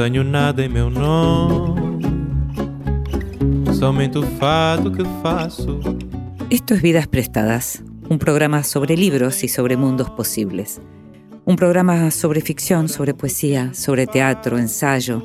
Não 0.00 0.06
tenho 0.06 0.24
nada 0.24 0.64
em 0.64 0.68
meu 0.70 0.88
nome, 0.88 2.00
somente 3.74 4.16
o 4.16 4.22
fado 4.22 4.90
que 4.90 5.04
faço. 5.22 5.78
Esto 6.48 6.72
es 6.72 6.80
Vidas 6.80 7.06
Prestadas, 7.06 7.84
un 8.08 8.18
programa 8.18 8.62
sobre 8.62 8.96
libros 8.96 9.44
y 9.44 9.48
sobre 9.48 9.76
mundos 9.76 10.08
posibles. 10.08 10.80
Un 11.44 11.56
programa 11.56 12.10
sobre 12.10 12.40
ficción, 12.40 12.88
sobre 12.88 13.12
poesía, 13.12 13.74
sobre 13.74 14.06
teatro, 14.06 14.56
ensayo, 14.56 15.22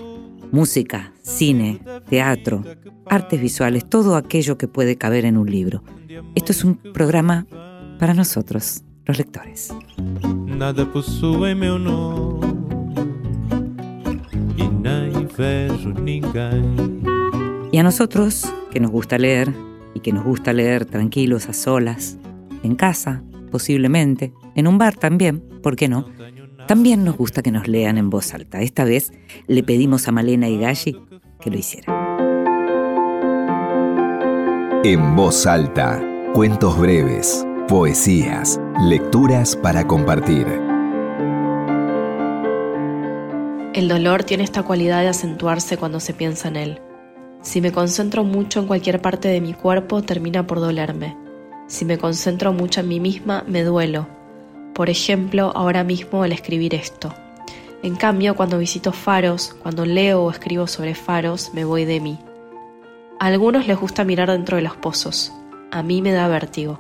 música, 0.52 1.14
cine, 1.22 1.80
teatro, 2.10 2.62
artes 3.06 3.40
visuales, 3.40 3.88
todo 3.88 4.18
aquello 4.18 4.58
que 4.58 4.68
puede 4.68 4.98
caber 4.98 5.24
en 5.24 5.38
un 5.38 5.50
libro. 5.50 5.84
Esto 6.36 6.52
es 6.52 6.66
un 6.66 6.76
programa 6.76 7.48
para 7.98 8.14
nosotros, 8.14 8.84
los 9.06 9.18
lectores. 9.18 9.74
Nada 10.46 10.86
possui 10.86 11.56
meu 11.56 11.80
nome 11.80 12.55
Y 17.72 17.78
a 17.78 17.84
nosotros, 17.84 18.54
que 18.72 18.80
nos 18.80 18.92
gusta 18.92 19.18
leer, 19.18 19.54
y 19.94 20.00
que 20.02 20.12
nos 20.12 20.24
gusta 20.24 20.54
leer 20.54 20.86
tranquilos, 20.86 21.48
a 21.50 21.54
solas, 21.54 22.18
en 22.64 22.76
casa, 22.76 23.24
posiblemente, 23.52 24.34
en 24.56 24.68
un 24.68 24.78
bar 24.78 24.96
también, 24.96 25.42
¿por 25.64 25.76
qué 25.76 25.88
no? 25.88 26.06
También 26.68 27.04
nos 27.04 27.18
gusta 27.18 27.42
que 27.42 27.52
nos 27.52 27.68
lean 27.68 27.98
en 27.98 28.10
voz 28.10 28.34
alta. 28.34 28.62
Esta 28.62 28.86
vez 28.86 29.14
le 29.48 29.64
pedimos 29.64 30.08
a 30.08 30.12
Malena 30.12 30.50
y 30.50 30.58
Galli 30.58 31.00
que 31.40 31.52
lo 31.52 31.58
hiciera. 31.58 31.94
En 34.84 35.16
voz 35.16 35.46
alta, 35.46 36.04
cuentos 36.34 36.78
breves, 36.78 37.46
poesías, 37.68 38.60
lecturas 38.82 39.56
para 39.56 39.86
compartir. 39.88 40.65
El 43.76 43.90
dolor 43.90 44.24
tiene 44.24 44.46
esta 44.46 44.64
cualidad 44.64 45.02
de 45.02 45.10
acentuarse 45.10 45.76
cuando 45.76 46.00
se 46.00 46.14
piensa 46.14 46.48
en 46.48 46.56
él. 46.56 46.82
Si 47.42 47.60
me 47.60 47.74
concentro 47.74 48.24
mucho 48.24 48.62
en 48.62 48.68
cualquier 48.68 49.02
parte 49.02 49.28
de 49.28 49.42
mi 49.42 49.54
cuerpo, 49.54 50.02
termina 50.02 50.48
por 50.48 50.62
dolerme. 50.62 51.18
Si 51.68 51.84
me 51.84 51.98
concentro 51.98 52.54
mucho 52.54 52.80
en 52.80 52.88
mí 52.88 53.02
misma, 53.02 53.44
me 53.48 53.66
duelo. 53.66 54.08
Por 54.74 54.90
ejemplo, 54.90 55.52
ahora 55.54 55.84
mismo 55.84 56.24
al 56.24 56.32
escribir 56.32 56.74
esto. 56.74 57.14
En 57.84 57.98
cambio, 57.98 58.38
cuando 58.38 58.60
visito 58.60 58.94
faros, 58.94 59.54
cuando 59.62 59.86
leo 59.86 60.24
o 60.24 60.32
escribo 60.32 60.68
sobre 60.68 60.96
faros, 60.96 61.52
me 61.54 61.66
voy 61.66 61.84
de 61.84 62.00
mí. 62.00 62.18
A 63.20 63.26
algunos 63.26 63.68
les 63.68 63.78
gusta 63.78 64.06
mirar 64.06 64.32
dentro 64.32 64.56
de 64.56 64.64
los 64.64 64.78
pozos. 64.78 65.34
A 65.72 65.84
mí 65.84 66.02
me 66.02 66.14
da 66.14 66.30
vértigo. 66.30 66.80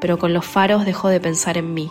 Pero 0.00 0.18
con 0.18 0.32
los 0.32 0.44
faros 0.44 0.86
dejo 0.86 1.08
de 1.08 1.20
pensar 1.20 1.56
en 1.56 1.72
mí. 1.72 1.88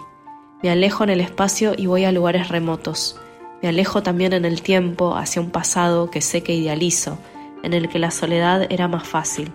Me 0.61 0.69
alejo 0.69 1.05
en 1.05 1.11
el 1.11 1.21
espacio 1.21 1.73
y 1.77 1.85
voy 1.85 2.03
a 2.03 2.11
lugares 2.11 2.49
remotos. 2.49 3.17
Me 3.61 3.69
alejo 3.69 4.01
también 4.01 4.33
en 4.33 4.45
el 4.45 4.61
tiempo 4.61 5.15
hacia 5.15 5.41
un 5.41 5.51
pasado 5.51 6.09
que 6.09 6.21
sé 6.21 6.41
que 6.41 6.55
idealizo, 6.55 7.19
en 7.63 7.73
el 7.73 7.89
que 7.89 7.99
la 7.99 8.11
soledad 8.11 8.65
era 8.69 8.87
más 8.87 9.07
fácil. 9.07 9.51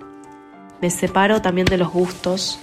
Me 0.80 0.90
separo 0.90 1.42
también 1.42 1.66
de 1.66 1.78
los 1.78 1.90
gustos, 1.90 2.60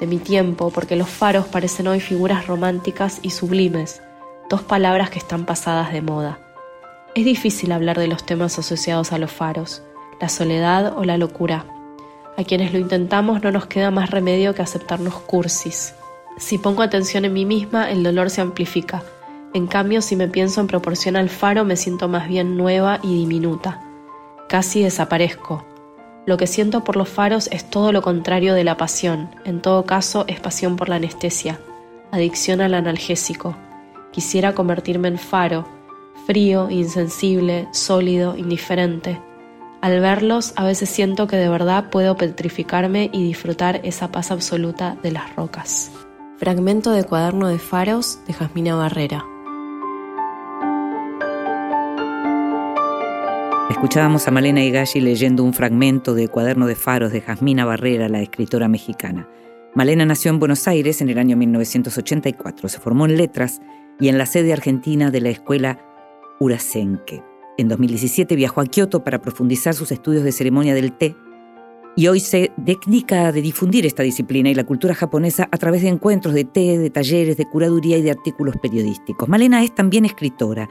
de 0.00 0.06
mi 0.06 0.18
tiempo, 0.18 0.70
porque 0.70 0.96
los 0.96 1.08
faros 1.08 1.46
parecen 1.46 1.88
hoy 1.88 2.00
figuras 2.00 2.46
románticas 2.46 3.18
y 3.22 3.30
sublimes, 3.30 4.02
dos 4.48 4.62
palabras 4.62 5.10
que 5.10 5.18
están 5.18 5.44
pasadas 5.44 5.92
de 5.92 6.00
moda. 6.00 6.38
Es 7.14 7.24
difícil 7.24 7.72
hablar 7.72 7.98
de 7.98 8.08
los 8.08 8.24
temas 8.24 8.58
asociados 8.58 9.12
a 9.12 9.18
los 9.18 9.32
faros, 9.32 9.82
la 10.20 10.28
soledad 10.28 10.96
o 10.96 11.04
la 11.04 11.18
locura. 11.18 11.66
A 12.36 12.44
quienes 12.44 12.72
lo 12.72 12.78
intentamos 12.78 13.42
no 13.42 13.50
nos 13.50 13.66
queda 13.66 13.90
más 13.90 14.10
remedio 14.10 14.54
que 14.54 14.62
aceptarnos 14.62 15.14
cursis. 15.20 15.94
Si 16.38 16.58
pongo 16.58 16.82
atención 16.82 17.24
en 17.24 17.32
mí 17.32 17.46
misma, 17.46 17.90
el 17.90 18.02
dolor 18.02 18.28
se 18.28 18.42
amplifica. 18.42 19.02
En 19.56 19.68
cambio, 19.68 20.02
si 20.02 20.16
me 20.16 20.28
pienso 20.28 20.60
en 20.60 20.66
proporción 20.66 21.16
al 21.16 21.30
faro, 21.30 21.64
me 21.64 21.76
siento 21.76 22.08
más 22.08 22.28
bien 22.28 22.58
nueva 22.58 23.00
y 23.02 23.16
diminuta. 23.16 23.80
Casi 24.50 24.82
desaparezco. 24.82 25.64
Lo 26.26 26.36
que 26.36 26.46
siento 26.46 26.84
por 26.84 26.96
los 26.96 27.08
faros 27.08 27.48
es 27.50 27.64
todo 27.70 27.90
lo 27.90 28.02
contrario 28.02 28.52
de 28.52 28.64
la 28.64 28.76
pasión. 28.76 29.30
En 29.46 29.62
todo 29.62 29.86
caso, 29.86 30.26
es 30.28 30.40
pasión 30.40 30.76
por 30.76 30.90
la 30.90 30.96
anestesia, 30.96 31.58
adicción 32.12 32.60
al 32.60 32.74
analgésico. 32.74 33.56
Quisiera 34.12 34.54
convertirme 34.54 35.08
en 35.08 35.16
faro, 35.16 35.66
frío, 36.26 36.68
insensible, 36.68 37.66
sólido, 37.72 38.36
indiferente. 38.36 39.18
Al 39.80 40.00
verlos, 40.00 40.52
a 40.56 40.66
veces 40.66 40.90
siento 40.90 41.26
que 41.26 41.36
de 41.36 41.48
verdad 41.48 41.88
puedo 41.88 42.14
petrificarme 42.18 43.08
y 43.10 43.22
disfrutar 43.22 43.80
esa 43.84 44.12
paz 44.12 44.30
absoluta 44.30 44.98
de 45.02 45.12
las 45.12 45.34
rocas. 45.34 45.92
Fragmento 46.36 46.90
de 46.90 47.04
cuaderno 47.04 47.48
de 47.48 47.58
faros 47.58 48.18
de 48.26 48.34
Jasmina 48.34 48.74
Barrera. 48.74 49.24
Escuchábamos 53.68 54.28
a 54.28 54.30
Malena 54.30 54.62
Higashi 54.62 55.00
leyendo 55.00 55.42
un 55.42 55.52
fragmento 55.52 56.14
de 56.14 56.28
Cuaderno 56.28 56.68
de 56.68 56.76
Faros 56.76 57.10
de 57.10 57.20
Jasmina 57.20 57.64
Barrera, 57.64 58.08
la 58.08 58.22
escritora 58.22 58.68
mexicana. 58.68 59.28
Malena 59.74 60.06
nació 60.06 60.30
en 60.30 60.38
Buenos 60.38 60.68
Aires 60.68 61.00
en 61.00 61.08
el 61.08 61.18
año 61.18 61.36
1984. 61.36 62.68
Se 62.68 62.78
formó 62.78 63.06
en 63.06 63.16
letras 63.16 63.60
y 63.98 64.06
en 64.08 64.18
la 64.18 64.26
sede 64.26 64.52
argentina 64.52 65.10
de 65.10 65.20
la 65.20 65.30
escuela 65.30 65.80
Urasenke. 66.38 67.24
En 67.58 67.66
2017 67.66 68.36
viajó 68.36 68.60
a 68.60 68.66
Kioto 68.66 69.02
para 69.02 69.20
profundizar 69.20 69.74
sus 69.74 69.90
estudios 69.90 70.22
de 70.22 70.30
ceremonia 70.30 70.72
del 70.72 70.92
té 70.92 71.16
y 71.96 72.08
hoy 72.08 72.20
se 72.20 72.52
dedica 72.58 73.28
a 73.28 73.32
difundir 73.32 73.86
esta 73.86 74.02
disciplina 74.02 74.50
y 74.50 74.54
la 74.54 74.64
cultura 74.64 74.94
japonesa 74.94 75.48
a 75.50 75.56
través 75.56 75.80
de 75.80 75.88
encuentros 75.88 76.34
de 76.34 76.44
té, 76.44 76.78
de 76.78 76.90
talleres, 76.90 77.38
de 77.38 77.46
curaduría 77.46 77.96
y 77.96 78.02
de 78.02 78.10
artículos 78.10 78.56
periodísticos. 78.60 79.28
Malena 79.28 79.64
es 79.64 79.74
también 79.74 80.04
escritora. 80.04 80.68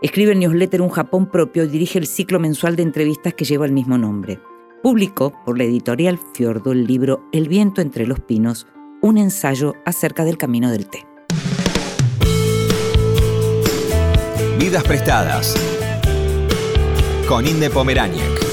Escribe 0.00 0.32
el 0.32 0.38
newsletter 0.38 0.80
Un 0.80 0.90
Japón 0.90 1.26
propio 1.26 1.64
y 1.64 1.68
dirige 1.68 1.98
el 1.98 2.06
ciclo 2.06 2.38
mensual 2.38 2.76
de 2.76 2.84
entrevistas 2.84 3.34
que 3.34 3.44
lleva 3.44 3.66
el 3.66 3.72
mismo 3.72 3.98
nombre. 3.98 4.38
Publicó 4.80 5.32
por 5.44 5.58
la 5.58 5.64
editorial 5.64 6.20
Fiordo 6.34 6.70
el 6.70 6.86
libro 6.86 7.28
El 7.32 7.48
viento 7.48 7.80
entre 7.80 8.06
los 8.06 8.20
pinos, 8.20 8.68
un 9.02 9.18
ensayo 9.18 9.74
acerca 9.84 10.24
del 10.24 10.38
camino 10.38 10.70
del 10.70 10.88
té. 10.88 11.04
Vidas 14.60 14.84
prestadas 14.84 15.56
con 17.28 17.46
Inde 17.46 17.68
Pomeráñez. 17.68 18.47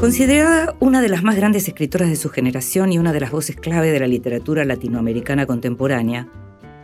Considerada 0.00 0.74
una 0.80 1.02
de 1.02 1.10
las 1.10 1.22
más 1.22 1.36
grandes 1.36 1.68
escritoras 1.68 2.08
de 2.08 2.16
su 2.16 2.30
generación 2.30 2.90
y 2.90 2.98
una 2.98 3.12
de 3.12 3.20
las 3.20 3.30
voces 3.30 3.54
clave 3.54 3.90
de 3.90 4.00
la 4.00 4.06
literatura 4.06 4.64
latinoamericana 4.64 5.44
contemporánea, 5.44 6.26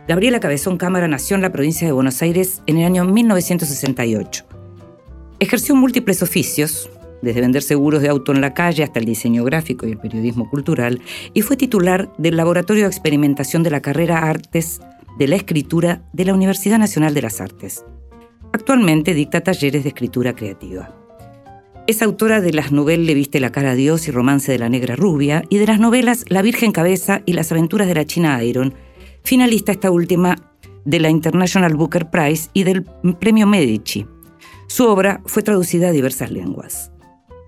Gabriela 0.07 0.39
Cabezón 0.39 0.77
Cámara 0.77 1.07
nació 1.07 1.35
en 1.35 1.41
la 1.41 1.51
provincia 1.51 1.87
de 1.87 1.93
Buenos 1.93 2.21
Aires 2.21 2.61
en 2.67 2.77
el 2.77 2.85
año 2.85 3.05
1968. 3.05 4.45
Ejerció 5.39 5.75
múltiples 5.75 6.21
oficios, 6.21 6.91
desde 7.23 7.41
vender 7.41 7.63
seguros 7.63 8.03
de 8.03 8.09
auto 8.09 8.33
en 8.33 8.39
la 8.39 8.53
calle 8.53 8.83
hasta 8.83 8.99
el 8.99 9.05
diseño 9.05 9.43
gráfico 9.43 9.87
y 9.87 9.93
el 9.93 9.97
periodismo 9.97 10.47
cultural, 10.47 11.01
y 11.33 11.41
fue 11.41 11.57
titular 11.57 12.11
del 12.19 12.37
Laboratorio 12.37 12.83
de 12.83 12.89
Experimentación 12.89 13.63
de 13.63 13.71
la 13.71 13.81
Carrera 13.81 14.19
Artes 14.19 14.79
de 15.17 15.27
la 15.27 15.37
Escritura 15.37 16.03
de 16.13 16.25
la 16.25 16.35
Universidad 16.35 16.77
Nacional 16.77 17.15
de 17.15 17.23
las 17.23 17.41
Artes. 17.41 17.83
Actualmente 18.53 19.15
dicta 19.15 19.41
talleres 19.41 19.81
de 19.81 19.89
escritura 19.89 20.35
creativa. 20.35 20.96
Es 21.87 22.01
autora 22.01 22.41
de 22.41 22.51
las 22.51 22.73
novelas 22.73 23.05
Le 23.05 23.13
viste 23.13 23.39
la 23.39 23.53
cara 23.53 23.71
a 23.71 23.75
Dios 23.75 24.09
y 24.09 24.11
Romance 24.11 24.51
de 24.51 24.59
la 24.59 24.67
Negra 24.67 24.97
Rubia 24.97 25.43
y 25.47 25.57
de 25.57 25.67
las 25.67 25.79
novelas 25.79 26.25
La 26.27 26.41
Virgen 26.41 26.73
Cabeza 26.73 27.21
y 27.25 27.31
Las 27.31 27.53
aventuras 27.53 27.87
de 27.87 27.95
la 27.95 28.03
China 28.03 28.43
Iron, 28.43 28.73
finalista 29.23 29.71
esta 29.71 29.89
última 29.89 30.35
de 30.83 30.99
la 30.99 31.09
International 31.09 31.75
Booker 31.75 32.09
Prize 32.09 32.49
y 32.51 32.65
del 32.65 32.83
Premio 33.21 33.47
Medici. 33.47 34.05
Su 34.67 34.85
obra 34.85 35.21
fue 35.27 35.43
traducida 35.43 35.87
a 35.87 35.91
diversas 35.93 36.29
lenguas. 36.29 36.91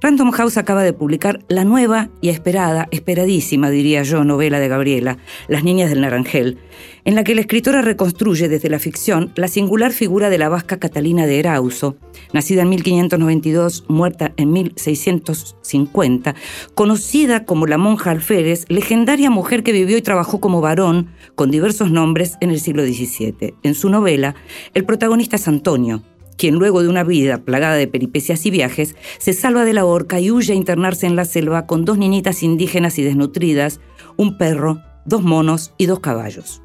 Random 0.02 0.32
House 0.32 0.56
acaba 0.56 0.84
de 0.84 0.94
publicar 0.94 1.44
la 1.50 1.66
nueva 1.66 2.10
y 2.22 2.30
esperada, 2.30 2.88
esperadísima 2.92 3.70
diría 3.70 4.04
yo, 4.04 4.24
novela 4.24 4.58
de 4.60 4.70
Gabriela, 4.70 5.18
Las 5.50 5.66
Niñas 5.66 5.90
del 5.90 6.00
Naranjel, 6.00 6.58
en 7.04 7.16
la 7.16 7.26
que 7.26 7.36
la 7.36 7.42
escritora 7.42 7.82
reconstruye 7.82 8.48
desde 8.48 8.70
la 8.70 8.80
ficción 8.80 9.34
la 9.36 9.50
singular 9.50 9.92
figura 9.92 10.30
de 10.30 10.38
la 10.38 10.48
vasca 10.48 10.80
Catalina 10.80 11.26
de 11.26 11.40
Erauso, 11.40 11.98
nacida 12.32 12.62
en 12.62 12.70
1592, 12.70 13.86
muerta 13.90 14.32
en 14.38 14.54
1650, 14.54 16.34
conocida 16.76 17.44
como 17.44 17.68
la 17.68 17.78
monja 17.78 18.12
alférez, 18.12 18.64
legendaria 18.70 19.30
mujer 19.30 19.64
que 19.64 19.74
vivió 19.74 19.98
y 19.98 20.02
trabajó 20.02 20.40
como 20.40 20.62
varón 20.62 21.10
con 21.36 21.52
diversos 21.52 21.92
nombres 21.92 22.38
en 22.40 22.52
el 22.52 22.62
siglo 22.62 22.84
XVII. 22.86 23.56
En 23.64 23.76
su 23.76 23.90
novela, 23.90 24.36
el 24.74 24.86
protagonista 24.86 25.36
es 25.36 25.48
Antonio, 25.50 26.04
quien 26.40 26.56
luego 26.56 26.82
de 26.82 26.88
una 26.88 27.04
vida 27.04 27.40
plagada 27.40 27.76
de 27.76 27.88
peripecias 27.88 28.46
y 28.46 28.50
viajes, 28.50 28.96
se 29.20 29.34
salva 29.34 29.66
de 29.66 29.74
la 29.74 29.86
horca 29.86 30.20
y 30.22 30.32
huye 30.32 30.54
a 30.54 30.56
internarse 30.56 31.06
en 31.06 31.18
la 31.18 31.26
selva 31.26 31.68
con 31.68 31.84
dos 31.84 31.98
niñitas 31.98 32.42
indígenas 32.42 32.98
y 32.98 33.04
desnutridas, 33.04 33.82
un 34.16 34.38
perro, 34.38 34.82
dos 35.06 35.22
monos 35.22 35.74
y 35.78 35.86
dos 35.86 36.00
caballos. 36.00 36.64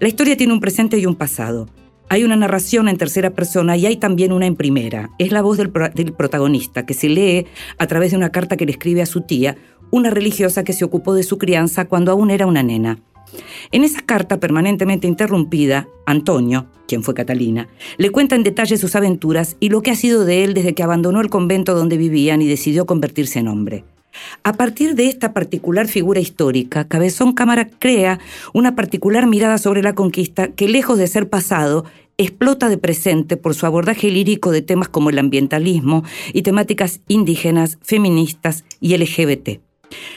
La 0.00 0.08
historia 0.08 0.36
tiene 0.36 0.52
un 0.52 0.60
presente 0.60 0.98
y 0.98 1.06
un 1.06 1.16
pasado. 1.16 1.66
Hay 2.10 2.24
una 2.24 2.36
narración 2.36 2.88
en 2.88 2.98
tercera 2.98 3.30
persona 3.30 3.76
y 3.76 3.86
hay 3.86 3.96
también 3.96 4.32
una 4.32 4.46
en 4.46 4.54
primera. 4.54 5.10
Es 5.18 5.32
la 5.32 5.40
voz 5.42 5.56
del, 5.56 5.70
protagonista 5.70 6.84
que 6.84 6.94
se 6.94 7.08
lee 7.08 7.46
a 7.78 7.86
través 7.86 8.10
de 8.10 8.18
una 8.18 8.30
carta 8.30 8.56
que 8.56 8.66
le 8.66 8.72
escribe 8.72 9.00
a 9.00 9.06
su 9.06 9.22
tía, 9.22 9.56
una 9.90 10.10
religiosa 10.10 10.62
que 10.62 10.74
se 10.74 10.84
ocupó 10.84 11.14
de 11.14 11.22
su 11.22 11.38
crianza 11.38 11.86
cuando 11.86 12.12
aún 12.12 12.30
era 12.30 12.46
una 12.46 12.62
nena. 12.62 12.98
En 13.72 13.84
esa 13.84 14.00
carta 14.02 14.38
permanentemente 14.40 15.06
interrumpida, 15.06 15.88
Antonio, 16.06 16.66
quien 16.86 17.02
fue 17.02 17.14
Catalina, 17.14 17.68
le 17.98 18.10
cuenta 18.10 18.36
en 18.36 18.42
detalle 18.42 18.76
sus 18.76 18.94
aventuras 18.94 19.56
y 19.60 19.68
lo 19.68 19.82
que 19.82 19.90
ha 19.90 19.96
sido 19.96 20.24
de 20.24 20.44
él 20.44 20.54
desde 20.54 20.74
que 20.74 20.82
abandonó 20.82 21.20
el 21.20 21.30
convento 21.30 21.74
donde 21.74 21.96
vivían 21.96 22.42
y 22.42 22.46
decidió 22.46 22.86
convertirse 22.86 23.40
en 23.40 23.48
hombre. 23.48 23.84
A 24.44 24.54
partir 24.54 24.94
de 24.94 25.08
esta 25.08 25.34
particular 25.34 25.88
figura 25.88 26.20
histórica, 26.20 26.88
Cabezón 26.88 27.32
Cámara 27.32 27.68
crea 27.78 28.18
una 28.54 28.74
particular 28.74 29.26
mirada 29.26 29.58
sobre 29.58 29.82
la 29.82 29.94
conquista 29.94 30.48
que, 30.48 30.68
lejos 30.68 30.98
de 30.98 31.06
ser 31.06 31.28
pasado, 31.28 31.84
explota 32.18 32.68
de 32.68 32.78
presente 32.78 33.36
por 33.36 33.54
su 33.54 33.66
abordaje 33.66 34.10
lírico 34.10 34.50
de 34.50 34.62
temas 34.62 34.88
como 34.88 35.10
el 35.10 35.18
ambientalismo 35.18 36.02
y 36.32 36.42
temáticas 36.42 37.00
indígenas, 37.08 37.78
feministas 37.82 38.64
y 38.80 38.96
LGBT. 38.96 39.60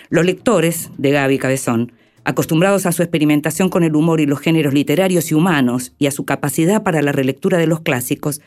Los 0.10 0.26
lectores 0.26 0.92
de 0.98 1.12
Gaby 1.12 1.38
Cabezón, 1.38 1.92
acostumbrados 2.30 2.86
a 2.86 2.92
su 2.92 3.02
experimentación 3.02 3.70
con 3.70 3.84
el 3.84 3.96
humor 3.96 4.22
y 4.22 4.26
los 4.26 4.40
géneros 4.40 4.74
literarios 4.74 5.32
y 5.32 5.34
humanos 5.34 5.94
y 5.98 6.08
a 6.08 6.12
su 6.12 6.26
capacidad 6.26 6.84
para 6.84 7.02
la 7.02 7.12
relectura 7.12 7.58
de 7.58 7.68
los 7.68 7.82
clásicos, 7.82 8.40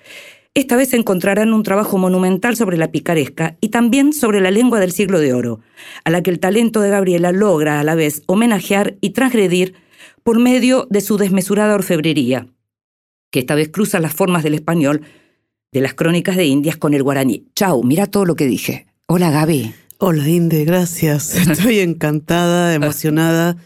esta 0.55 0.77
vez 0.77 0.93
encontrarán 0.93 1.53
un 1.53 1.63
trabajo 1.63 1.99
monumental 1.99 2.57
sobre 2.57 2.77
la 2.77 2.93
picaresca 2.93 3.57
y 3.61 3.71
también 3.71 4.13
sobre 4.13 4.41
la 4.41 4.51
lengua 4.51 4.81
del 4.81 4.93
siglo 4.93 5.19
de 5.19 5.33
oro, 5.33 5.61
a 6.05 6.11
la 6.11 6.23
que 6.23 6.31
el 6.31 6.39
talento 6.39 6.81
de 6.81 6.91
Gabriela 6.91 7.33
logra 7.33 7.81
a 7.81 7.85
la 7.85 7.95
vez 7.95 8.23
homenajear 8.27 8.97
y 9.01 9.11
transgredir 9.11 9.75
por 10.23 10.39
medio 10.39 10.87
de 10.91 11.01
su 11.01 11.17
desmesurada 11.17 11.75
orfebrería, 11.75 12.47
que 13.31 13.41
esta 13.41 13.55
vez 13.55 13.71
cruza 13.71 13.99
las 13.99 14.15
formas 14.15 14.43
del 14.43 14.55
español 14.55 15.03
de 15.73 15.81
las 15.81 15.95
crónicas 15.95 16.37
de 16.37 16.45
Indias 16.45 16.77
con 16.77 16.95
el 16.95 17.03
guaraní. 17.03 17.47
Chau, 17.57 17.83
mira 17.83 18.07
todo 18.07 18.27
lo 18.27 18.37
que 18.37 18.47
dije. 18.47 18.87
Hola 19.07 19.31
Gaby. 19.31 19.75
Hola 19.99 20.29
Inde, 20.29 20.65
gracias. 20.65 21.35
Estoy 21.49 21.81
encantada, 21.81 22.75
emocionada. 22.75 23.57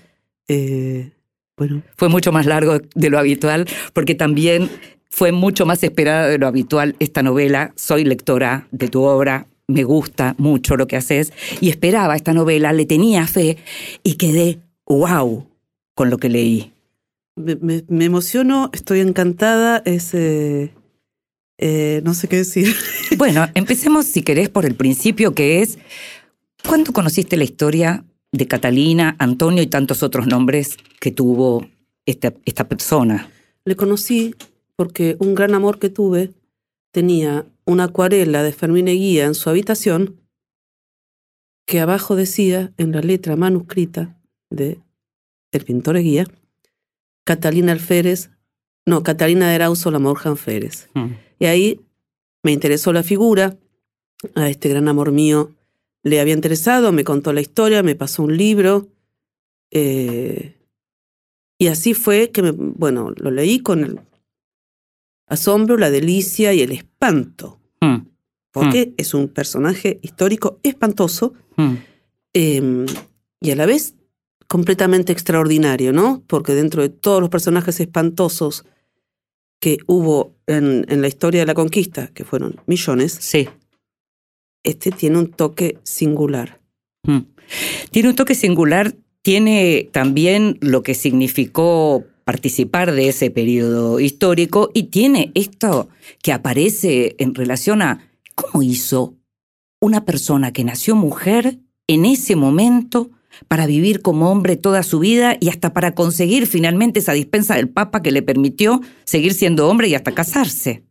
Eh, 0.48 1.10
bueno. 1.56 1.82
Fue 1.96 2.08
mucho 2.08 2.32
más 2.32 2.46
largo 2.46 2.78
de 2.94 3.10
lo 3.10 3.18
habitual 3.18 3.66
porque 3.92 4.14
también 4.14 4.68
fue 5.10 5.32
mucho 5.32 5.64
más 5.64 5.82
esperada 5.82 6.28
de 6.28 6.38
lo 6.38 6.46
habitual 6.46 6.96
esta 6.98 7.22
novela. 7.22 7.72
Soy 7.76 8.04
lectora 8.04 8.68
de 8.70 8.88
tu 8.88 9.02
obra, 9.02 9.46
me 9.66 9.84
gusta 9.84 10.34
mucho 10.38 10.76
lo 10.76 10.86
que 10.86 10.96
haces 10.96 11.32
y 11.60 11.70
esperaba 11.70 12.16
esta 12.16 12.32
novela, 12.32 12.72
le 12.72 12.86
tenía 12.86 13.26
fe 13.26 13.56
y 14.02 14.14
quedé 14.14 14.60
wow 14.86 15.46
con 15.94 16.10
lo 16.10 16.18
que 16.18 16.28
leí. 16.28 16.72
Me, 17.36 18.04
emociono, 18.04 18.70
estoy 18.72 19.00
encantada, 19.00 19.82
es... 19.84 20.14
Eh, 20.14 20.72
eh, 21.58 22.02
no 22.04 22.12
sé 22.12 22.28
qué 22.28 22.36
decir. 22.36 22.74
Bueno, 23.16 23.46
empecemos 23.54 24.04
si 24.04 24.22
querés 24.22 24.50
por 24.50 24.66
el 24.66 24.74
principio, 24.74 25.34
que 25.34 25.62
es, 25.62 25.78
¿cuándo 26.62 26.92
conociste 26.92 27.38
la 27.38 27.44
historia 27.44 28.04
de 28.36 28.46
Catalina, 28.46 29.16
Antonio 29.18 29.62
y 29.62 29.66
tantos 29.66 30.02
otros 30.02 30.26
nombres 30.26 30.76
que 31.00 31.10
tuvo 31.10 31.66
esta, 32.06 32.34
esta 32.44 32.68
persona? 32.68 33.30
Le 33.64 33.76
conocí 33.76 34.34
porque 34.76 35.16
un 35.18 35.34
gran 35.34 35.54
amor 35.54 35.78
que 35.78 35.90
tuve 35.90 36.32
tenía 36.92 37.46
una 37.64 37.84
acuarela 37.84 38.42
de 38.42 38.52
Fermín 38.52 38.88
Eguía 38.88 39.26
en 39.26 39.34
su 39.34 39.50
habitación 39.50 40.20
que 41.66 41.80
abajo 41.80 42.14
decía 42.14 42.72
en 42.76 42.92
la 42.92 43.00
letra 43.00 43.36
manuscrita 43.36 44.16
de 44.50 44.78
el 45.52 45.64
pintor 45.64 45.96
Eguía, 45.96 46.26
Catalina 47.24 47.72
Alférez, 47.72 48.30
no, 48.86 49.02
Catalina 49.02 49.48
de 49.48 49.56
Erauso, 49.56 49.90
la 49.90 49.98
Morjan 49.98 50.36
Férez. 50.36 50.88
Mm. 50.94 51.06
Y 51.40 51.46
ahí 51.46 51.80
me 52.44 52.52
interesó 52.52 52.92
la 52.92 53.02
figura, 53.02 53.56
a 54.34 54.48
este 54.48 54.68
gran 54.68 54.88
amor 54.88 55.12
mío 55.12 55.50
le 56.06 56.20
había 56.20 56.34
interesado, 56.34 56.92
me 56.92 57.02
contó 57.02 57.32
la 57.32 57.40
historia, 57.40 57.82
me 57.82 57.96
pasó 57.96 58.22
un 58.22 58.36
libro, 58.36 58.86
eh, 59.72 60.54
y 61.58 61.66
así 61.66 61.94
fue 61.94 62.30
que, 62.30 62.42
me, 62.42 62.52
bueno, 62.52 63.12
lo 63.16 63.32
leí 63.32 63.58
con 63.58 63.82
el 63.82 64.00
asombro, 65.26 65.76
la 65.76 65.90
delicia 65.90 66.54
y 66.54 66.62
el 66.62 66.70
espanto. 66.70 67.58
Hmm. 67.80 68.06
Porque 68.52 68.86
hmm. 68.86 68.94
es 68.98 69.14
un 69.14 69.26
personaje 69.26 69.98
histórico 70.00 70.60
espantoso 70.62 71.34
hmm. 71.56 71.74
em, 72.34 72.86
y 73.40 73.50
a 73.50 73.56
la 73.56 73.66
vez 73.66 73.96
completamente 74.46 75.12
extraordinario, 75.12 75.92
¿no? 75.92 76.22
Porque 76.28 76.54
dentro 76.54 76.82
de 76.82 76.88
todos 76.88 77.20
los 77.20 77.30
personajes 77.30 77.80
espantosos 77.80 78.64
que 79.58 79.78
hubo 79.88 80.36
en, 80.46 80.86
en 80.88 81.02
la 81.02 81.08
historia 81.08 81.40
de 81.40 81.46
la 81.46 81.54
conquista, 81.54 82.06
que 82.14 82.24
fueron 82.24 82.60
millones, 82.66 83.18
sí. 83.20 83.48
Este 84.66 84.90
tiene 84.90 85.18
un 85.18 85.28
toque 85.28 85.78
singular. 85.84 86.60
Tiene 87.90 88.08
un 88.08 88.16
toque 88.16 88.34
singular, 88.34 88.94
tiene 89.22 89.88
también 89.92 90.58
lo 90.60 90.82
que 90.82 90.94
significó 90.94 92.04
participar 92.24 92.92
de 92.92 93.08
ese 93.08 93.30
periodo 93.30 94.00
histórico 94.00 94.70
y 94.74 94.84
tiene 94.84 95.30
esto 95.34 95.88
que 96.20 96.32
aparece 96.32 97.14
en 97.18 97.34
relación 97.36 97.82
a 97.82 98.10
cómo 98.34 98.64
hizo 98.64 99.14
una 99.80 100.04
persona 100.04 100.52
que 100.52 100.64
nació 100.64 100.96
mujer 100.96 101.60
en 101.86 102.04
ese 102.04 102.34
momento 102.34 103.10
para 103.46 103.66
vivir 103.66 104.02
como 104.02 104.32
hombre 104.32 104.56
toda 104.56 104.82
su 104.82 104.98
vida 104.98 105.36
y 105.38 105.50
hasta 105.50 105.72
para 105.72 105.94
conseguir 105.94 106.48
finalmente 106.48 106.98
esa 106.98 107.12
dispensa 107.12 107.54
del 107.54 107.68
Papa 107.68 108.02
que 108.02 108.10
le 108.10 108.22
permitió 108.22 108.80
seguir 109.04 109.32
siendo 109.34 109.68
hombre 109.68 109.86
y 109.86 109.94
hasta 109.94 110.12
casarse 110.12 110.82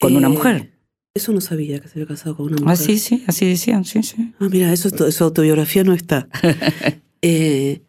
con 0.00 0.16
una 0.16 0.26
eh, 0.26 0.30
mujer. 0.30 0.79
Eso 1.14 1.32
no 1.32 1.40
sabía 1.40 1.80
que 1.80 1.88
se 1.88 1.98
había 1.98 2.06
casado 2.06 2.36
con 2.36 2.46
una 2.46 2.56
ah, 2.58 2.60
mujer. 2.60 2.72
Ah, 2.72 2.76
sí, 2.76 2.98
sí, 2.98 3.24
así 3.26 3.48
decían, 3.48 3.84
sí, 3.84 4.02
sí. 4.02 4.32
Ah, 4.38 4.48
mira, 4.50 4.72
eso, 4.72 4.90
su 5.10 5.24
autobiografía 5.24 5.82
no 5.84 5.92
está. 5.92 6.28
eh, 7.22 7.82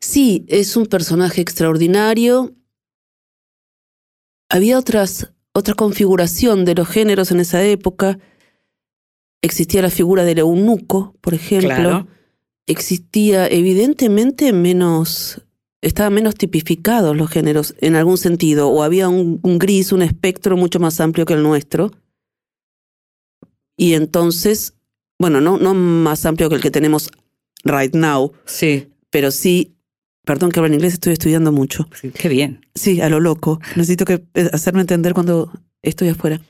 Sí, 0.00 0.44
es 0.48 0.76
un 0.76 0.86
personaje 0.86 1.40
extraordinario. 1.40 2.52
Había 4.48 4.78
otras, 4.78 5.32
otra 5.52 5.74
configuración 5.74 6.64
de 6.64 6.74
los 6.74 6.88
géneros 6.88 7.30
en 7.30 7.40
esa 7.40 7.64
época. 7.64 8.18
Existía 9.42 9.82
la 9.82 9.90
figura 9.90 10.24
del 10.24 10.40
eunuco, 10.40 11.14
por 11.20 11.34
ejemplo. 11.34 12.08
Existía 12.66 13.46
evidentemente 13.46 14.52
menos, 14.52 15.42
estaban 15.80 16.14
menos 16.14 16.34
tipificados 16.34 17.16
los 17.16 17.30
géneros 17.30 17.74
en 17.80 17.96
algún 17.96 18.18
sentido, 18.18 18.68
o 18.70 18.82
había 18.82 19.08
un, 19.08 19.40
un 19.42 19.58
gris, 19.58 19.92
un 19.92 20.02
espectro 20.02 20.56
mucho 20.56 20.80
más 20.80 21.00
amplio 21.00 21.26
que 21.26 21.34
el 21.34 21.42
nuestro. 21.42 21.92
Y 23.82 23.94
entonces, 23.94 24.74
bueno, 25.18 25.40
no, 25.40 25.58
no 25.58 25.74
más 25.74 26.24
amplio 26.24 26.48
que 26.48 26.54
el 26.54 26.62
que 26.62 26.70
tenemos 26.70 27.10
right 27.64 27.94
now, 27.94 28.32
sí. 28.44 28.88
pero 29.10 29.30
sí 29.30 29.74
Perdón 30.24 30.52
que 30.52 30.60
hablo 30.60 30.68
en 30.68 30.74
inglés, 30.74 30.92
estoy 30.92 31.14
estudiando 31.14 31.50
mucho. 31.50 31.88
qué 32.14 32.28
bien. 32.28 32.64
Sí, 32.76 33.00
a 33.00 33.08
lo 33.08 33.18
loco. 33.18 33.60
Necesito 33.74 34.04
que 34.04 34.22
eh, 34.34 34.50
hacerme 34.52 34.82
entender 34.82 35.14
cuando 35.14 35.50
estoy 35.82 36.10
afuera. 36.10 36.40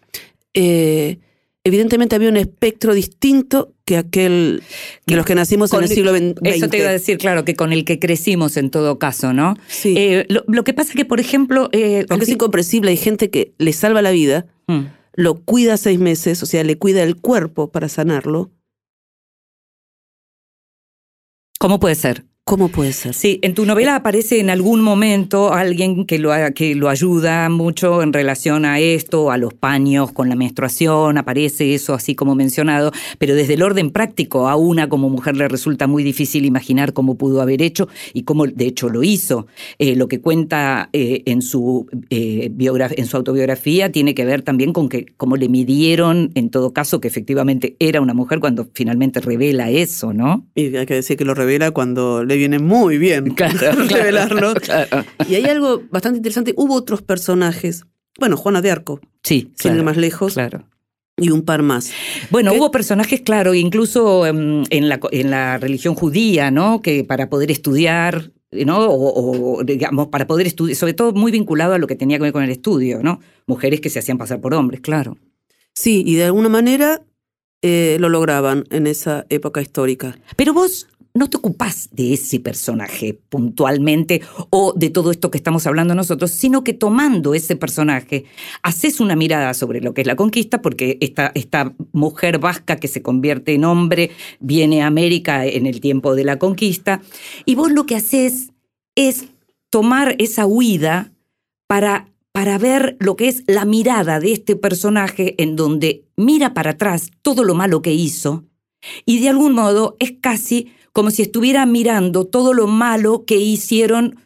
Eh, 0.53 1.21
evidentemente 1.65 2.15
había 2.15 2.29
un 2.29 2.37
espectro 2.37 2.93
distinto 2.93 3.73
que 3.87 3.97
aquel 3.97 4.63
de 5.07 5.17
los 5.17 5.25
que 5.25 5.35
nacimos 5.35 5.73
en 5.73 5.85
el 5.85 5.89
siglo 5.89 6.15
XX. 6.15 6.35
Eso 6.43 6.69
te 6.69 6.79
iba 6.79 6.91
a 6.91 6.93
decir, 6.93 7.17
claro, 7.17 7.47
que 7.47 7.57
con 7.57 7.73
el 7.73 7.87
que 7.87 7.99
crecimos 7.99 8.59
en 8.59 8.69
todo 8.69 8.99
caso, 8.99 9.33
¿no? 9.33 9.57
Sí. 9.69 9.95
Eh, 9.97 10.27
lo, 10.29 10.65
que 10.65 10.75
pasa 10.75 10.91
es 10.91 10.97
que, 10.97 11.07
por 11.07 11.19
ejemplo... 11.19 11.71
Eh, 11.73 12.05
Porque 12.07 12.25
es 12.25 12.31
incomprensible, 12.31 12.91
hay 12.91 12.99
gente 12.99 13.31
que 13.31 13.55
le 13.57 13.73
salva 13.73 14.03
la 14.03 14.11
vida, 14.11 14.45
mm. 14.67 14.81
Lo 15.15 15.45
cuida 15.45 15.77
seis 15.77 15.99
meses, 15.99 16.43
o 16.43 16.47
sea, 16.47 16.65
le 16.65 16.79
cuida 16.79 17.03
el 17.03 17.21
cuerpo 17.21 17.71
para 17.71 17.89
sanarlo. 17.89 18.51
¿Cómo 21.59 21.79
puede 21.79 21.95
ser? 21.95 22.32
¿Cómo 22.45 22.69
puede 22.69 22.93
ser? 22.93 23.15
Sí, 23.15 23.39
en 23.43 23.55
tu 23.55 23.65
novela 23.65 23.95
aparece 23.95 24.41
en 24.41 24.51
algún 24.51 24.81
momento 24.81 25.53
alguien 25.53 26.07
que 26.07 26.19
lo, 26.19 26.33
que 26.57 26.75
lo 26.75 26.89
ayuda 26.89 27.49
mucho 27.49 28.03
en 28.03 28.13
relación 28.13 28.65
a 28.65 28.81
esto, 28.81 29.31
a 29.31 29.39
los 29.39 29.55
paños 29.55 30.11
con 30.11 30.29
la 30.29 30.35
menstruación, 30.35 31.19
aparece 31.19 31.73
eso 31.73 31.95
así 31.95 32.17
como 32.17 32.35
mencionado, 32.35 32.91
pero 33.19 33.37
desde 33.37 33.55
el 33.55 33.63
orden 33.63 33.93
práctico 33.93 34.49
a 34.49 34.57
una 34.57 34.89
como 34.89 35.09
mujer 35.09 35.37
le 35.37 35.47
resulta 35.47 35.87
muy 35.87 36.03
difícil 36.03 36.45
imaginar 36.45 36.93
cómo 36.93 37.15
pudo 37.15 37.43
haber 37.43 37.63
hecho 37.63 37.89
y 38.13 38.25
cómo 38.25 38.45
de 38.45 38.67
hecho 38.67 38.89
lo 38.89 39.05
hizo. 39.05 39.47
Eh, 39.79 39.95
lo 39.95 40.09
que 40.09 40.21
cuenta 40.21 40.91
eh, 40.93 41.23
en, 41.27 41.43
su, 41.43 41.87
eh, 42.11 42.51
en 42.59 43.07
su 43.07 43.17
autobiografía 43.17 43.93
tiene 43.93 44.17
que 44.17 44.25
ver 44.25 44.43
también 44.43 44.73
con 44.73 44.89
que 44.89 45.07
cómo 45.17 45.37
le 45.37 45.49
midieron, 45.49 46.33
en 46.35 46.51
todo 46.51 46.73
caso, 46.73 47.01
que 47.01 47.07
efectivamente 47.07 47.77
era 47.79 48.01
una 48.01 48.15
mujer 48.15 48.41
cuando 48.41 48.69
finalmente 48.75 49.21
revela 49.21 49.71
eso, 49.71 50.13
¿no? 50.13 50.45
Y 50.57 50.75
hay 50.75 50.87
que 50.87 50.95
decir 50.95 51.17
que 51.17 51.25
lo 51.25 51.35
revela 51.35 51.71
cuando 51.71 52.25
viene 52.37 52.59
muy 52.59 52.99
bien 52.99 53.35
revelarlo. 53.89 54.55
Y 55.29 55.35
hay 55.35 55.45
algo 55.45 55.83
bastante 55.91 56.19
interesante. 56.19 56.55
Hubo 56.57 56.75
otros 56.75 57.03
personajes. 57.03 57.85
Bueno, 58.19 58.37
Juana 58.37 58.61
de 58.61 58.71
Arco. 58.71 59.01
Sí. 59.23 59.53
Sin 59.57 59.77
ir 59.77 59.83
más 59.83 59.97
lejos. 59.97 60.35
Claro. 60.35 60.65
Y 61.17 61.31
un 61.31 61.43
par 61.43 61.63
más. 61.63 61.93
Bueno, 62.31 62.53
hubo 62.55 62.71
personajes, 62.71 63.21
claro, 63.21 63.55
incluso 63.55 64.27
em, 64.27 64.65
en, 64.71 64.89
la, 64.89 64.99
en 65.11 65.31
la 65.31 65.59
religión 65.59 65.95
judía, 65.95 66.51
¿no? 66.51 66.81
Que 66.81 67.05
para 67.05 67.29
poder 67.29 67.51
estudiar, 67.51 68.33
¿no? 68.51 68.87
O, 68.89 69.63
digamos, 69.63 70.09
para 70.09 70.27
poder 70.27 70.47
estudiar, 70.47 70.77
sobre 70.77 70.95
todo 70.95 71.13
muy 71.13 71.31
vinculado 71.31 71.75
a 71.75 71.79
lo 71.79 71.87
que 71.87 71.97
tenía 71.97 72.17
que 72.19 72.25
ver 72.25 72.33
con 72.33 72.43
el 72.43 72.51
estudio, 72.51 73.03
¿no? 73.03 73.21
Mujeres 73.47 73.81
que 73.81 73.91
se 73.91 73.99
hacían 73.99 74.19
pasar 74.19 74.41
por 74.41 74.55
hombres, 74.55 74.81
claro. 74.81 75.19
Sí, 75.75 76.03
y 76.07 76.17
de 76.17 76.25
alguna 76.25 76.49
manera 76.49 77.03
eh, 77.63 77.97
lo 78.01 78.09
lograban 78.09 78.65
en 78.71 78.87
esa 78.87 79.27
época 79.29 79.63
histórica. 79.63 80.19
Pero 80.37 80.53
vos 80.53 80.89
no 81.15 81.29
te 81.29 81.37
ocupás 81.37 81.89
de 81.93 82.15
ese 82.15 82.41
personaje 82.41 83.21
puntualmente 83.29 84.23
o 84.51 84.73
de 84.75 84.91
todo 84.91 85.11
esto 85.11 85.31
que 85.31 85.39
estamos 85.39 85.67
hablando 85.67 85.95
nosotros, 85.95 86.31
sino 86.31 86.65
que 86.65 86.73
tomando 86.73 87.35
ese 87.35 87.57
personaje, 87.57 88.25
haces 88.63 89.01
una 89.01 89.15
mirada 89.15 89.53
sobre 89.55 89.81
lo 89.81 89.93
que 89.93 90.01
es 90.01 90.07
la 90.07 90.17
conquista, 90.17 90.63
porque 90.63 90.99
esta, 91.01 91.33
esta 91.35 91.75
mujer 91.93 92.39
vasca 92.39 92.77
que 92.77 92.89
se 92.89 93.03
convierte 93.03 93.55
en 93.55 93.65
hombre 93.65 94.11
viene 94.41 94.83
a 94.83 94.87
América 94.87 95.45
en 95.47 95.67
el 95.67 95.81
tiempo 95.81 96.15
de 96.15 96.25
la 96.25 96.39
conquista, 96.39 97.03
y 97.45 97.55
vos 97.55 97.71
lo 97.73 97.85
que 97.85 97.97
haces 97.97 98.53
es 98.95 99.27
tomar 99.71 100.17
esa 100.19 100.47
huida 100.47 101.13
para 101.67 102.09
para 102.33 102.57
ver 102.57 102.97
lo 102.99 103.15
que 103.15 103.29
es 103.29 103.45
la 103.47 103.67
mirada 103.67 104.19
de 104.19 104.33
este 104.33 104.57
personaje 104.57 105.35
en 105.37 105.55
donde 105.55 106.07
mira 106.17 106.55
para 106.55 106.71
atrás 106.71 107.11
todo 107.21 107.45
lo 107.45 107.55
malo 107.55 107.83
que 107.83 107.93
hizo 107.93 108.45
y 109.05 109.21
de 109.21 109.29
algún 109.29 109.53
modo 109.53 109.97
es 110.01 110.15
casi 110.21 110.73
como 110.93 111.11
si 111.11 111.23
estuviera 111.23 111.67
mirando 111.67 112.27
todo 112.27 112.55
lo 112.55 112.67
malo 112.67 113.25
que 113.25 113.37
hicieron, 113.37 114.17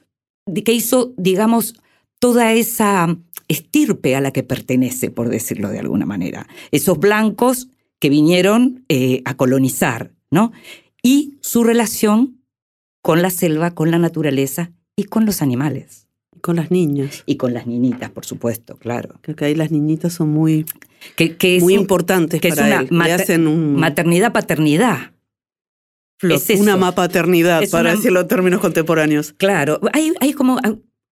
que 0.65 0.73
hizo, 0.73 1.15
digamos, 1.17 1.75
toda 2.19 2.53
esa 2.53 3.17
estirpe 3.49 4.17
a 4.17 4.21
la 4.21 4.33
que 4.33 4.43
pertenece, 4.43 5.11
por 5.11 5.29
decirlo 5.29 5.69
de 5.69 5.79
alguna 5.79 6.07
manera. 6.07 6.49
Esos 6.73 6.99
blancos 6.99 7.69
que 7.99 8.11
vinieron 8.11 8.85
eh, 8.89 9.23
a 9.25 9.35
colonizar, 9.35 10.13
¿no? 10.31 10.53
Y 11.03 11.35
su 11.41 11.63
relación 11.63 12.43
con 13.03 13.23
la 13.23 13.31
selva, 13.31 13.73
con 13.73 13.91
la 13.91 13.99
naturaleza 13.99 14.73
y 14.97 15.05
con 15.05 15.27
los 15.27 15.43
animales. 15.43 16.09
Con 16.41 16.57
las 16.57 16.71
niñas. 16.71 17.23
Y 17.27 17.37
con 17.37 17.55
las 17.55 17.67
niñitas, 17.67 18.11
por 18.11 18.25
supuesto, 18.25 18.77
claro. 18.77 19.19
Creo 19.23 19.37
que 19.37 19.45
ahí 19.47 19.55
las 19.55 19.71
niñitas 19.71 20.13
son 20.13 20.31
muy, 20.31 20.67
que, 21.15 21.37
que 21.37 21.61
muy 21.61 21.75
un, 21.75 21.81
importantes 21.81 22.41
que 22.41 22.49
para 22.49 22.83
es 22.83 22.91
una 22.91 23.07
él. 23.07 23.13
Hacen 23.13 23.47
un, 23.47 23.77
Es 26.23 26.49
una 26.61 26.77
mapaternidad, 26.77 27.63
Es 27.63 27.71
para 27.71 27.91
una- 27.91 27.97
decirlo 27.97 28.21
en 28.21 28.29
términos 28.29 28.61
contemporáneos. 28.61 29.33
Claro, 29.37 29.81
hay, 29.93 30.13
hay 30.21 30.33
como 30.33 30.59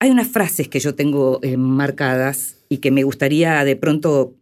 hay 0.00 0.11
unas 0.11 0.28
frases 0.28 0.68
que 0.68 0.80
yo 0.80 0.94
tengo 0.94 1.38
eh, 1.42 1.56
marcadas 1.56 2.56
y 2.68 2.78
que 2.78 2.90
me 2.90 3.04
gustaría 3.04 3.64
de 3.64 3.76
pronto, 3.76 4.34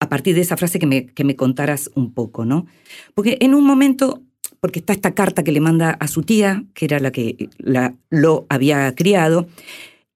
a 0.00 0.08
partir 0.08 0.34
de 0.34 0.40
esa 0.42 0.56
frase, 0.56 0.78
que 0.78 0.86
me, 0.86 1.06
que 1.06 1.24
me 1.24 1.36
contaras 1.36 1.90
un 1.94 2.12
poco, 2.14 2.44
¿no? 2.44 2.66
Porque 3.14 3.36
en 3.40 3.54
un 3.54 3.64
momento, 3.64 4.22
porque 4.60 4.78
está 4.78 4.92
esta 4.92 5.14
carta 5.14 5.42
que 5.42 5.52
le 5.52 5.60
manda 5.60 5.90
a 5.90 6.06
su 6.08 6.22
tía, 6.22 6.64
que 6.74 6.84
era 6.86 7.00
la 7.00 7.10
que 7.10 7.48
la, 7.58 7.94
lo 8.10 8.46
había 8.48 8.94
criado, 8.94 9.46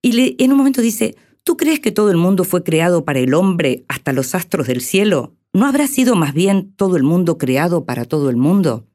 y 0.03 0.13
le- 0.13 0.37
en 0.39 0.53
un 0.53 0.59
momento 0.59 0.81
dice, 0.81 1.17
¿tú 1.45 1.57
crees 1.57 1.81
que 1.81 1.91
todo 1.93 2.11
el 2.11 2.17
mundo 2.19 2.45
fue 2.45 2.63
creado 2.63 3.05
para 3.05 3.19
el 3.21 3.35
hombre 3.35 3.85
hasta 3.89 4.13
los 4.13 4.35
astros 4.35 4.67
del 4.67 4.81
cielo? 4.81 5.35
¿No 5.53 5.67
habrá 5.67 5.87
sido 5.87 6.15
más 6.15 6.35
bien 6.35 6.73
todo 6.77 6.97
el 6.97 7.03
mundo 7.03 7.37
creado 7.39 7.85
para 7.85 8.05
todo 8.05 8.31
el 8.31 8.37
mundo? 8.37 8.87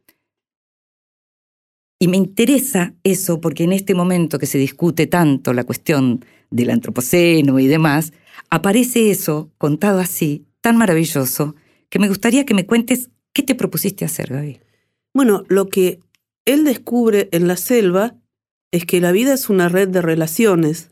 Y 1.99 2.07
me 2.07 2.15
interesa 2.15 2.95
eso 3.03 3.41
porque 3.41 3.65
en 3.65 3.73
este 3.73 3.93
momento 3.93 4.39
que 4.39 4.45
se 4.45 4.57
discute 4.57 5.05
tanto 5.05 5.53
la 5.53 5.65
cuestión 5.65 6.23
del 6.49 6.69
antropoceno 6.69 7.59
y 7.59 7.67
demás, 7.67 8.13
aparece 8.49 9.11
eso 9.11 9.51
contado 9.57 9.99
así, 9.99 10.45
tan 10.61 10.77
maravilloso, 10.77 11.55
que 11.89 11.99
me 11.99 12.07
gustaría 12.07 12.45
que 12.45 12.53
me 12.53 12.65
cuentes 12.65 13.09
qué 13.33 13.43
te 13.43 13.53
propusiste 13.53 14.05
hacer, 14.05 14.31
Gaby. 14.31 14.59
Bueno, 15.13 15.43
lo 15.49 15.67
que 15.67 15.99
él 16.45 16.63
descubre 16.63 17.27
en 17.31 17.47
la 17.47 17.57
selva 17.57 18.15
es 18.71 18.85
que 18.85 19.01
la 19.01 19.11
vida 19.11 19.33
es 19.33 19.49
una 19.49 19.67
red 19.67 19.89
de 19.89 20.01
relaciones. 20.01 20.91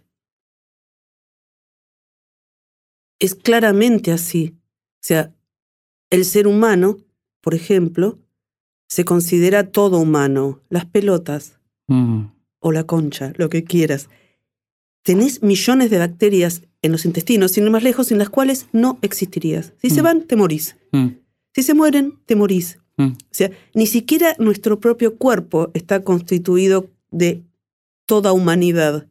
Es 3.20 3.34
claramente 3.34 4.12
así. 4.12 4.56
O 4.58 5.04
sea, 5.04 5.34
el 6.10 6.26
ser 6.26 6.48
humano, 6.48 6.98
por 7.42 7.56
ejemplo, 7.56 8.20
se 8.88 9.06
considera 9.06 9.70
todo 9.72 9.98
humano. 10.00 10.62
Las 10.70 10.86
pelotas 10.86 11.54
Mm, 11.90 12.26
o 12.60 12.72
la 12.74 12.84
concha, 12.84 13.32
lo 13.38 13.48
que 13.50 13.64
quieras. 13.64 14.10
Tenés 15.04 15.42
millones 15.42 15.90
de 15.90 16.00
bacterias 16.00 16.64
en 16.82 16.92
los 16.92 17.06
intestinos, 17.06 17.52
sin 17.54 17.64
ir 17.64 17.70
más 17.72 17.82
lejos, 17.84 18.08
sin 18.08 18.18
las 18.18 18.30
cuales 18.30 18.68
no 18.74 19.00
existirías. 19.02 19.72
Si 19.82 19.90
se 19.90 20.02
Mm. 20.02 20.04
van, 20.04 20.22
te 20.24 20.36
morís. 20.36 20.76
mm, 20.92 21.08
Si 21.56 21.64
se 21.64 21.74
mueren, 21.74 22.20
te 22.26 22.36
morís. 22.36 22.78
O 23.00 23.14
sea, 23.32 23.52
ni 23.74 23.88
siquiera 23.88 24.36
nuestro 24.38 24.80
propio 24.80 25.18
cuerpo 25.18 25.72
está 25.74 26.04
constituido 26.04 26.90
de 27.10 27.42
toda 28.06 28.32
humanidad. 28.34 29.08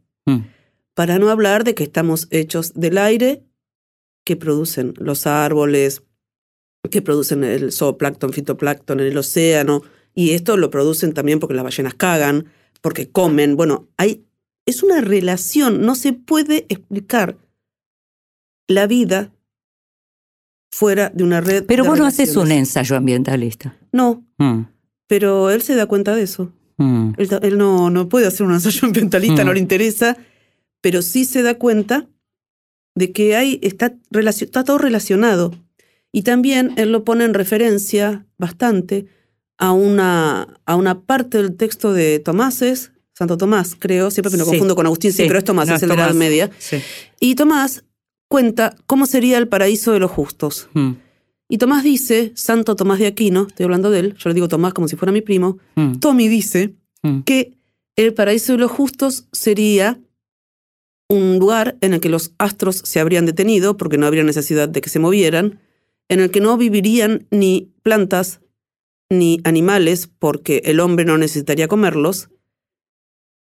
Para 0.95 1.18
no 1.18 1.30
hablar 1.30 1.64
de 1.64 1.75
que 1.75 1.85
estamos 1.85 2.26
hechos 2.30 2.73
del 2.75 2.99
aire 2.99 3.42
que 4.25 4.37
producen 4.37 4.95
los 4.99 5.26
árboles, 5.26 6.02
que 6.90 7.02
producen 7.02 7.45
el 7.45 7.73
zooplancton, 7.73 8.33
fitoplancton 8.33 9.00
en 9.00 9.07
el 9.07 9.19
océano, 9.19 9.83
y 10.14 10.33
esto 10.33 10.57
lo 10.57 10.71
producen 10.71 11.12
también 11.12 11.38
porque 11.40 11.55
las 11.55 11.64
ballenas 11.64 11.95
cagan, 11.95 12.47
porque 12.81 13.09
comen. 13.11 13.57
Bueno, 13.57 13.88
hay, 13.97 14.25
es 14.66 14.83
una 14.83 15.00
relación, 15.00 15.83
no 15.83 15.95
se 15.95 16.12
puede 16.12 16.66
explicar 16.69 17.37
la 18.69 18.87
vida 18.87 19.31
fuera 20.71 21.11
de 21.14 21.25
una 21.25 21.40
red. 21.40 21.64
Pero 21.66 21.85
de 21.85 21.88
vos 21.90 21.99
no 21.99 22.07
haces 22.07 22.37
un 22.37 22.50
ensayo 22.52 22.97
ambientalista. 22.97 23.76
No, 23.93 24.25
Mm, 24.38 24.62
pero 25.07 25.50
él 25.50 25.62
se 25.62 25.75
da 25.76 25.87
cuenta 25.87 26.14
de 26.14 26.23
eso. 26.23 26.52
mm, 26.78 27.12
Él, 27.16 27.57
no, 27.57 27.88
no 27.90 28.09
puede 28.09 28.26
hacer 28.26 28.47
un 28.47 28.52
ensayo 28.52 28.81
ambientalista, 28.87 29.43
Mm. 29.43 29.47
no 29.47 29.52
le 29.55 29.61
interesa, 29.61 30.16
pero 30.83 31.00
sí 31.02 31.25
se 31.25 31.43
da 31.43 31.55
cuenta 31.55 32.07
de 32.95 33.12
que 33.12 33.35
hay, 33.37 33.59
está, 33.62 33.95
está 34.40 34.64
todo 34.64 34.78
relacionado. 34.78 35.55
Y 36.16 36.23
también 36.23 36.73
él 36.76 36.92
lo 36.92 37.04
pone 37.04 37.25
en 37.26 37.35
referencia 37.35 38.25
bastante 38.38 39.04
a 39.58 39.73
una, 39.73 40.58
a 40.64 40.75
una 40.75 41.00
parte 41.02 41.37
del 41.37 41.54
texto 41.56 41.92
de 41.92 42.20
Tomáses, 42.20 42.92
Santo 43.12 43.37
Tomás, 43.37 43.76
creo, 43.78 44.11
siempre 44.11 44.30
me 44.32 44.38
lo 44.38 44.44
Sí. 44.44 44.50
confundo 44.52 44.75
con 44.75 44.87
Agustín, 44.87 45.12
sí, 45.12 45.18
Sí. 45.25 45.28
pero 45.28 45.38
es 45.38 45.44
Tomás, 45.44 45.68
No, 45.68 45.75
es 45.75 45.82
el 45.82 45.90
de 45.90 45.94
la 45.96 46.02
Edad 46.04 46.08
Tomás. 46.12 46.18
Media. 46.18 46.50
sí. 46.58 46.78
Y 47.20 47.35
Tomás 47.35 47.85
cuenta 48.28 48.75
cómo 48.87 49.04
sería 49.04 49.37
el 49.37 49.46
paraíso 49.49 49.92
de 49.92 49.99
los 49.99 50.11
justos. 50.11 50.68
Mm, 50.73 50.92
Y 51.50 51.58
Tomás 51.58 51.85
dice, 51.85 52.32
Santo 52.35 52.76
Tomás 52.76 52.99
de 52.99 53.06
Aquino, 53.08 53.46
estoy 53.49 53.64
hablando 53.64 53.90
de 53.90 54.00
él, 54.00 54.14
yo 54.16 54.30
le 54.30 54.35
digo 54.35 54.49
Tomás 54.49 54.73
como 54.73 54.88
si 54.88 54.96
fuera 54.96 55.12
mi 55.12 55.20
primo, 55.20 55.58
mm, 55.75 55.96
Tommy 56.00 56.28
dice 56.28 56.75
mm. 57.02 57.20
que 57.25 57.52
el 57.94 58.14
paraíso 58.14 58.52
de 58.54 58.58
los 58.58 58.70
justos 58.73 59.26
sería 59.32 60.00
un 61.11 61.38
lugar 61.38 61.76
en 61.82 61.92
el 61.94 62.00
que 62.00 62.08
los 62.08 62.32
astros 62.38 62.76
se 62.85 63.00
habrían 63.00 63.26
detenido 63.26 63.76
porque 63.76 63.99
no 63.99 64.06
habría 64.06 64.25
necesidad 64.25 64.68
de 64.68 64.80
que 64.80 64.88
se 64.88 64.99
movieran, 64.99 65.61
en 66.08 66.20
el 66.20 66.30
que 66.30 66.40
no 66.40 66.56
vivirían 66.56 67.26
ni 67.30 67.72
plantas 67.82 68.40
ni 69.10 69.40
animales 69.44 70.08
porque 70.18 70.62
el 70.64 70.80
hombre 70.80 71.04
no 71.04 71.18
necesitaría 71.18 71.68
comerlos, 71.68 72.30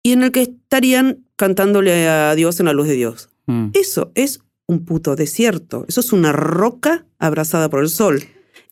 y 0.04 0.14
en 0.14 0.24
el 0.24 0.32
que 0.32 0.42
estarían 0.42 1.26
cantándole 1.36 2.08
a 2.08 2.34
Dios 2.36 2.60
en 2.60 2.68
la 2.68 2.74
luz 2.74 2.88
de 2.88 2.96
Dios. 2.96 3.30
mm. 3.48 3.72
Eso 3.74 4.12
es 4.16 4.42
un 4.68 4.86
puto 4.86 5.16
desierto, 5.16 5.86
eso 5.88 6.00
es 6.00 6.14
una 6.14 6.32
roca 6.32 7.06
abrazada 7.18 7.70
por 7.70 7.82
el 7.82 7.90
sol. 7.90 8.24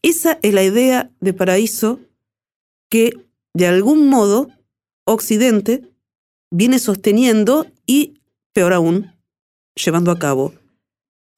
Esa 0.04 0.40
es 0.42 0.54
la 0.54 0.64
idea 0.64 1.12
de 1.20 1.34
paraíso 1.34 2.00
que 2.90 3.12
de 3.54 3.68
algún 3.68 4.08
modo 4.08 4.50
Occidente 5.06 5.82
viene 6.52 6.80
sosteniendo 6.80 7.66
y, 7.86 8.22
peor 8.54 8.74
aún, 8.74 9.14
llevando 9.76 10.12
a 10.12 10.20
cabo. 10.20 10.54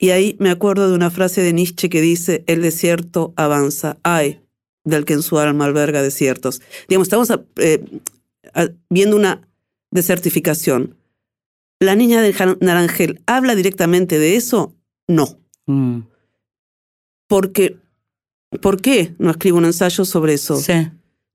Y 0.02 0.12
ahí 0.12 0.38
me 0.40 0.50
acuerdo 0.50 0.90
de 0.90 0.96
una 0.96 1.12
frase 1.12 1.42
de 1.42 1.52
Nietzsche 1.52 1.90
que 1.90 2.00
dice, 2.00 2.44
el 2.48 2.62
desierto 2.62 3.34
avanza, 3.36 3.98
ay, 4.02 4.40
del 4.86 5.04
que 5.04 5.14
en 5.14 5.22
su 5.22 5.38
alma 5.38 5.66
alberga 5.66 6.02
desiertos. 6.02 6.62
Digamos, 6.88 7.08
estamos 7.08 7.30
eh, 7.58 7.84
viendo 8.90 9.18
una 9.18 9.46
desertificación. 9.92 10.96
¿La 11.82 11.96
niña 11.96 12.22
del 12.22 12.34
naranjel 12.62 13.22
habla 13.26 13.56
directamente 13.56 14.20
de 14.20 14.38
eso? 14.38 14.74
No. 15.08 15.38
Mm. 15.66 16.00
Porque, 17.28 17.78
¿Por 18.62 18.82
qué 18.82 19.14
no 19.20 19.32
escribo 19.32 19.58
un 19.58 19.66
ensayo 19.66 20.06
sobre 20.06 20.34
eso? 20.34 20.56
Sí. 20.56 20.90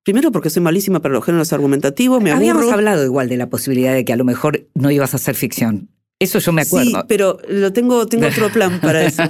Primero 0.05 0.33
porque 0.33 0.51
soy 0.51 0.63
malísima 0.63 1.01
para 1.01 1.15
los 1.15 1.25
géneros 1.25 1.53
argumentativos, 1.53 2.23
me 2.23 2.31
Habíamos 2.31 2.63
aburro. 2.63 2.77
hablado 2.77 3.05
igual 3.05 3.29
de 3.29 3.37
la 3.37 3.49
posibilidad 3.49 3.95
de 3.95 4.05
que 4.05 4.13
a 4.13 4.17
lo 4.17 4.25
mejor 4.25 4.67
no 4.75 4.91
ibas 4.91 5.15
a 5.15 5.17
hacer 5.17 5.35
ficción. 5.35 5.89
Eso 6.21 6.39
yo 6.39 6.53
me 6.53 6.63
acuerdo. 6.63 6.91
Sí, 6.91 6.97
pero 7.09 7.39
lo 7.49 7.73
tengo, 7.73 8.07
tengo 8.07 8.27
otro 8.27 8.51
plan 8.51 8.81
para 8.81 9.05
eso. 9.05 9.23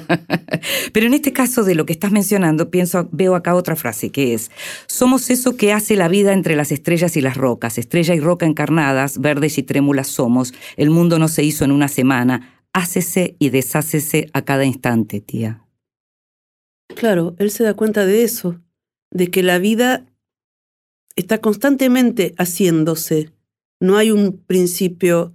Pero 0.92 1.06
en 1.06 1.14
este 1.14 1.32
caso 1.32 1.64
de 1.64 1.74
lo 1.74 1.86
que 1.86 1.94
estás 1.94 2.12
mencionando, 2.12 2.70
pienso, 2.70 3.08
veo 3.10 3.34
acá 3.34 3.54
otra 3.54 3.74
frase 3.74 4.10
que 4.10 4.34
es: 4.34 4.50
somos 4.86 5.30
eso 5.30 5.56
que 5.56 5.72
hace 5.72 5.96
la 5.96 6.08
vida 6.08 6.32
entre 6.32 6.56
las 6.56 6.70
estrellas 6.72 7.16
y 7.16 7.20
las 7.22 7.36
rocas, 7.36 7.78
estrella 7.78 8.14
y 8.14 8.20
roca 8.20 8.46
encarnadas, 8.46 9.18
verdes 9.18 9.56
y 9.58 9.62
trémulas 9.62 10.08
somos. 10.08 10.52
El 10.76 10.90
mundo 10.90 11.18
no 11.18 11.28
se 11.28 11.42
hizo 11.42 11.64
en 11.64 11.72
una 11.72 11.88
semana. 11.88 12.62
Hácese 12.72 13.36
y 13.38 13.48
deshácese 13.50 14.28
a 14.32 14.42
cada 14.42 14.64
instante, 14.64 15.20
tía. 15.20 15.64
Claro, 16.94 17.34
él 17.38 17.50
se 17.50 17.64
da 17.64 17.74
cuenta 17.74 18.04
de 18.04 18.24
eso, 18.24 18.60
de 19.10 19.28
que 19.28 19.42
la 19.42 19.58
vida 19.58 20.04
está 21.16 21.38
constantemente 21.38 22.34
haciéndose. 22.36 23.32
No 23.80 23.96
hay 23.96 24.10
un 24.10 24.38
principio 24.38 25.34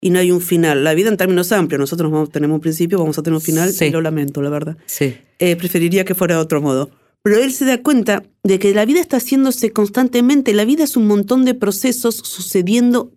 y 0.00 0.10
no 0.10 0.18
hay 0.18 0.30
un 0.30 0.40
final. 0.40 0.82
La 0.84 0.94
vida 0.94 1.08
en 1.10 1.16
términos 1.16 1.52
amplios, 1.52 1.78
nosotros 1.80 2.10
vamos, 2.10 2.30
tenemos 2.30 2.54
un 2.56 2.60
principio, 2.60 2.98
vamos 2.98 3.18
a 3.18 3.22
tener 3.22 3.34
un 3.36 3.40
final, 3.42 3.72
Sí. 3.72 3.86
y 3.86 3.90
lo 3.90 4.00
lamento, 4.00 4.40
la 4.42 4.50
verdad. 4.50 4.76
Sí. 4.86 5.16
Eh, 5.38 5.56
preferiría 5.56 6.04
que 6.04 6.14
fuera 6.14 6.36
de 6.36 6.40
otro 6.40 6.60
modo. 6.60 6.90
Pero 7.22 7.36
él 7.36 7.52
se 7.52 7.66
da 7.66 7.82
cuenta 7.82 8.22
de 8.42 8.58
que 8.58 8.72
la 8.72 8.86
vida 8.86 9.00
está 9.00 9.18
haciéndose 9.18 9.72
constantemente. 9.72 10.54
La 10.54 10.64
vida 10.64 10.84
es 10.84 10.96
un 10.96 11.06
montón 11.06 11.44
de 11.44 11.52
procesos 11.54 12.16
sucediendo 12.16 13.12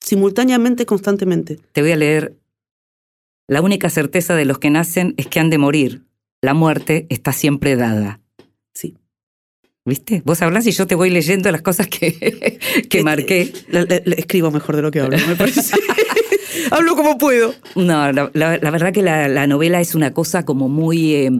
simultáneamente, 0.00 0.86
constantemente. 0.86 1.58
Te 1.72 1.80
voy 1.82 1.92
a 1.92 1.96
leer. 1.96 2.36
La 3.48 3.60
única 3.62 3.90
certeza 3.90 4.34
de 4.34 4.44
los 4.44 4.58
que 4.58 4.70
nacen 4.70 5.14
es 5.18 5.28
que 5.28 5.38
han 5.38 5.50
de 5.50 5.58
morir. 5.58 6.02
La 6.42 6.52
muerte 6.54 7.06
está 7.10 7.32
siempre 7.32 7.76
dada. 7.76 8.20
Sí. 8.74 8.96
¿Viste? 9.84 10.22
Vos 10.24 10.42
hablas 10.42 10.66
y 10.66 10.72
yo 10.72 10.86
te 10.86 10.94
voy 10.94 11.10
leyendo 11.10 11.50
las 11.52 11.62
cosas 11.62 11.86
que, 11.88 12.58
que 12.90 13.02
marqué. 13.04 13.52
La- 13.68 13.84
la- 13.84 14.02
la- 14.04 14.14
escribo 14.16 14.50
mejor 14.50 14.76
de 14.76 14.82
lo 14.82 14.90
que 14.90 15.00
hablo, 15.00 15.16
me 15.28 15.36
parece. 15.36 15.76
Hablo 16.70 16.96
como 16.96 17.18
puedo. 17.18 17.54
No, 17.74 18.12
la, 18.12 18.30
verdad 18.70 18.92
que 18.92 19.02
la, 19.02 19.28
la 19.28 19.46
novela 19.46 19.80
es 19.80 19.94
una 19.94 20.12
cosa 20.12 20.44
como 20.44 20.68
muy, 20.68 21.14
eh, 21.14 21.30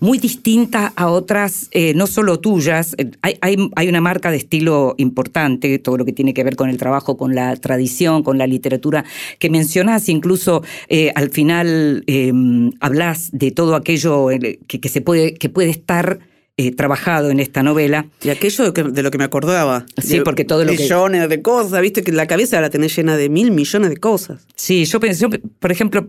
muy 0.00 0.18
distinta 0.18 0.92
a 0.96 1.08
otras, 1.08 1.68
eh, 1.72 1.92
no 1.94 2.06
solo 2.06 2.38
tuyas. 2.38 2.94
Hay, 3.22 3.36
hay- 3.40 3.88
una 3.88 4.00
marca 4.00 4.30
de 4.30 4.36
estilo 4.36 4.94
importante, 4.98 5.78
todo 5.78 5.96
lo 5.96 6.04
que 6.04 6.12
tiene 6.12 6.34
que 6.34 6.44
ver 6.44 6.56
con 6.56 6.68
el 6.70 6.76
trabajo, 6.76 7.16
con 7.16 7.34
la 7.34 7.56
tradición, 7.56 8.22
con 8.22 8.38
la 8.38 8.46
literatura, 8.46 9.04
que 9.38 9.50
mencionás 9.50 10.08
incluso 10.08 10.62
eh, 10.88 11.10
al 11.14 11.30
final 11.30 12.04
eh, 12.06 12.32
hablas 12.80 13.30
de 13.32 13.50
todo 13.50 13.74
aquello 13.74 14.28
que, 14.28 14.80
que 14.80 14.88
se 14.88 15.00
puede, 15.00 15.34
que 15.34 15.48
puede 15.48 15.70
estar 15.70 16.20
eh, 16.58 16.72
trabajado 16.72 17.30
en 17.30 17.40
esta 17.40 17.62
novela. 17.62 18.06
Y 18.22 18.28
aquello 18.28 18.64
de, 18.64 18.72
que- 18.74 18.82
de 18.90 19.02
lo 19.02 19.10
que 19.10 19.16
me 19.18 19.24
acordaba. 19.24 19.86
Sí, 19.96 20.18
De 20.18 20.22
porque 20.24 20.44
todo 20.44 20.64
lo 20.64 20.72
que- 20.72 20.78
Millones 20.82 21.28
de 21.30 21.40
cosas, 21.40 21.80
viste 21.80 22.02
que 22.02 22.12
la 22.12 22.26
cabeza 22.26 22.60
la 22.60 22.68
tenés 22.68 22.94
llena 22.94 23.16
de 23.16 23.28
mil 23.30 23.50
millones 23.52 23.88
de 23.90 23.96
cosas. 23.96 24.46
Sí, 24.56 24.84
yo 24.84 25.00
pensé, 25.00 25.22
yo, 25.22 25.28
por 25.60 25.72
ejemplo, 25.72 26.08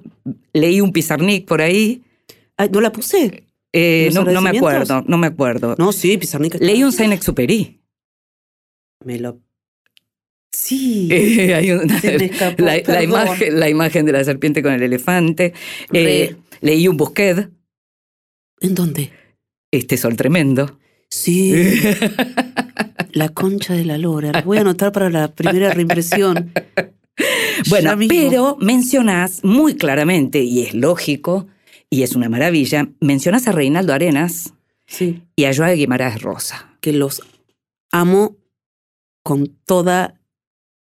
leí 0.53 0.81
un 0.81 0.91
Pizarnik 0.91 1.47
por 1.47 1.61
ahí. 1.61 2.01
Ay, 2.57 2.69
¿No 2.73 2.81
la 2.81 2.91
puse? 2.91 3.45
eh, 3.71 4.09
¿Los 4.13 4.25
no, 4.25 4.31
no 4.31 4.41
me 4.41 4.49
acuerdo, 4.57 5.03
no 5.07 5.17
me 5.17 5.27
acuerdo. 5.27 5.75
No, 5.77 5.91
sí, 5.93 6.17
Pizarnik. 6.17 6.55
Leí 6.59 6.83
un 6.83 6.91
Saint-Exupéry. 6.91 7.79
Me 9.05 9.19
lo... 9.19 9.39
Sí. 10.51 11.07
Eh, 11.11 11.53
hay 11.55 11.71
una- 11.71 11.99
Se 12.01 12.17
me 12.17 12.25
escapó, 12.25 12.63
la, 12.87 13.03
imagen, 13.03 13.59
la 13.59 13.69
imagen 13.69 14.05
de 14.05 14.11
la 14.13 14.23
serpiente 14.23 14.63
con 14.63 14.73
el 14.73 14.81
elefante. 14.81 15.53
Eh, 15.93 16.35
leí 16.61 16.87
un 16.87 16.97
Busquet, 16.97 17.49
¿En 18.61 18.75
dónde? 18.75 19.11
Este 19.71 19.97
sol 19.97 20.15
tremendo. 20.15 20.79
Sí. 21.09 21.53
la 23.11 23.29
concha 23.29 23.73
de 23.73 23.85
la 23.85 23.97
lora. 23.97 24.31
La 24.31 24.41
voy 24.41 24.57
a 24.57 24.61
anotar 24.61 24.91
para 24.91 25.09
la 25.09 25.33
primera 25.33 25.73
reimpresión. 25.73 26.51
Bueno, 27.67 27.93
pero 28.07 28.55
mencionás 28.61 29.43
muy 29.43 29.75
claramente, 29.75 30.41
y 30.41 30.61
es 30.61 30.73
lógico, 30.73 31.47
y 31.89 32.03
es 32.03 32.15
una 32.15 32.29
maravilla, 32.29 32.87
mencionás 33.01 33.45
a 33.49 33.51
Reinaldo 33.51 33.91
Arenas 33.91 34.53
Sí. 34.87 35.21
y 35.35 35.43
a 35.43 35.53
Joao 35.53 35.75
Guimarães 35.75 36.21
Rosa. 36.21 36.77
Que 36.79 36.93
los 36.93 37.21
amo 37.91 38.37
con 39.23 39.47
toda 39.65 40.21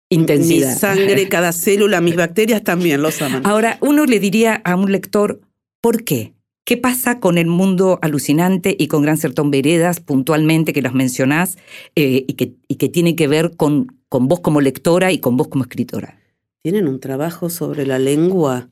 Intensidad. 0.09 0.69
mi 0.73 0.79
sangre, 0.79 1.29
cada 1.29 1.51
célula, 1.53 2.01
mis 2.01 2.15
bacterias 2.15 2.63
también 2.63 3.03
los 3.03 3.21
aman. 3.23 3.45
Ahora, 3.45 3.79
uno 3.81 4.07
le 4.07 4.21
diría 4.21 4.55
a 4.65 4.77
un 4.77 4.93
lector, 4.93 5.41
¿por 5.81 6.05
qué? 6.05 6.35
¿Qué 6.71 6.77
pasa 6.77 7.19
con 7.19 7.37
el 7.37 7.49
mundo 7.49 7.99
alucinante 8.01 8.77
y 8.79 8.87
con 8.87 9.03
Gran 9.03 9.17
Sertón 9.17 9.51
Veredas 9.51 9.99
puntualmente 9.99 10.73
que 10.73 10.83
los 10.83 10.95
mencionás 10.95 11.59
eh, 11.97 12.25
y, 12.29 12.35
que, 12.35 12.55
y 12.69 12.77
que 12.77 12.89
tiene 12.89 13.17
que 13.17 13.27
ver 13.27 13.57
con, 13.57 13.99
con 14.09 14.29
vos 14.29 14.39
como 14.39 14.61
lectora 14.61 15.11
y 15.11 15.19
con 15.19 15.37
vos 15.37 15.49
como 15.49 15.65
escritora? 15.65 16.21
Tienen 16.63 16.87
un 16.87 17.01
trabajo 17.01 17.51
sobre 17.51 17.87
la 17.87 17.99
lengua 17.99 18.69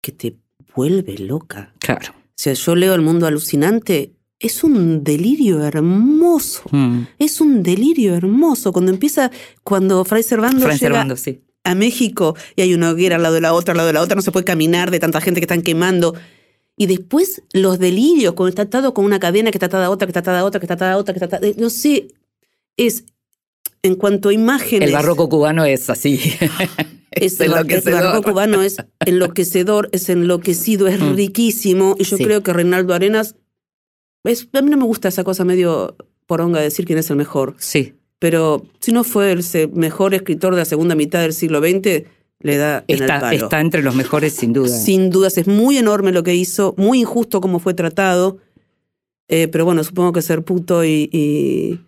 que 0.00 0.12
te 0.12 0.38
vuelve 0.74 1.18
loca. 1.18 1.74
Claro. 1.80 2.12
O 2.12 2.32
sea, 2.34 2.54
yo 2.54 2.74
leo 2.76 2.94
El 2.94 3.02
mundo 3.02 3.26
alucinante, 3.26 4.14
es 4.40 4.64
un 4.64 5.04
delirio 5.04 5.62
hermoso. 5.62 6.62
Mm. 6.70 7.02
Es 7.18 7.42
un 7.42 7.62
delirio 7.62 8.14
hermoso. 8.14 8.72
Cuando 8.72 8.90
empieza, 8.90 9.30
cuando 9.62 10.02
Fray 10.06 10.22
Servando 10.22 10.62
Fran 10.62 10.78
llega 10.78 10.88
Servando, 10.88 11.16
sí. 11.18 11.42
a 11.62 11.74
México 11.74 12.34
y 12.56 12.62
hay 12.62 12.72
una 12.72 12.88
hoguera 12.88 13.16
al 13.16 13.22
lado 13.22 13.34
de 13.34 13.42
la 13.42 13.52
otra, 13.52 13.72
al 13.72 13.76
lado 13.76 13.88
de 13.88 13.92
la 13.92 14.00
otra, 14.00 14.16
no 14.16 14.22
se 14.22 14.32
puede 14.32 14.46
caminar 14.46 14.90
de 14.90 14.98
tanta 14.98 15.20
gente 15.20 15.40
que 15.40 15.44
están 15.44 15.60
quemando. 15.60 16.14
Y 16.76 16.86
después 16.86 17.42
los 17.52 17.78
delirios, 17.78 18.32
cuando 18.34 18.48
está 18.50 18.62
atado 18.62 18.94
con 18.94 19.04
una 19.04 19.20
cadena 19.20 19.50
que 19.50 19.58
está 19.58 19.66
atada 19.66 19.86
a 19.86 19.90
otra, 19.90 20.06
que 20.06 20.10
está 20.10 20.20
atada 20.20 20.40
a 20.40 20.44
otra, 20.44 20.58
que 20.60 20.64
está 20.66 20.74
atada 20.74 20.92
a 20.92 20.96
otra, 20.96 21.12
que 21.14 21.18
está 21.18 21.26
atada... 21.36 21.46
eh, 21.48 21.54
No 21.58 21.70
sé, 21.70 22.08
es... 22.76 23.04
En 23.82 23.96
cuanto 23.96 24.28
a 24.28 24.32
imágenes... 24.32 24.88
El 24.88 24.94
barroco 24.94 25.28
cubano 25.28 25.64
es 25.64 25.90
así. 25.90 26.18
Es 27.14 27.38
el, 27.40 27.50
barroco 27.50 28.22
cubano 28.22 28.62
es 28.62 28.78
enloquecedor, 29.04 29.90
es 29.92 30.08
enloquecido, 30.08 30.88
es 30.88 30.98
Mm. 31.00 31.14
riquísimo. 31.14 31.94
Y 31.98 32.04
yo 32.04 32.16
Sí. 32.16 32.24
creo 32.24 32.42
que 32.42 32.54
Reinaldo 32.54 32.94
Arenas. 32.94 33.34
Es, 34.24 34.48
a 34.54 34.62
mí 34.62 34.70
no 34.70 34.78
me 34.78 34.84
gusta 34.84 35.08
esa 35.08 35.22
cosa 35.22 35.44
medio 35.44 35.94
poronga 36.26 36.60
de 36.60 36.64
decir 36.64 36.86
quién 36.86 36.98
es 36.98 37.10
el 37.10 37.16
mejor. 37.16 37.54
Sí. 37.58 37.94
Pero 38.18 38.64
si 38.80 38.92
no 38.92 39.04
fue 39.04 39.30
el 39.32 39.44
mejor 39.74 40.14
escritor 40.14 40.54
de 40.54 40.60
la 40.60 40.64
segunda 40.64 40.94
mitad 40.94 41.20
del 41.20 41.34
siglo 41.34 41.60
XX, 41.60 42.04
le 42.42 42.56
da 42.56 42.84
en 42.88 42.96
el 42.96 43.02
Está, 43.02 43.20
palo. 43.20 43.44
está 43.44 43.60
entre 43.60 43.82
los 43.82 43.94
mejores, 43.94 44.34
sin 44.34 44.52
duda. 44.52 44.68
Sin 44.68 45.10
dudas, 45.10 45.38
es 45.38 45.46
muy 45.46 45.78
enorme 45.78 46.12
lo 46.12 46.22
que 46.22 46.34
hizo, 46.34 46.74
muy 46.76 47.00
injusto 47.00 47.40
cómo 47.40 47.58
fue 47.58 47.74
tratado. 47.74 48.38
Eh, 49.28 49.48
pero 49.48 49.64
bueno, 49.64 49.82
supongo 49.84 50.12
que 50.12 50.20
ser 50.22 50.42
puto 50.42 50.84
y, 50.84 51.08
y, 51.12 51.80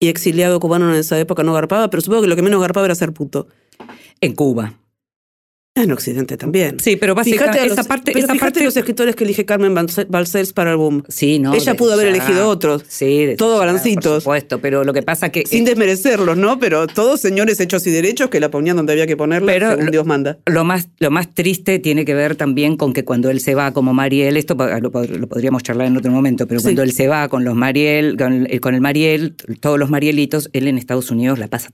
y 0.00 0.08
exiliado 0.08 0.60
cubano 0.60 0.88
en 0.90 0.96
esa 0.98 1.18
época 1.18 1.42
no 1.42 1.52
garpaba, 1.52 1.90
pero 1.90 2.00
supongo 2.00 2.22
que 2.22 2.28
lo 2.28 2.36
que 2.36 2.42
menos 2.42 2.60
garpaba 2.60 2.86
era 2.86 2.94
ser 2.94 3.12
puto. 3.12 3.48
En 4.20 4.34
Cuba. 4.34 4.78
En 5.82 5.92
Occidente 5.92 6.36
también. 6.36 6.78
Sí, 6.80 6.96
pero 6.96 7.14
básicamente 7.14 7.62
los, 7.62 7.72
esa 7.72 7.84
parte. 7.84 8.12
pero 8.12 8.24
esa 8.24 8.32
fíjate 8.32 8.50
parte 8.52 8.64
los 8.64 8.76
escritores 8.76 9.14
que 9.16 9.24
elige 9.24 9.44
Carmen 9.44 9.74
Balce- 9.74 10.06
Balcells 10.08 10.52
para 10.52 10.72
el 10.72 10.76
boom. 10.76 11.04
Sí, 11.08 11.38
no. 11.38 11.54
Ella 11.54 11.74
pudo 11.74 11.92
haber 11.92 12.08
elegido 12.08 12.48
otros, 12.48 12.82
Sí, 12.88 13.24
de- 13.26 13.36
Todo 13.36 13.58
balancitos. 13.58 14.24
Por 14.24 14.34
supuesto, 14.38 14.60
pero 14.60 14.84
lo 14.84 14.92
que 14.92 15.02
pasa 15.02 15.28
que. 15.30 15.44
sin 15.46 15.64
desmerecerlos, 15.64 16.36
¿no? 16.36 16.58
Pero 16.58 16.86
todos 16.86 17.20
señores 17.20 17.60
hechos 17.60 17.86
y 17.86 17.90
derechos 17.90 18.28
que 18.30 18.40
la 18.40 18.50
ponían 18.50 18.76
donde 18.76 18.92
había 18.92 19.06
que 19.06 19.16
ponerla, 19.16 19.52
Pero 19.52 19.70
según 19.70 19.86
lo- 19.86 19.90
Dios 19.92 20.06
manda. 20.06 20.38
Lo 20.46 20.64
más, 20.64 20.88
lo 20.98 21.10
más 21.10 21.32
triste 21.34 21.78
tiene 21.78 22.04
que 22.04 22.14
ver 22.14 22.34
también 22.36 22.76
con 22.76 22.92
que 22.92 23.04
cuando 23.04 23.30
él 23.30 23.40
se 23.40 23.54
va 23.54 23.72
como 23.72 23.94
Mariel, 23.94 24.36
esto 24.36 24.54
lo, 24.54 24.90
pod- 24.92 25.08
lo 25.08 25.26
podríamos 25.28 25.62
charlar 25.62 25.86
en 25.86 25.96
otro 25.96 26.10
momento, 26.10 26.46
pero 26.46 26.60
Sí. 26.60 26.64
cuando 26.64 26.82
él 26.82 26.92
se 26.92 27.06
va 27.08 27.28
con 27.28 27.44
los 27.44 27.54
Mariel, 27.54 28.16
con, 28.16 28.46
el- 28.46 28.60
con 28.60 28.74
el 28.74 28.80
Mariel, 28.80 29.34
todos 29.60 29.78
los 29.78 29.90
Marielitos, 29.90 30.50
él 30.52 30.66
en 30.68 30.78
Estados 30.78 31.10
Unidos 31.10 31.38
la 31.38 31.48
pasa 31.48 31.70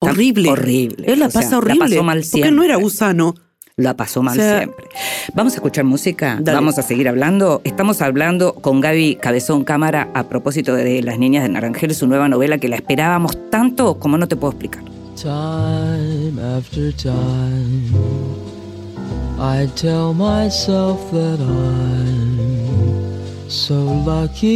Horrible. 0.00 0.48
Horrible. 0.50 1.04
Él 1.12 1.18
la 1.18 1.26
O 1.26 1.30
sea, 1.30 1.40
pasa 1.42 1.58
horrible. 1.58 1.78
La 1.78 1.84
pasó 1.90 2.02
mal 2.02 2.16
porque 2.18 2.28
siempre. 2.30 2.48
él 2.50 2.56
no 2.56 2.62
era 2.62 2.76
gusano. 2.76 3.34
La 3.76 3.94
pasó 3.96 4.22
mal 4.22 4.38
O 4.38 4.42
sea- 4.42 4.58
siempre. 4.58 4.86
Vamos 5.34 5.52
a 5.52 5.56
escuchar 5.56 5.84
música, 5.84 6.38
Dale. 6.40 6.56
vamos 6.56 6.78
a 6.78 6.82
seguir 6.82 7.08
hablando. 7.08 7.60
Estamos 7.64 8.00
hablando 8.02 8.54
con 8.54 8.80
Gaby 8.80 9.16
Cabezón 9.16 9.62
Cámara 9.64 10.08
a 10.14 10.28
propósito 10.28 10.74
de 10.74 11.02
Las 11.02 11.18
Niñas 11.18 11.42
de 11.44 11.48
Naranjel, 11.50 11.94
su 11.94 12.06
nueva 12.08 12.28
novela 12.28 12.58
que 12.58 12.68
la 12.68 12.76
esperábamos 12.76 13.36
tanto 13.50 13.98
como 14.00 14.18
no 14.18 14.26
te 14.26 14.34
puedo 14.36 14.52
explicar. 14.52 14.82
Time 15.16 16.40
after 16.56 16.92
time, 16.96 17.90
I 19.40 19.66
tell 19.76 20.12
myself 20.14 20.98
that 21.12 21.38
I'm 21.40 22.38
so 23.48 23.74
lucky 24.06 24.48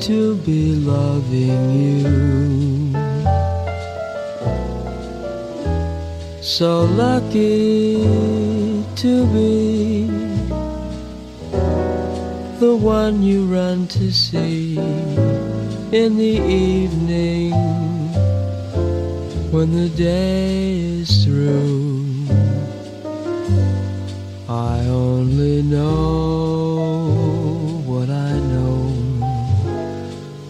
to 0.00 0.36
be 0.44 0.74
loving 0.76 2.02
you. 2.02 2.73
So 6.44 6.84
lucky 6.84 7.94
to 8.96 9.26
be 9.32 10.06
the 12.60 12.76
one 12.76 13.22
you 13.22 13.46
run 13.46 13.86
to 13.88 14.12
see 14.12 14.76
in 14.76 16.18
the 16.18 16.36
evening 16.46 17.52
when 19.52 19.72
the 19.72 19.88
day 19.88 20.80
is 20.80 21.24
through. 21.24 22.04
I 24.46 24.80
only 24.84 25.62
know 25.62 27.06
what 27.86 28.10
I 28.10 28.38
know. 28.38 28.92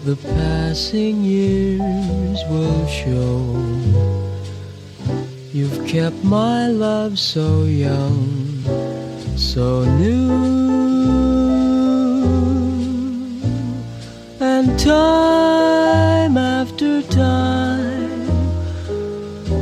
The 0.03 0.17
passing 0.17 1.23
years 1.23 2.43
will 2.49 2.85
show. 2.85 4.14
You've 5.55 5.87
kept 5.87 6.21
my 6.21 6.67
love 6.67 7.17
so 7.17 7.63
young, 7.63 8.59
so 9.37 9.85
new. 9.85 10.29
And 14.41 14.77
time 14.77 16.35
after 16.35 17.01
time, 17.03 18.27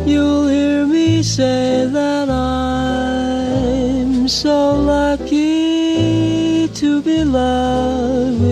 you'll 0.08 0.48
hear 0.48 0.88
me 0.88 1.22
say 1.22 1.86
that 1.86 2.28
I'm 2.28 3.48
so 4.28 4.74
lucky 4.74 6.70
to 6.70 7.04
be 7.04 7.24
loving 7.24 8.43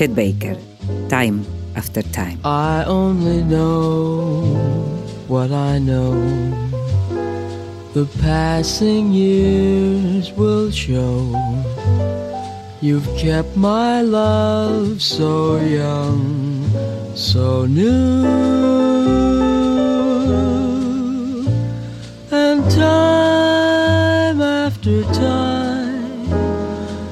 Chet 0.00 0.14
Baker, 0.14 0.56
Time 1.10 1.44
After 1.76 2.00
Time. 2.00 2.40
I 2.42 2.84
only 2.84 3.42
know 3.42 4.40
what 5.28 5.52
I 5.52 5.76
know. 5.76 6.16
The 7.92 8.06
passing 8.22 9.12
years 9.12 10.32
will 10.32 10.70
show. 10.70 11.36
You've 12.80 13.06
kept 13.18 13.54
my 13.58 14.00
love 14.00 15.02
so 15.02 15.60
young, 15.60 16.64
so 17.14 17.66
new. 17.66 18.24
And 22.32 22.64
time 22.70 24.40
after 24.40 25.02
time, 25.12 26.24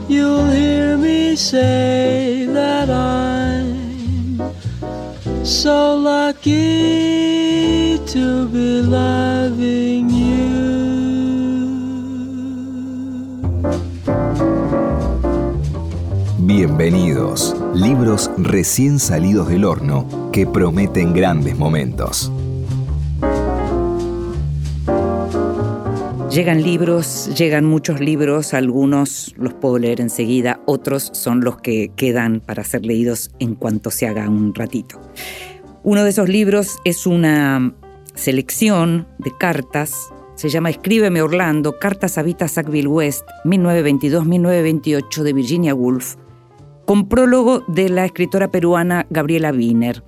you'll 0.08 0.48
hear 0.48 0.96
me 0.96 1.36
say 1.36 2.27
Bienvenidos, 16.40 17.56
libros 17.74 18.30
recién 18.36 18.98
salidos 18.98 19.48
del 19.48 19.64
horno 19.64 20.06
que 20.32 20.46
prometen 20.46 21.14
grandes 21.14 21.56
momentos. 21.56 22.30
Llegan 26.30 26.62
libros, 26.62 27.30
llegan 27.34 27.64
muchos 27.64 28.00
libros, 28.00 28.52
algunos 28.52 29.34
los 29.38 29.54
puedo 29.54 29.78
leer 29.78 30.02
enseguida, 30.02 30.60
otros 30.66 31.10
son 31.14 31.40
los 31.40 31.56
que 31.56 31.90
quedan 31.96 32.40
para 32.40 32.64
ser 32.64 32.84
leídos 32.84 33.30
en 33.38 33.54
cuanto 33.54 33.90
se 33.90 34.06
haga 34.06 34.28
un 34.28 34.54
ratito. 34.54 35.00
Uno 35.84 36.04
de 36.04 36.10
esos 36.10 36.28
libros 36.28 36.80
es 36.84 37.06
una 37.06 37.72
selección 38.14 39.08
de 39.18 39.30
cartas, 39.40 40.10
se 40.34 40.50
llama 40.50 40.68
Escríbeme 40.68 41.22
Orlando, 41.22 41.78
Cartas 41.78 42.18
a 42.18 42.22
Vita 42.22 42.46
Sackville 42.46 42.88
West, 42.88 43.26
1922-1928 43.44 45.22
de 45.22 45.32
Virginia 45.32 45.74
Woolf, 45.74 46.16
con 46.84 47.08
prólogo 47.08 47.64
de 47.68 47.88
la 47.88 48.04
escritora 48.04 48.50
peruana 48.50 49.06
Gabriela 49.08 49.50
Wiener. 49.50 50.04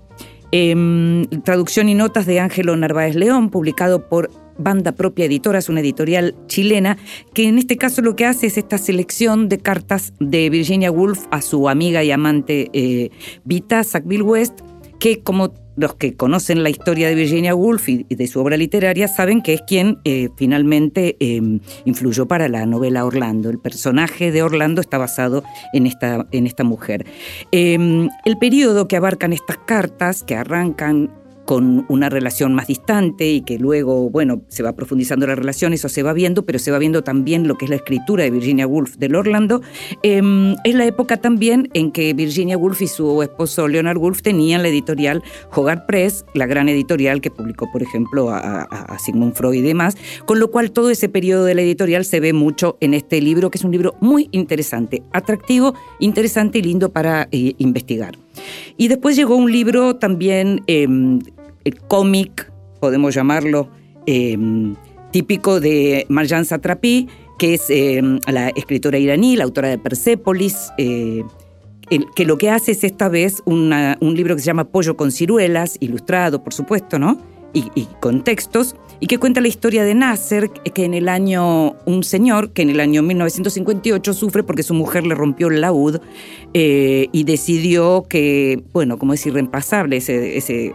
Em, 0.53 1.25
traducción 1.45 1.89
y 1.89 1.95
notas 1.95 2.27
de 2.27 2.41
Ángelo 2.41 2.77
Narváez 2.77 3.15
León, 3.15 3.51
publicado 3.51 4.09
por 4.09 4.31
Banda 4.61 4.93
Propia 4.93 5.25
Editora, 5.25 5.59
es 5.59 5.69
una 5.69 5.81
editorial 5.81 6.35
chilena, 6.47 6.99
que 7.35 7.49
en 7.49 7.59
este 7.59 7.77
caso 7.77 8.03
lo 8.03 8.17
que 8.17 8.27
hace 8.27 8.47
es 8.47 8.59
esta 8.59 8.79
selección 8.79 9.49
de 9.49 9.59
cartas 9.59 10.13
de 10.21 10.51
Virginia 10.51 10.91
Woolf 10.91 11.27
a 11.31 11.43
su 11.43 11.69
amiga 11.69 12.05
y 12.05 12.11
amante 12.11 12.71
eh, 12.73 13.11
Vita 13.45 13.83
Sackville 13.85 14.23
West, 14.23 14.61
que 14.99 15.23
como 15.23 15.55
los 15.81 15.95
que 15.95 16.15
conocen 16.15 16.63
la 16.63 16.69
historia 16.69 17.09
de 17.09 17.15
Virginia 17.15 17.55
Woolf 17.55 17.89
y 17.89 18.05
de 18.05 18.27
su 18.27 18.39
obra 18.41 18.59
literaria 18.59 19.09
saben 19.09 19.41
que 19.41 19.55
es 19.55 19.63
quien 19.63 19.99
eh, 20.05 20.29
finalmente 20.37 21.17
eh, 21.21 21.41
influyó 21.87 22.29
para 22.29 22.49
la 22.49 22.67
novela 22.67 23.07
Orlando. 23.07 23.49
El 23.49 23.59
personaje 23.59 24.31
de 24.31 24.43
Orlando 24.43 24.83
está 24.83 24.99
basado 24.99 25.43
en 25.73 25.87
esta, 25.87 26.27
en 26.33 26.47
esta 26.47 26.65
mujer. 26.65 27.07
Eh, 27.51 28.09
el 28.27 28.39
periodo 28.39 28.89
que 28.89 28.97
abarcan 28.97 29.33
estas 29.33 29.57
cartas, 29.57 30.23
que 30.23 30.37
arrancan 30.37 31.11
con 31.51 31.85
una 31.89 32.09
relación 32.09 32.55
más 32.55 32.69
distante 32.69 33.29
y 33.29 33.41
que 33.41 33.59
luego, 33.59 34.09
bueno, 34.09 34.43
se 34.47 34.63
va 34.63 34.77
profundizando 34.77 35.27
la 35.27 35.35
relación, 35.35 35.73
eso 35.73 35.89
se 35.89 36.05
va 36.05 36.13
viendo, 36.13 36.47
pero 36.47 36.61
se 36.61 36.71
va 36.71 36.79
viendo 36.79 37.03
también 37.03 37.49
lo 37.49 37.59
que 37.59 37.65
es 37.65 37.71
la 37.71 37.75
escritura 37.75 38.23
de 38.23 38.31
Virginia 38.31 38.69
Woolf 38.69 38.99
del 38.99 39.17
Orlando. 39.17 39.61
Eh, 40.05 40.23
es 40.63 40.75
la 40.77 40.85
época 40.85 41.17
también 41.17 41.69
en 41.75 41.91
que 41.91 42.15
Virginia 42.15 42.57
Woolf 42.57 42.83
y 42.83 42.87
su 42.87 43.21
esposo 43.21 43.67
Leonard 43.67 43.99
Woolf 43.99 44.23
tenían 44.23 44.63
la 44.63 44.69
editorial 44.69 45.25
Hogarth 45.53 45.87
Press, 45.87 46.25
la 46.35 46.47
gran 46.47 46.69
editorial 46.69 47.21
que 47.21 47.33
publicó, 47.33 47.69
por 47.73 47.83
ejemplo, 47.83 48.31
a, 48.31 48.97
Sigmund 49.05 49.35
Freud 49.35 49.55
y 49.55 49.63
demás, 49.63 49.97
con 50.27 50.39
lo 50.39 50.53
cual 50.53 50.71
todo 50.71 50.89
ese 50.89 51.09
periodo 51.09 51.47
de 51.47 51.57
la 51.57 51.63
editorial 51.63 52.05
se 52.05 52.21
ve 52.21 52.33
mucho 52.33 52.77
en 52.79 52.95
este 52.95 53.21
libro, 53.21 53.51
que 53.51 53.59
es 53.59 53.65
un 53.65 53.73
libro 53.73 53.97
muy 53.99 54.29
interesante, 54.31 55.03
atractivo, 55.11 55.75
interesante 55.99 56.61
y 56.61 56.63
lindo 56.63 56.91
para 56.91 57.27
eh, 57.33 57.55
investigar. 57.59 58.17
Y 58.77 58.87
después 58.87 59.17
llegó 59.17 59.35
un 59.35 59.51
libro 59.51 59.97
también, 59.97 60.63
el 60.69 61.21
cómic, 61.89 62.51
podemos 62.81 63.15
llamarlo, 63.15 63.69
eh, 64.07 64.37
típico 65.13 65.61
de 65.61 66.07
Marjan 66.09 66.45
Satrapi, 66.45 67.09
que 67.39 67.55
es 67.55 67.71
eh, 67.71 68.01
la 68.31 68.51
escritora 68.51 68.99
iraní, 68.99 69.37
la 69.37 69.45
autora 69.45 69.69
de 69.69 69.79
Persépolis, 69.79 70.71
eh, 70.79 71.23
el- 71.91 72.07
que 72.15 72.25
lo 72.25 72.39
que 72.39 72.51
hace 72.51 72.73
es 72.73 72.85
esta 72.85 73.09
vez 73.09 73.43
un 73.47 73.71
libro 74.15 74.37
que 74.37 74.43
se 74.43 74.47
llama 74.47 74.65
Pollo 74.65 74.97
con 74.97 75.11
ciruelas, 75.11 75.77
ilustrado, 75.81 76.45
por 76.45 76.53
supuesto, 76.55 76.99
¿no? 76.99 77.19
Y, 77.53 77.89
con 77.99 78.23
textos, 78.23 78.77
y 79.01 79.09
que 79.09 79.19
cuenta 79.19 79.41
la 79.41 79.49
historia 79.49 79.83
de 79.83 79.93
Nasser, 79.97 80.51
que 80.51 80.85
en 80.85 80.95
el 80.95 81.09
año, 81.09 81.75
un 81.85 82.05
señor 82.05 82.53
que 82.53 82.63
en 82.63 82.71
el 82.71 82.79
año 82.79 83.03
1958 83.03 84.13
sufre 84.15 84.45
porque 84.45 84.63
su 84.63 84.73
mujer 84.73 85.05
le 85.05 85.17
rompió 85.17 85.49
el 85.49 85.61
laúd 85.61 85.99
eh, 86.55 87.09
y 87.11 87.25
decidió 87.25 88.05
que, 88.09 88.63
bueno, 88.73 88.99
como 88.99 89.15
es 89.15 89.27
irreemplazable 89.27 89.97
ese 89.97 90.75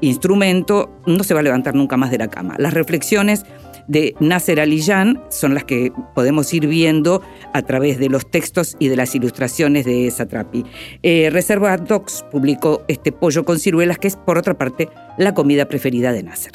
instrumento, 0.00 0.90
no 1.06 1.24
se 1.24 1.34
va 1.34 1.40
a 1.40 1.42
levantar 1.42 1.74
nunca 1.74 1.96
más 1.96 2.10
de 2.10 2.18
la 2.18 2.28
cama. 2.28 2.54
Las 2.58 2.74
reflexiones 2.74 3.44
de 3.86 4.14
Nasser 4.20 4.60
Aliyan 4.60 5.22
son 5.30 5.54
las 5.54 5.64
que 5.64 5.92
podemos 6.14 6.52
ir 6.54 6.66
viendo 6.66 7.22
a 7.52 7.62
través 7.62 7.98
de 7.98 8.08
los 8.08 8.30
textos 8.30 8.76
y 8.78 8.88
de 8.88 8.96
las 8.96 9.14
ilustraciones 9.14 9.84
de 9.84 10.10
Satrapi. 10.10 10.64
Eh, 11.02 11.30
Reserva 11.30 11.76
Docs 11.76 12.24
publicó 12.30 12.82
este 12.88 13.12
pollo 13.12 13.44
con 13.44 13.58
ciruelas, 13.58 13.98
que 13.98 14.08
es, 14.08 14.16
por 14.16 14.38
otra 14.38 14.54
parte, 14.54 14.88
la 15.18 15.34
comida 15.34 15.66
preferida 15.66 16.12
de 16.12 16.22
Nasser. 16.22 16.52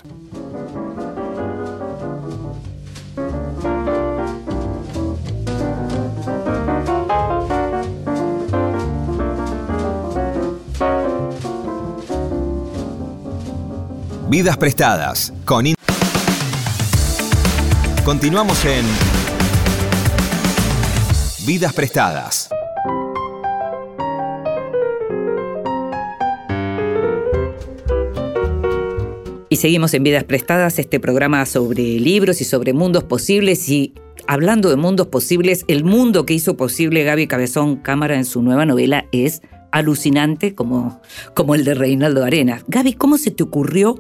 Vidas 14.29 14.57
prestadas 14.57 15.33
con 15.43 15.65
In- 15.65 15.75
Continuamos 18.05 18.63
en 18.65 18.85
Vidas 21.45 21.73
prestadas. 21.73 22.49
Y 29.51 29.55
seguimos 29.55 29.95
en 29.95 30.03
Vidas 30.03 30.23
Prestadas, 30.25 30.77
este 30.77 30.99
programa 30.99 31.43
sobre 31.47 31.81
libros 31.81 32.39
y 32.39 32.43
sobre 32.43 32.73
mundos 32.73 33.03
posibles. 33.03 33.67
Y 33.67 33.95
hablando 34.27 34.69
de 34.69 34.75
mundos 34.75 35.07
posibles, 35.07 35.65
el 35.67 35.83
mundo 35.83 36.27
que 36.27 36.35
hizo 36.35 36.55
posible 36.55 37.03
Gaby 37.03 37.25
Cabezón 37.25 37.77
Cámara 37.77 38.15
en 38.15 38.25
su 38.25 38.43
nueva 38.43 38.67
novela 38.67 39.07
es 39.11 39.41
alucinante 39.71 40.53
como, 40.53 41.01
como 41.33 41.55
el 41.55 41.63
de 41.65 41.73
Reinaldo 41.73 42.23
Arenas. 42.23 42.63
Gaby, 42.67 42.93
¿cómo 42.93 43.17
se 43.17 43.31
te 43.31 43.41
ocurrió 43.41 43.99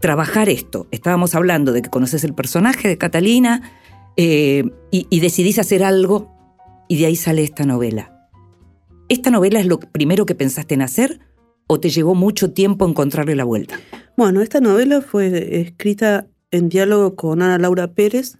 trabajar 0.00 0.48
esto? 0.48 0.86
Estábamos 0.90 1.34
hablando 1.34 1.72
de 1.72 1.82
que 1.82 1.90
conoces 1.90 2.24
el 2.24 2.34
personaje 2.34 2.88
de 2.88 2.98
Catalina 2.98 3.62
eh, 4.16 4.64
y, 4.90 5.20
decidís 5.20 5.58
hacer 5.58 5.84
algo 5.84 6.34
y 6.88 6.98
de 6.98 7.06
ahí 7.06 7.16
sale 7.16 7.42
esta 7.42 7.64
novela. 7.64 8.28
¿Esta 9.08 9.30
novela 9.30 9.60
es 9.60 9.66
lo 9.66 9.78
primero 9.78 10.26
que 10.26 10.34
pensaste 10.34 10.74
en 10.74 10.82
hacer 10.82 11.20
o 11.66 11.80
te 11.80 11.90
llevó 11.90 12.14
mucho 12.14 12.52
tiempo 12.52 12.86
encontrarle 12.86 13.36
la 13.36 13.44
vuelta? 13.44 13.78
Bueno, 14.16 14.42
esta 14.42 14.60
novela 14.60 15.02
fue 15.02 15.60
escrita 15.60 16.26
en 16.50 16.68
diálogo 16.68 17.14
con 17.14 17.42
Ana 17.42 17.58
Laura 17.58 17.94
Pérez, 17.94 18.38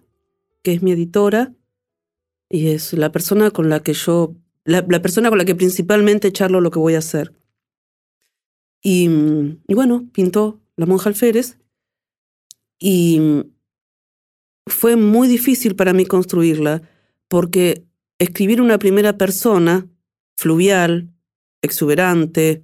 que 0.63 0.73
es 0.73 0.81
mi 0.81 0.91
editora, 0.91 1.53
y 2.49 2.69
es 2.69 2.93
la 2.93 3.11
persona 3.11 3.51
con 3.51 3.69
la 3.69 3.81
que 3.81 3.93
yo, 3.93 4.35
la, 4.65 4.83
persona 5.01 5.29
con 5.29 5.37
la 5.37 5.45
que 5.45 5.55
principalmente 5.55 6.31
charlo 6.31 6.59
lo 6.59 6.71
que 6.71 6.79
voy 6.79 6.95
a 6.95 6.99
hacer. 6.99 7.33
Y 8.81 9.07
bueno, 9.67 10.09
pintó 10.11 10.59
La 10.79 10.85
monja 10.85 11.09
alférez, 11.09 11.57
y 12.79 13.19
mm, 13.19 13.41
fue 14.67 14.95
muy 14.95 15.27
difícil 15.27 15.75
para 15.75 15.91
mí 15.91 16.05
construirla, 16.05 16.81
porque 17.27 17.83
escribir 18.17 18.61
una 18.61 18.79
primera 18.79 19.17
persona, 19.17 19.89
fluvial, 20.37 21.09
exuberante, 21.61 22.63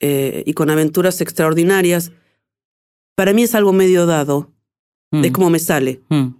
eh, 0.00 0.42
y 0.46 0.52
con 0.54 0.68
aventuras 0.68 1.20
extraordinarias, 1.20 2.10
para 3.14 3.32
mí 3.32 3.44
es 3.44 3.54
algo 3.54 3.72
medio 3.72 4.04
dado. 4.04 4.52
Mm. 5.12 5.24
Es 5.24 5.30
como 5.30 5.48
me 5.48 5.60
sale. 5.60 6.00
Mm. 6.08 6.30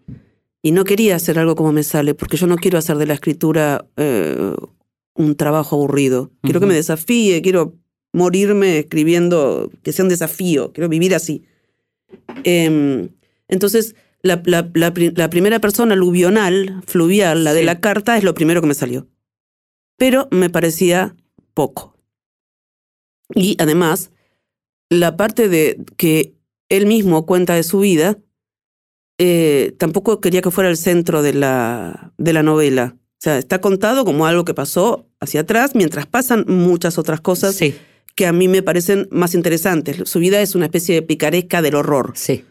Y 0.63 0.73
no 0.73 0.83
quería 0.83 1.15
hacer 1.15 1.39
algo 1.39 1.55
como 1.55 1.71
me 1.71 1.85
sale, 1.85 2.17
porque 2.17 2.37
yo 2.37 2.49
no 2.49 2.57
quiero 2.57 2.77
hacer 2.77 2.99
de 2.99 3.07
la 3.07 3.15
escritura 3.15 3.87
eh, 3.97 4.53
un 5.15 5.37
trabajo 5.37 5.77
aburrido. 5.77 6.33
Quiero 6.43 6.59
que 6.59 6.67
me 6.67 6.75
desafíe, 6.75 7.41
quiero 7.41 7.77
morirme 8.19 8.79
escribiendo, 8.81 9.71
que 9.83 9.93
sea 9.93 10.05
un 10.05 10.09
desafío, 10.09 10.73
quiero 10.73 10.89
vivir 10.89 11.15
así. 11.15 11.45
Em, 12.45 13.09
entonces, 13.49 13.95
la, 14.23 14.43
la- 14.45 14.71
la 14.75 14.93
pri- 14.93 15.13
la 15.15 15.31
primera 15.31 15.59
persona 15.61 15.95
aluvional, 15.95 16.83
fluvial, 16.87 17.45
la 17.45 17.55
de 17.55 17.63
la 17.63 17.81
carta, 17.81 18.17
es 18.17 18.25
lo 18.25 18.35
primero 18.35 18.61
que 18.61 18.67
me 18.67 18.75
salió. 18.75 19.07
Pero 19.97 20.29
me 20.31 20.51
parecía 20.51 21.15
poco. 21.55 21.97
Y 23.35 23.57
además, 23.61 24.11
la 24.91 25.17
parte 25.17 25.49
de 25.49 25.85
que 25.97 26.35
él 26.69 26.87
mismo 26.87 27.27
cuenta 27.27 27.55
de 27.55 27.63
su 27.63 27.81
vida, 27.81 28.19
eh, 29.19 29.75
tampoco 29.79 30.21
quería 30.21 30.43
que 30.43 30.51
fuera 30.51 30.71
el 30.71 30.77
centro 30.77 31.23
de 31.23 31.35
la, 31.35 32.13
de 32.19 32.33
la 32.33 32.43
novela. 32.43 32.97
O 32.97 33.21
sea, 33.21 33.39
está 33.39 33.61
contado 33.61 34.05
como 34.05 34.27
algo 34.27 34.45
que 34.45 34.55
pasó 34.55 35.09
hacia 35.21 35.41
atrás, 35.41 35.73
mientras 35.75 36.07
pasan 36.07 36.45
muchas 36.47 36.99
otras 36.99 37.21
cosas 37.21 37.57
Sí, 37.57 37.75
que 38.19 38.27
a 38.27 38.33
mí 38.33 38.49
me 38.49 38.63
parecen 38.65 39.07
más 39.13 39.33
interesantes. 39.35 39.97
Su 40.05 40.19
vida 40.19 40.41
es 40.43 40.57
una 40.57 40.65
especie 40.67 40.97
de 40.97 41.03
picaresca 41.03 41.63
del 41.63 41.77
horror. 41.77 42.13
sí. 42.17 42.45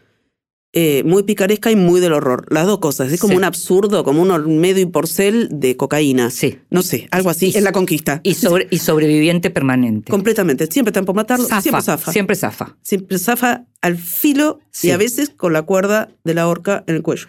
Eh, 0.74 1.02
muy 1.04 1.22
picaresca 1.22 1.70
y 1.70 1.76
muy 1.76 1.98
del 1.98 2.12
horror. 2.12 2.44
Las 2.50 2.66
dos 2.66 2.78
cosas. 2.78 3.10
Es 3.10 3.18
como 3.20 3.32
Sí. 3.32 3.38
un 3.38 3.44
absurdo, 3.44 4.04
como 4.04 4.20
un 4.20 4.58
medio 4.58 4.82
y 4.82 4.86
porcel 4.86 5.48
de 5.50 5.78
cocaína. 5.78 6.28
Sí. 6.30 6.58
No 6.68 6.82
sé, 6.82 7.08
algo 7.10 7.30
así. 7.30 7.50
Y- 7.54 7.56
en 7.56 7.64
la 7.64 7.72
conquista. 7.72 8.20
Y, 8.22 8.34
sobre, 8.34 8.68
y 8.70 8.76
sobreviviente 8.78 9.48
permanente. 9.50 10.10
Completamente. 10.10 10.66
Siempre 10.70 10.90
están 10.90 11.06
por 11.06 11.14
matarlo. 11.14 11.46
Zafa, 11.46 11.62
Siempre 11.62 11.82
zafa. 11.82 12.12
Siempre 12.12 12.36
zafa. 12.36 12.76
Siempre 12.82 13.18
zafa 13.18 13.64
al 13.80 13.96
filo 13.96 14.60
Sí. 14.70 14.88
y 14.88 14.90
a 14.90 14.98
veces 14.98 15.30
con 15.30 15.54
la 15.54 15.62
cuerda 15.62 16.10
de 16.24 16.34
la 16.34 16.46
horca 16.46 16.84
en 16.86 16.96
el 16.96 17.02
cuello. 17.02 17.26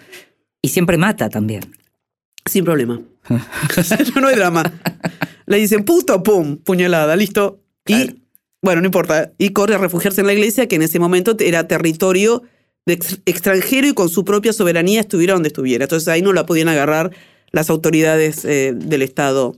Y 0.61 0.67
siempre 0.69 0.97
mata 0.97 1.29
también. 1.29 1.61
Sin 2.45 2.65
problema. 2.65 3.01
no 4.21 4.27
hay 4.27 4.35
drama. 4.35 4.63
Le 5.45 5.57
dicen 5.57 5.85
puto, 5.85 6.21
pum, 6.23 6.57
puñalada, 6.57 7.15
listo. 7.15 7.63
Claro. 7.85 8.03
Y 8.11 8.21
bueno, 8.61 8.81
no 8.81 8.87
importa. 8.87 9.31
Y 9.37 9.49
corre 9.49 9.75
a 9.75 9.77
refugiarse 9.77 10.21
en 10.21 10.27
la 10.27 10.33
iglesia, 10.33 10.67
que 10.67 10.75
en 10.75 10.81
ese 10.83 10.99
momento 10.99 11.35
era 11.39 11.67
territorio 11.67 12.43
de 12.85 12.93
ex- 12.93 13.19
extranjero 13.25 13.87
y 13.87 13.93
con 13.93 14.09
su 14.09 14.25
propia 14.25 14.53
soberanía 14.53 14.99
estuviera 15.01 15.33
donde 15.33 15.47
estuviera. 15.47 15.85
Entonces 15.85 16.07
ahí 16.07 16.21
no 16.21 16.33
la 16.33 16.45
podían 16.45 16.67
agarrar 16.69 17.11
las 17.51 17.69
autoridades 17.69 18.43
eh, 18.45 18.73
del 18.75 19.01
Estado 19.01 19.55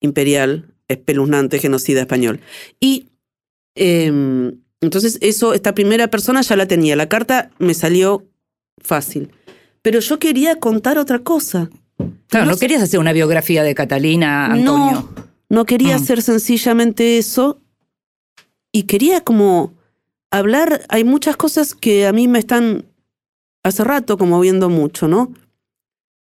imperial, 0.00 0.74
espeluznante, 0.88 1.58
genocida 1.58 2.00
español. 2.00 2.40
Y 2.80 3.08
eh, 3.74 4.52
entonces 4.80 5.18
eso, 5.20 5.54
esta 5.54 5.74
primera 5.74 6.08
persona 6.08 6.40
ya 6.42 6.56
la 6.56 6.66
tenía. 6.66 6.96
La 6.96 7.08
carta 7.08 7.50
me 7.58 7.74
salió 7.74 8.26
fácil. 8.82 9.30
Pero 9.82 10.00
yo 10.00 10.18
quería 10.18 10.56
contar 10.56 10.98
otra 10.98 11.20
cosa. 11.20 11.70
Claro, 12.28 12.46
no, 12.46 12.52
No 12.52 12.58
querías 12.58 12.82
hacer 12.82 12.98
una 13.00 13.12
biografía 13.12 13.62
de 13.62 13.74
Catalina, 13.74 14.46
Antonio. 14.46 15.08
No, 15.16 15.29
no 15.50 15.66
quería 15.66 15.98
Mm. 15.98 16.02
hacer 16.02 16.22
sencillamente 16.22 17.18
eso. 17.18 17.60
Y 18.72 18.84
quería 18.84 19.20
como 19.22 19.74
hablar, 20.30 20.82
hay 20.88 21.04
muchas 21.04 21.36
cosas 21.36 21.74
que 21.74 22.06
a 22.06 22.12
mí 22.12 22.26
me 22.28 22.38
están 22.38 22.86
hace 23.62 23.84
rato 23.84 24.16
como 24.16 24.40
viendo 24.40 24.70
mucho, 24.70 25.06
¿no? 25.08 25.32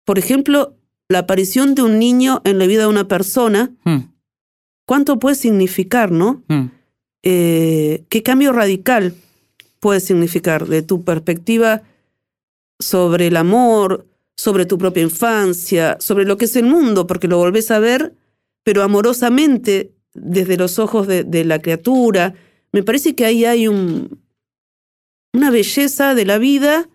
Por 0.05 0.19
ejemplo, 0.19 0.75
la 1.09 1.21
aparición 1.21 1.75
de 1.75 1.83
un 1.83 1.99
niño 1.99 2.41
en 2.45 2.59
la 2.59 2.67
vida 2.67 2.83
de 2.83 2.89
una 2.89 3.07
persona, 3.07 3.71
Mm, 3.85 3.99
¿cuánto 4.87 5.19
puede 5.19 5.37
significar, 5.37 6.11
no? 6.11 6.43
mm. 6.49 6.65
Eh, 7.23 8.05
¿Qué 8.09 8.23
cambio 8.23 8.53
radical 8.53 9.15
puede 9.81 10.01
significar 10.01 10.67
de 10.67 10.83
tu 10.83 11.05
perspectiva 11.05 11.83
sobre 12.81 13.27
el 13.27 13.37
amor, 13.37 14.07
sobre 14.37 14.67
tu 14.67 14.79
propia 14.79 15.03
infancia, 15.03 15.97
sobre 16.01 16.25
lo 16.25 16.37
que 16.37 16.47
es 16.47 16.57
el 16.57 16.65
mundo, 16.65 17.07
porque 17.07 17.29
lo 17.29 17.37
volvés 17.39 17.71
a 17.71 17.79
ver, 17.81 18.15
pero 18.69 18.83
amorosamente, 18.83 19.95
desde 20.13 20.59
los 20.59 20.79
ojos 20.79 21.07
de, 21.07 21.25
de 21.25 21.43
la 21.47 21.59
criatura? 21.59 22.35
Me 22.71 22.83
parece 22.83 23.15
que 23.15 23.25
ahí 23.25 23.47
hay 23.47 23.67
un, 23.67 24.21
una 25.33 25.51
belleza 25.51 26.15
de 26.15 26.27
la 26.27 26.37
vida 26.37 26.87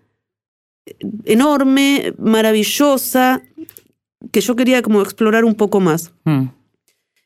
enorme, 1.26 2.14
maravillosa, 2.20 3.42
que 4.32 4.42
yo 4.42 4.56
quería 4.56 4.84
como 4.84 5.02
explorar 5.02 5.46
un 5.46 5.56
poco 5.56 5.80
más. 5.80 6.14
Mm, 6.26 6.44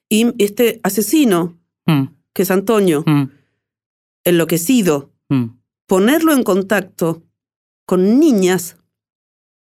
Y 0.10 0.34
este 0.42 0.80
asesino, 0.84 1.58
mm, 1.86 2.04
que 2.34 2.44
es 2.44 2.50
Antonio, 2.52 3.04
mm, 3.06 3.24
enloquecido, 4.24 5.12
ponerlo 5.88 6.32
en 6.32 6.44
contacto 6.44 7.22
con 7.86 8.18
niñas 8.18 8.78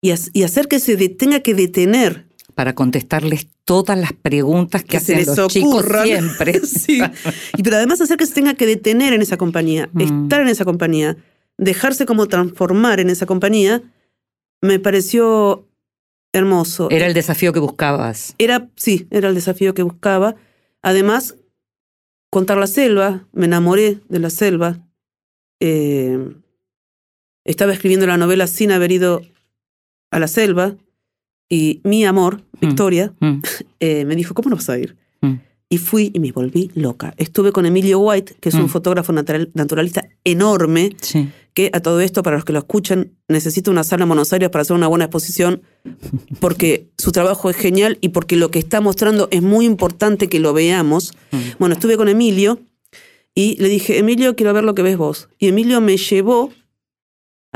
y, 0.01 0.09
ha- 0.09 0.17
y 0.33 0.41
hacer 0.41 0.67
que 0.67 0.79
se 0.79 0.95
de- 0.95 1.09
tenga 1.09 1.41
que 1.41 1.53
detener. 1.53 2.27
Para 2.55 2.73
contestarles 2.73 3.47
todas 3.65 3.97
las 3.97 4.13
preguntas 4.13 4.81
que, 4.83 4.89
Que 4.89 4.97
hacen 4.97 5.25
los 5.25 5.47
chicos 5.47 5.85
siempre. 6.03 6.59
sí. 6.65 7.01
Y 7.57 7.63
pero 7.63 7.77
además 7.77 8.01
hacer 8.01 8.17
que 8.17 8.25
se 8.25 8.33
tenga 8.33 8.53
que 8.55 8.65
detener 8.65 9.13
en 9.13 9.21
esa 9.21 9.37
compañía, 9.37 9.89
Mm. 9.93 10.23
estar 10.23 10.41
en 10.41 10.47
esa 10.49 10.65
compañía, 10.65 11.17
dejarse 11.57 12.05
como 12.05 12.27
transformar 12.27 12.99
en 12.99 13.09
esa 13.09 13.25
compañía, 13.25 13.81
me 14.61 14.79
pareció 14.79 15.67
hermoso. 16.33 16.89
Era 16.89 17.05
el 17.07 17.13
desafío 17.13 17.53
que 17.53 17.59
buscabas. 17.59 18.35
Era, 18.37 18.69
sí, 18.75 19.07
era 19.11 19.29
el 19.29 19.35
desafío 19.35 19.73
que 19.73 19.83
buscaba. 19.83 20.35
Además, 20.81 21.35
contar 22.31 22.57
la 22.57 22.67
selva, 22.67 23.27
me 23.33 23.45
enamoré 23.45 23.99
de 24.09 24.19
la 24.19 24.29
selva. 24.29 24.79
Eh, 25.59 26.17
estaba 27.45 27.73
escribiendo 27.73 28.07
la 28.07 28.17
novela 28.17 28.47
sin 28.47 28.71
haber 28.71 28.91
ido 28.91 29.21
a 30.11 30.19
la 30.19 30.27
selva 30.27 30.75
y 31.53 31.81
mi 31.83 32.03
amor, 32.05 32.41
Mm. 32.53 32.65
Victoria, 32.67 33.13
Mm, 33.19 33.41
eh, 33.79 34.05
me 34.05 34.15
dijo, 34.15 34.33
¿cómo 34.33 34.49
no 34.49 34.55
vas 34.55 34.69
a 34.69 34.77
ir? 34.79 34.95
mm. 35.21 35.33
Y 35.69 35.77
fui 35.79 36.11
y 36.13 36.19
me 36.19 36.31
volví 36.31 36.69
loca. 36.75 37.13
Estuve 37.17 37.51
con 37.51 37.65
Emilio 37.65 37.99
White, 37.99 38.35
que 38.39 38.49
es 38.49 38.55
un 38.55 38.63
Mm. 38.65 38.69
fotógrafo 38.69 39.11
natural- 39.11 39.49
naturalista 39.53 40.01
enorme, 40.23 40.91
Sí. 41.01 41.29
que 41.55 41.69
a 41.73 41.79
todo 41.81 41.99
esto, 41.99 42.21
para 42.23 42.35
los 42.37 42.45
que 42.45 42.53
lo 42.53 42.59
escuchen, 42.59 43.13
necesita 43.27 43.71
una 43.71 43.83
sala 43.83 44.03
en 44.03 44.09
Buenos 44.09 44.31
Aires 44.33 44.49
para 44.49 44.61
hacer 44.61 44.75
una 44.75 44.87
buena 44.87 45.05
exposición, 45.05 45.61
porque 46.39 46.89
su 46.97 47.11
trabajo 47.11 47.49
es 47.49 47.55
genial 47.55 47.97
y 48.01 48.09
porque 48.09 48.35
lo 48.35 48.49
que 48.51 48.59
está 48.59 48.81
mostrando 48.81 49.27
es 49.31 49.41
muy 49.41 49.65
importante 49.65 50.27
que 50.29 50.39
lo 50.39 50.53
veamos. 50.53 51.13
Mm. 51.31 51.37
Bueno, 51.59 51.73
estuve 51.73 51.97
con 51.97 52.07
Emilio 52.07 52.59
y 53.35 53.55
le 53.61 53.67
dije, 53.69 53.97
Emilio, 53.97 54.35
quiero 54.35 54.53
ver 54.53 54.63
lo 54.63 54.75
que 54.75 54.83
ves 54.83 54.97
vos. 54.97 55.29
Y 55.39 55.47
Emilio 55.47 55.81
me 55.81 55.97
llevó 55.97 56.51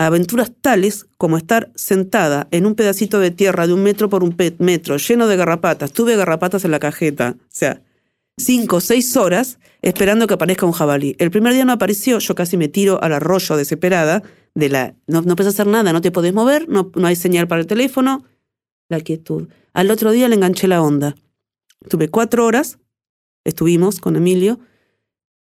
aventuras 0.06 0.52
tales 0.62 1.08
como 1.18 1.38
estar 1.38 1.72
sentada 1.76 2.48
en 2.52 2.66
un 2.66 2.76
pedacito 2.76 3.20
de 3.20 3.32
tierra 3.32 3.68
de 3.68 3.74
un 3.74 3.84
metro 3.84 4.10
por 4.10 4.24
un 4.24 4.36
metro, 4.60 4.98
lleno 4.98 5.28
de 5.28 5.36
garrapatas. 5.36 5.92
Tuve 5.92 6.16
garrapatas 6.16 6.64
en 6.66 6.72
la 6.72 6.80
cajeta. 6.80 7.36
O 7.40 7.46
sea, 7.50 7.82
cinco 8.38 8.78
o 8.78 8.82
seis 8.82 9.18
horas 9.18 9.60
esperando 9.82 10.28
que 10.28 10.36
aparezca 10.36 10.66
un 10.66 10.72
jabalí. 10.72 11.16
El 11.18 11.32
primer 11.32 11.54
día 11.54 11.66
no 11.66 11.74
apareció, 11.74 12.20
yo 12.20 12.36
casi 12.36 12.58
me 12.58 12.68
tiro 12.68 13.02
al 13.02 13.14
arroyo 13.14 13.58
desesperada 13.58 14.22
de 14.54 14.70
la... 14.70 14.96
No, 15.08 15.24
no 15.24 15.36
puedes 15.36 15.54
hacer 15.54 15.68
nada, 15.68 15.92
no 15.92 16.02
te 16.02 16.12
podés 16.12 16.34
mover, 16.34 16.70
no, 16.70 16.92
no 16.96 17.08
hay 17.08 17.16
señal 17.16 17.48
para 17.48 17.62
el 17.62 17.68
teléfono. 17.68 18.24
La 18.90 19.02
quietud. 19.02 19.50
Al 19.74 19.92
otro 19.92 20.12
día 20.12 20.30
le 20.30 20.36
enganché 20.36 20.68
la 20.68 20.82
onda. 20.82 21.16
Tuve 21.90 22.10
cuatro 22.10 22.46
horas, 22.46 22.80
estuvimos 23.44 24.00
con 24.00 24.16
Emilio, 24.16 24.60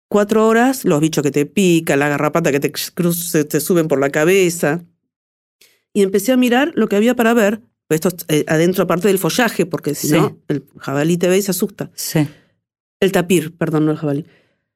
cuatro 0.09 0.47
horas, 0.47 0.85
los 0.85 0.99
bichos 1.01 1.23
que 1.23 1.31
te 1.31 1.45
pican, 1.45 1.99
la 1.99 2.09
garrapata 2.09 2.51
que 2.51 2.59
te, 2.59 2.69
te 2.69 3.59
suben 3.59 3.87
por 3.87 3.99
la 3.99 4.09
cabeza. 4.09 4.83
Y 5.93 6.01
empecé 6.03 6.31
a 6.31 6.37
mirar 6.37 6.71
lo 6.75 6.87
que 6.87 6.95
había 6.95 7.15
para 7.15 7.33
ver. 7.33 7.61
Esto 7.89 8.09
es, 8.09 8.15
eh, 8.27 8.45
adentro, 8.47 8.83
aparte 8.83 9.07
del 9.07 9.19
follaje, 9.19 9.65
porque 9.65 9.95
si 9.95 10.07
Sí. 10.07 10.13
no, 10.13 10.37
el 10.47 10.65
jabalí 10.79 11.17
te 11.17 11.27
ve 11.27 11.37
y 11.37 11.41
se 11.41 11.51
asusta. 11.51 11.91
Sí. 11.95 12.27
El 12.99 13.11
tapir, 13.11 13.55
perdón, 13.55 13.85
no 13.85 13.91
el 13.91 13.97
jabalí. 13.97 14.25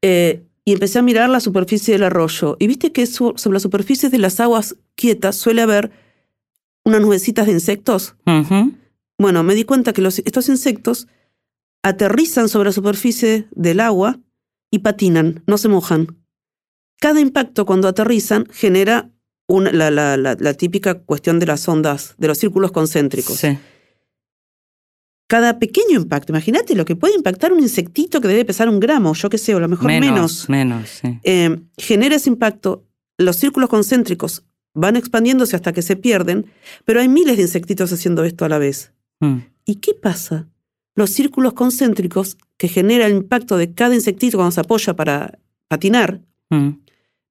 Eh, 0.02 0.44
y 0.66 0.74
empecé 0.74 1.00
a 1.00 1.02
mirar 1.02 1.30
la 1.30 1.40
superficie 1.40 1.94
del 1.94 2.04
arroyo. 2.04 2.56
Y 2.60 2.68
viste 2.68 2.92
que 2.92 3.06
sobre 3.08 3.36
las 3.54 3.64
superficies 3.64 4.12
de 4.12 4.20
las 4.20 4.40
aguas 4.40 4.76
quietas 4.96 5.36
suele 5.36 5.62
haber 5.64 5.92
unas 6.86 7.02
nubecitas 7.02 7.48
de 7.48 7.54
insectos. 7.54 8.16
Bueno, 9.18 9.44
me 9.44 9.56
di 9.56 9.64
cuenta 9.64 9.92
que 9.94 10.02
los- 10.02 10.20
estos 10.20 10.48
insectos 10.48 11.08
aterrizan 11.84 12.50
sobre 12.50 12.70
la 12.70 12.74
superficie 12.74 13.48
del 13.52 13.80
agua 13.80 14.20
y 14.72 14.80
patinan, 14.80 15.44
no 15.48 15.58
se 15.58 15.68
mojan. 15.68 16.08
Cada 17.00 17.20
impacto 17.20 17.66
cuando 17.66 17.88
aterrizan 17.88 18.46
genera 18.52 19.10
una- 19.48 19.72
la, 19.72 19.90
la- 19.90 20.18
la- 20.18 20.36
la 20.40 20.54
típica 20.54 20.96
cuestión 20.96 21.40
de 21.40 21.46
las 21.48 21.68
ondas, 21.68 22.16
de 22.18 22.28
los 22.28 22.38
círculos 22.38 22.72
concéntricos. 22.72 23.38
Sí. 23.38 23.58
Cada 25.28 25.60
pequeño 25.60 25.96
impacto, 26.00 26.32
imagínate 26.32 26.76
lo 26.76 26.86
que 26.86 26.96
puede 26.96 27.14
impactar 27.16 27.54
un 27.54 27.60
insectito 27.60 28.20
que 28.20 28.28
debe 28.28 28.46
pesar 28.46 28.68
un 28.68 28.80
gramo, 28.80 29.14
yo 29.14 29.30
qué 29.30 29.38
sé, 29.38 29.54
o 29.54 29.58
a 29.58 29.62
lo 29.62 29.68
mejor 29.68 29.86
menos. 29.88 30.10
Menos, 30.10 30.50
menos, 30.50 30.90
sí. 30.90 31.20
Eh, 31.24 31.60
genera 31.78 32.16
ese 32.16 32.30
impacto, 32.30 32.84
los 33.18 33.36
círculos 33.36 33.70
concéntricos 33.70 34.44
van 34.74 34.96
expandiéndose 34.96 35.56
hasta 35.56 35.72
que 35.72 35.84
se 35.84 35.96
pierden, 35.96 36.48
pero 36.84 37.00
hay 37.00 37.08
miles 37.10 37.38
de 37.38 37.44
insectitos 37.44 37.92
haciendo 37.94 38.24
esto 38.24 38.44
a 38.46 38.50
la 38.50 38.58
vez. 38.58 38.92
Mm, 39.20 39.38
¿Y 39.66 39.76
qué 39.76 39.94
pasa? 39.94 40.48
Los 41.00 41.12
círculos 41.12 41.54
concéntricos 41.54 42.38
que 42.58 42.68
genera 42.68 43.06
el 43.06 43.14
impacto 43.14 43.56
de 43.56 43.74
cada 43.74 43.96
insectito 43.96 44.38
cuando 44.38 44.52
se 44.52 44.60
apoya 44.60 44.98
para 44.98 45.40
patinar, 45.70 46.20
mm. 46.50 46.72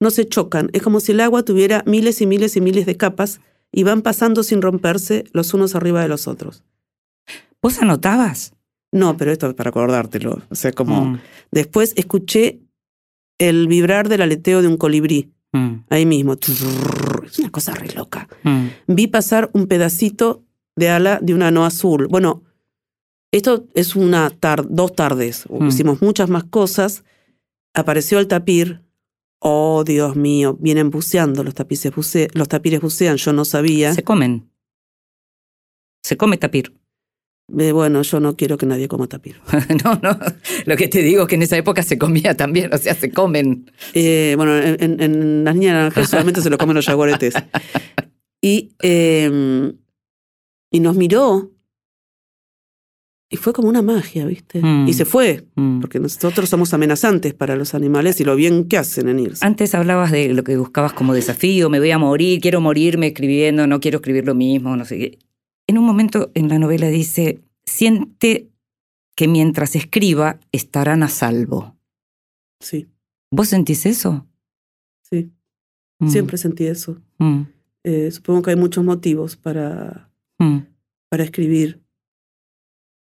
no 0.00 0.10
se 0.10 0.26
chocan. 0.26 0.70
Es 0.72 0.80
como 0.80 1.00
si 1.00 1.12
el 1.12 1.20
agua 1.20 1.42
tuviera 1.42 1.82
miles 1.84 2.22
y 2.22 2.26
miles 2.26 2.56
y 2.56 2.62
miles 2.62 2.86
de 2.86 2.96
capas 2.96 3.42
y 3.70 3.82
van 3.82 4.00
pasando 4.00 4.42
sin 4.42 4.62
romperse 4.62 5.24
los 5.34 5.52
unos 5.52 5.74
arriba 5.74 6.00
de 6.00 6.08
los 6.08 6.28
otros. 6.28 6.64
¿Vos 7.60 7.78
anotabas? 7.82 8.54
No, 8.90 9.18
pero 9.18 9.32
esto 9.32 9.48
es 9.48 9.54
para 9.54 9.68
acordártelo. 9.68 10.40
O 10.48 10.54
sea, 10.54 10.72
como 10.72 11.04
Mm, 11.04 11.18
después 11.50 11.92
escuché 11.96 12.60
el 13.36 13.68
vibrar 13.68 14.08
del 14.08 14.22
aleteo 14.22 14.62
de 14.62 14.68
un 14.68 14.78
colibrí, 14.78 15.30
mm, 15.52 15.74
ahí 15.90 16.06
mismo. 16.06 16.38
Es 16.40 17.38
una 17.38 17.50
cosa 17.50 17.74
re 17.74 17.92
loca. 17.92 18.30
Vi 18.86 19.08
pasar 19.08 19.50
un 19.52 19.66
pedacito 19.66 20.42
de 20.74 20.88
ala 20.88 21.18
de 21.20 21.34
una 21.34 21.50
no 21.50 21.66
azul. 21.66 22.08
Bueno, 22.08 22.44
esto 23.32 23.66
es 23.74 23.96
una 23.96 24.30
tar 24.30 24.66
dos 24.68 24.94
tardes. 24.94 25.44
Mm. 25.48 25.68
Hicimos 25.68 26.02
muchas 26.02 26.30
más 26.30 26.44
cosas. 26.44 27.04
Apareció 27.74 28.18
el 28.18 28.28
tapir. 28.28 28.82
Oh, 29.40 29.84
Dios 29.84 30.16
mío, 30.16 30.56
vienen 30.58 30.90
buceando, 30.90 31.44
los, 31.44 31.54
tapices 31.54 31.94
buce 31.94 32.28
los 32.34 32.48
tapires 32.48 32.80
bucean, 32.80 33.18
yo 33.18 33.32
no 33.32 33.44
sabía. 33.44 33.94
Se 33.94 34.02
comen. 34.02 34.50
Se 36.02 36.16
come 36.16 36.38
tapir. 36.38 36.74
Eh, 37.56 37.72
bueno, 37.72 38.02
yo 38.02 38.18
no 38.18 38.36
quiero 38.36 38.58
que 38.58 38.66
nadie 38.66 38.88
coma 38.88 39.06
tapir. 39.06 39.40
no, 39.84 39.94
no. 40.02 40.18
Lo 40.66 40.76
que 40.76 40.88
te 40.88 41.02
digo 41.02 41.22
es 41.22 41.28
que 41.28 41.36
en 41.36 41.42
esa 41.42 41.56
época 41.56 41.82
se 41.82 41.98
comía 41.98 42.36
también, 42.36 42.74
o 42.74 42.78
sea, 42.78 42.94
se 42.94 43.10
comen. 43.10 43.70
Eh, 43.94 44.34
bueno, 44.36 44.58
en, 44.58 45.44
las 45.44 45.54
niñas 45.54 45.74
naranjas 45.74 46.10
solamente 46.10 46.42
se 46.42 46.50
lo 46.50 46.58
comen 46.58 46.74
los 46.74 46.86
jaguaretes. 46.86 47.34
Y, 48.42 48.74
eh, 48.82 49.72
y 50.72 50.80
nos 50.80 50.96
miró. 50.96 51.52
Y 53.30 53.36
fue 53.36 53.52
como 53.52 53.68
una 53.68 53.82
magia, 53.82 54.24
¿viste? 54.26 54.60
Mm. 54.62 54.88
Y 54.88 54.92
se 54.94 55.04
fue, 55.04 55.44
Mm. 55.54 55.80
porque 55.80 56.00
nosotros 56.00 56.48
somos 56.48 56.72
amenazantes 56.72 57.34
para 57.34 57.56
los 57.56 57.74
animales 57.74 58.20
y 58.20 58.24
lo 58.24 58.34
bien 58.36 58.66
que 58.68 58.78
hacen 58.78 59.08
en 59.08 59.18
irse. 59.18 59.44
Antes 59.44 59.74
hablabas 59.74 60.10
de 60.12 60.32
lo 60.32 60.44
que 60.44 60.56
buscabas 60.56 60.94
como 60.94 61.12
desafío, 61.12 61.68
me 61.68 61.78
voy 61.78 61.90
a 61.90 61.98
morir, 61.98 62.40
quiero 62.40 62.60
morirme 62.62 63.08
escribiendo, 63.08 63.66
no 63.66 63.80
quiero 63.80 63.98
escribir 63.98 64.24
lo 64.24 64.34
mismo, 64.34 64.74
no 64.76 64.84
sé 64.86 64.98
qué. 64.98 65.18
En 65.66 65.76
un 65.76 65.84
momento 65.84 66.30
en 66.34 66.48
la 66.48 66.58
novela 66.58 66.88
dice, 66.88 67.40
siente 67.66 68.48
que 69.14 69.28
mientras 69.28 69.76
escriba 69.76 70.40
estarán 70.52 71.02
a 71.02 71.08
salvo. 71.08 71.76
Sí, 72.60 72.86
¿Vos 73.30 73.48
sentís 73.48 73.84
eso? 73.84 74.26
sí, 75.02 75.30
Mm, 76.00 76.08
siempre 76.08 76.38
sentí 76.38 76.64
eso. 76.66 76.96
mm, 77.18 77.42
Eh, 77.84 78.10
supongo 78.10 78.42
que 78.42 78.50
hay 78.50 78.56
muchos 78.56 78.84
motivos 78.84 79.36
para, 79.36 80.10
mm. 80.38 80.58
para 81.10 81.24
escribir 81.24 81.80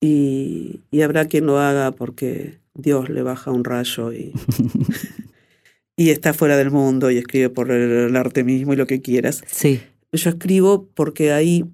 y, 0.01 0.81
y 0.91 1.01
habrá 1.01 1.25
quien 1.25 1.45
lo 1.45 1.59
haga 1.59 1.91
porque 1.91 2.59
Dios 2.73 3.09
le 3.09 3.23
baja 3.23 3.51
un 3.51 3.63
rayo 3.63 4.13
y, 4.13 4.33
y 5.97 6.09
está 6.09 6.33
fuera 6.33 6.57
del 6.57 6.71
mundo 6.71 7.09
y 7.11 7.17
escribe 7.17 7.49
por 7.49 7.71
el, 7.71 7.91
el 8.09 8.15
arte 8.15 8.43
mismo 8.43 8.73
y 8.73 8.77
lo 8.77 8.87
que 8.87 9.01
quieras. 9.01 9.43
Sí. 9.47 9.81
Yo 10.11 10.29
escribo 10.29 10.87
porque 10.93 11.31
ahí 11.31 11.65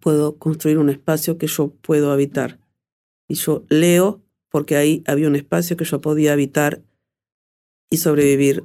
puedo 0.00 0.36
construir 0.36 0.78
un 0.78 0.90
espacio 0.90 1.38
que 1.38 1.46
yo 1.46 1.68
puedo 1.82 2.12
habitar. 2.12 2.58
Y 3.28 3.34
yo 3.34 3.64
leo 3.68 4.22
porque 4.50 4.76
ahí 4.76 5.02
había 5.06 5.28
un 5.28 5.36
espacio 5.36 5.76
que 5.76 5.84
yo 5.84 6.00
podía 6.00 6.32
habitar 6.32 6.82
y 7.90 7.98
sobrevivir 7.98 8.64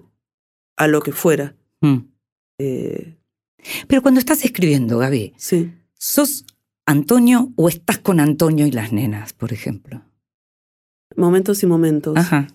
a 0.77 0.87
lo 0.87 1.01
que 1.01 1.11
fuera. 1.11 1.55
mm. 1.81 1.97
Eh, 2.57 3.15
Pero 3.87 4.01
cuando 4.01 4.19
estás 4.19 4.45
escribiendo, 4.45 4.97
Gaby, 4.97 5.33
sí. 5.37 5.71
¿sos 5.97 6.45
Antonio 6.85 7.51
o 7.55 7.67
estás 7.69 7.97
con 7.97 8.19
Antonio 8.19 8.67
y 8.67 8.71
las 8.71 8.91
nenas, 8.91 9.33
por 9.33 9.51
ejemplo? 9.53 10.01
Momentos 11.15 11.63
y 11.63 11.65
momentos. 11.65 12.15
Ajá. 12.17 12.47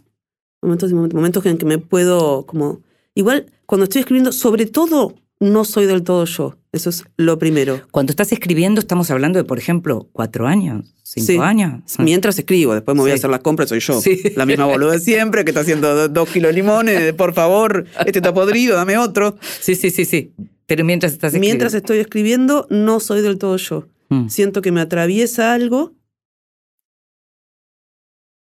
Momentos 0.62 0.90
y 0.90 0.94
momentos. 0.94 1.16
Momentos 1.16 1.46
en 1.46 1.58
que 1.58 1.66
me 1.66 1.78
puedo 1.78 2.46
como... 2.46 2.80
Igual, 3.14 3.46
cuando 3.66 3.84
estoy 3.84 4.00
escribiendo, 4.00 4.30
sobre 4.32 4.66
todo, 4.66 5.14
no 5.40 5.64
soy 5.64 5.86
del 5.86 6.02
todo 6.04 6.24
yo. 6.26 6.56
Eso 6.72 6.90
es 6.90 7.04
lo 7.16 7.38
primero. 7.38 7.80
Cuando 7.90 8.12
estás 8.12 8.30
escribiendo, 8.30 8.78
estamos 8.80 9.10
hablando 9.10 9.38
de, 9.38 9.44
por 9.44 9.58
ejemplo, 9.58 10.08
cuatro 10.12 10.46
años, 10.46 10.94
cinco 11.02 11.26
Sí. 11.26 11.38
años. 11.38 11.82
Mientras 11.98 12.38
escribo, 12.38 12.74
después 12.74 12.94
me 12.94 13.00
voy 13.02 13.10
a 13.10 13.14
hacer 13.14 13.30
las 13.30 13.40
compras, 13.40 13.70
soy 13.70 13.80
yo. 13.80 14.00
Sí. 14.00 14.22
La 14.36 14.46
misma 14.46 14.66
boluda 14.66 14.92
de 14.92 15.00
siempre, 15.00 15.44
que 15.44 15.50
está 15.50 15.62
haciendo 15.62 15.92
do- 15.92 16.08
dos 16.08 16.28
kilos 16.28 16.50
de 16.50 16.52
limones, 16.62 17.12
por 17.14 17.34
favor, 17.34 17.86
este 18.06 18.20
está 18.20 18.32
podrido, 18.32 18.76
dame 18.76 18.96
otro. 18.98 19.36
Sí, 19.60 19.74
sí, 19.74 19.90
sí, 19.90 20.04
sí. 20.04 20.32
Pero 20.66 20.84
mientras 20.84 21.12
estás 21.12 21.32
escribiendo. 21.34 21.48
Mientras 21.64 21.74
estoy 21.74 21.98
escribiendo, 21.98 22.68
no 22.70 23.00
soy 23.00 23.22
del 23.22 23.38
todo 23.38 23.56
yo. 23.56 23.88
Mm, 24.10 24.28
Siento 24.28 24.60
que 24.62 24.72
me 24.72 24.80
atraviesa 24.80 25.54
algo 25.54 25.94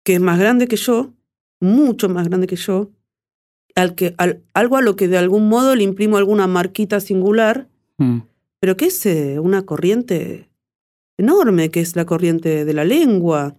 que 0.03 0.15
es 0.15 0.19
más 0.19 0.39
grande 0.39 0.67
que 0.67 0.75
yo, 0.77 1.13
mucho 1.59 2.09
más 2.09 2.27
grande 2.27 2.47
que 2.47 2.55
yo, 2.55 2.89
al 3.75 3.93
que, 3.95 4.15
al- 4.17 4.41
algo 4.53 4.77
a 4.77 4.81
lo 4.81 4.95
que 4.95 5.07
de 5.07 5.17
algún 5.17 5.47
modo 5.47 5.75
le 5.75 5.83
imprimo 5.83 6.17
alguna 6.17 6.47
marquita 6.47 6.99
singular, 6.99 7.67
mm. 7.97 8.19
pero 8.59 8.75
que 8.77 8.85
es 8.85 9.05
eh, 9.05 9.39
una 9.39 9.63
corriente 9.65 10.49
enorme, 11.17 11.69
que 11.69 11.79
es 11.81 11.95
la 11.95 12.05
corriente 12.05 12.65
de 12.65 12.73
la 12.73 12.83
lengua, 12.83 13.55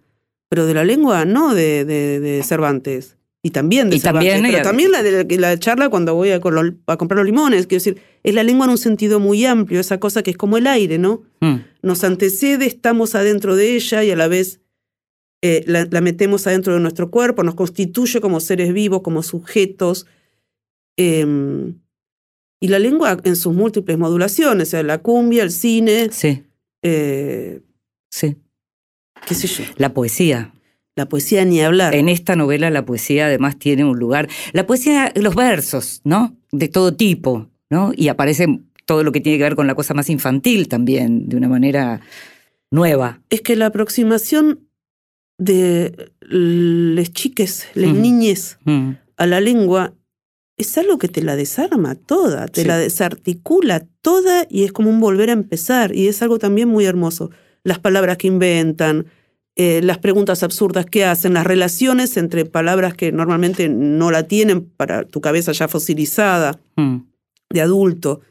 pero 0.49 0.65
de 0.65 0.73
la 0.73 0.83
lengua 0.83 1.23
no 1.25 1.53
de, 1.55 1.85
de- 1.85 2.19
de 2.19 2.43
Cervantes. 2.43 3.17
Y 3.45 3.51
también 3.51 3.89
de 3.89 3.97
Y 3.97 3.99
Cervantes, 3.99 4.31
también, 4.31 4.51
pero 4.51 4.61
y- 4.61 4.63
también 4.63 4.91
la 4.91 5.03
de 5.03 5.37
la, 5.37 5.49
la 5.49 5.59
charla 5.59 5.89
cuando 5.89 6.15
voy 6.15 6.31
a, 6.31 6.39
comprar 6.39 7.17
los 7.17 7.25
limones. 7.25 7.67
Quiero 7.67 7.83
decir, 7.83 8.01
es 8.23 8.33
la 8.33 8.41
lengua 8.41 8.65
en 8.65 8.71
un 8.71 8.77
sentido 8.77 9.19
muy 9.19 9.45
amplio, 9.45 9.81
esa 9.81 9.99
cosa 9.99 10.23
que 10.23 10.31
es 10.31 10.37
como 10.37 10.57
el 10.57 10.65
aire, 10.65 10.97
¿no? 10.97 11.23
Mm. 11.41 11.55
Nos 11.81 12.05
antecede, 12.05 12.65
estamos 12.65 13.15
adentro 13.15 13.57
de 13.57 13.75
ella 13.75 14.01
y 14.05 14.11
a 14.11 14.15
la 14.15 14.29
vez 14.29 14.61
eh, 15.41 15.61
la, 15.67 15.85
la 15.91 15.99
metemos 15.99 16.47
adentro 16.47 16.73
de 16.73 16.79
nuestro 16.79 17.11
cuerpo, 17.11 17.43
nos 17.43 17.55
constituye 17.55 18.21
como 18.21 18.39
seres 18.39 18.71
vivos, 18.73 19.01
como 19.01 19.21
sujetos. 19.23 20.07
Em, 20.97 21.79
y 22.61 22.67
la 22.69 22.79
lengua 22.79 23.17
en 23.25 23.35
sus 23.35 23.53
múltiples 23.53 23.97
modulaciones, 23.97 24.69
o 24.69 24.71
sea, 24.71 24.83
la 24.83 24.99
cumbia, 24.99 25.43
el 25.43 25.51
cine, 25.51 26.09
Sí, 26.13 26.43
eh, 26.81 27.59
sí. 28.09 28.37
qué 29.27 29.35
sé 29.35 29.47
yo, 29.47 29.65
La 29.75 29.93
poesía. 29.93 30.53
La 30.95 31.07
poesía 31.07 31.43
ni 31.45 31.61
hablar. 31.61 31.95
En 31.95 32.09
esta 32.09 32.35
novela 32.35 32.69
la 32.69 32.85
poesía 32.85 33.25
además 33.27 33.57
tiene 33.57 33.83
un 33.85 33.97
lugar. 33.97 34.27
La 34.51 34.65
poesía, 34.67 35.11
los 35.15 35.35
versos, 35.35 36.01
¿no? 36.03 36.35
De 36.51 36.67
todo 36.67 36.93
tipo, 36.95 37.49
¿no? 37.69 37.91
Y 37.95 38.09
aparece 38.09 38.59
todo 38.85 39.03
lo 39.03 39.11
que 39.11 39.21
tiene 39.21 39.37
que 39.37 39.43
ver 39.45 39.55
con 39.55 39.67
la 39.67 39.75
cosa 39.75 39.93
más 39.93 40.09
infantil 40.09 40.67
también, 40.67 41.27
de 41.29 41.37
una 41.37 41.47
manera 41.49 42.01
nueva. 42.69 43.21
Es 43.29 43.41
que 43.41 43.55
la 43.55 43.67
aproximación 43.67 44.67
de 45.39 46.11
les 46.21 47.11
chiques, 47.11 47.67
les 47.73 47.91
Ujú. 47.91 47.99
niñes 47.99 48.57
Mm, 48.65 48.91
a 49.17 49.25
la 49.25 49.41
lengua 49.41 49.93
es 50.57 50.77
algo 50.77 50.99
que 50.99 51.07
te 51.07 51.23
la 51.23 51.35
desarma 51.35 51.95
toda, 51.95 52.47
te 52.47 52.61
Sí. 52.61 52.67
la 52.67 52.77
desarticula 52.77 53.87
toda 54.01 54.45
y 54.49 54.63
es 54.63 54.71
como 54.71 54.89
un 54.91 54.99
volver 54.99 55.29
a 55.29 55.33
empezar 55.33 55.95
y 55.95 56.07
es 56.07 56.21
algo 56.21 56.37
también 56.37 56.69
muy 56.69 56.85
hermoso. 56.85 57.31
Las 57.63 57.79
palabras 57.79 58.17
que 58.17 58.27
inventan, 58.27 59.07
eh, 59.55 59.81
las 59.83 59.99
preguntas 59.99 60.41
absurdas 60.41 60.87
que 60.87 61.05
hacen, 61.05 61.35
las 61.35 61.45
relaciones 61.45 62.17
entre 62.17 62.45
palabras 62.45 62.95
que 62.95 63.11
normalmente 63.11 63.69
no 63.69 64.09
la 64.09 64.23
tienen 64.23 64.65
para 64.65 65.03
tu 65.03 65.21
cabeza 65.21 65.51
ya 65.51 65.67
fosilizada 65.67 66.59
mm, 66.75 66.97
de 67.51 67.61
adulto. 67.61 68.21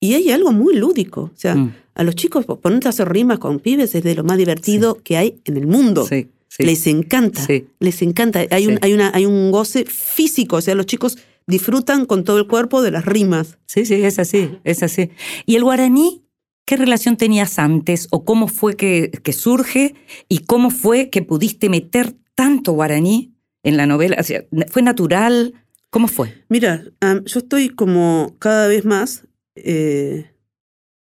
Y 0.00 0.14
hay 0.14 0.32
algo 0.32 0.50
muy 0.50 0.74
lúdico. 0.74 1.30
O 1.32 1.36
sea, 1.36 1.54
mm. 1.54 1.74
a 1.94 2.02
los 2.02 2.16
chicos 2.16 2.44
ponerte 2.44 2.88
a 2.88 2.90
hacer 2.90 3.08
rimas 3.08 3.38
con 3.38 3.60
pibes 3.60 3.94
es 3.94 4.02
de 4.02 4.16
lo 4.16 4.24
más 4.24 4.36
divertido 4.36 4.98
que 5.02 5.16
hay 5.16 5.40
en 5.44 5.56
el 5.56 5.68
mundo. 5.68 6.04
Sí, 6.04 6.28
sí. 6.48 6.64
Les 6.64 6.86
encanta. 6.88 7.46
Sí. 7.46 7.68
Les 7.78 8.02
encanta. 8.02 8.44
Hay, 8.50 8.66
un, 8.66 8.80
hay, 8.82 8.94
una, 8.94 9.12
hay 9.14 9.26
un 9.26 9.52
goce 9.52 9.84
físico. 9.84 10.56
O 10.56 10.60
sea, 10.60 10.74
los 10.74 10.86
chicos 10.86 11.18
disfrutan 11.46 12.04
con 12.04 12.24
todo 12.24 12.38
el 12.38 12.48
cuerpo 12.48 12.82
de 12.82 12.90
las 12.90 13.04
rimas. 13.04 13.58
Sí, 13.66 13.86
sí, 13.86 13.94
es 13.94 14.18
así, 14.18 14.58
es 14.64 14.82
así. 14.82 15.10
¿Y 15.46 15.54
el 15.54 15.62
guaraní? 15.62 16.25
¿Qué 16.66 16.76
relación 16.76 17.16
tenías 17.16 17.58
antes 17.60 18.08
o 18.10 18.24
cómo 18.24 18.48
fue 18.48 18.76
que, 18.76 19.10
que 19.22 19.32
surge 19.32 19.94
y 20.28 20.40
cómo 20.40 20.70
fue 20.70 21.10
que 21.10 21.22
pudiste 21.22 21.68
meter 21.68 22.14
tanto 22.34 22.72
guaraní 22.72 23.32
en 23.62 23.76
la 23.76 23.86
novela? 23.86 24.16
O 24.18 24.22
sea, 24.24 24.44
¿Fue 24.68 24.82
natural? 24.82 25.54
¿Cómo 25.90 26.08
fue? 26.08 26.34
Mira, 26.48 26.82
yo 27.00 27.38
estoy 27.38 27.68
como 27.68 28.34
cada 28.40 28.66
vez 28.66 28.84
más, 28.84 29.28
eh, 29.54 30.32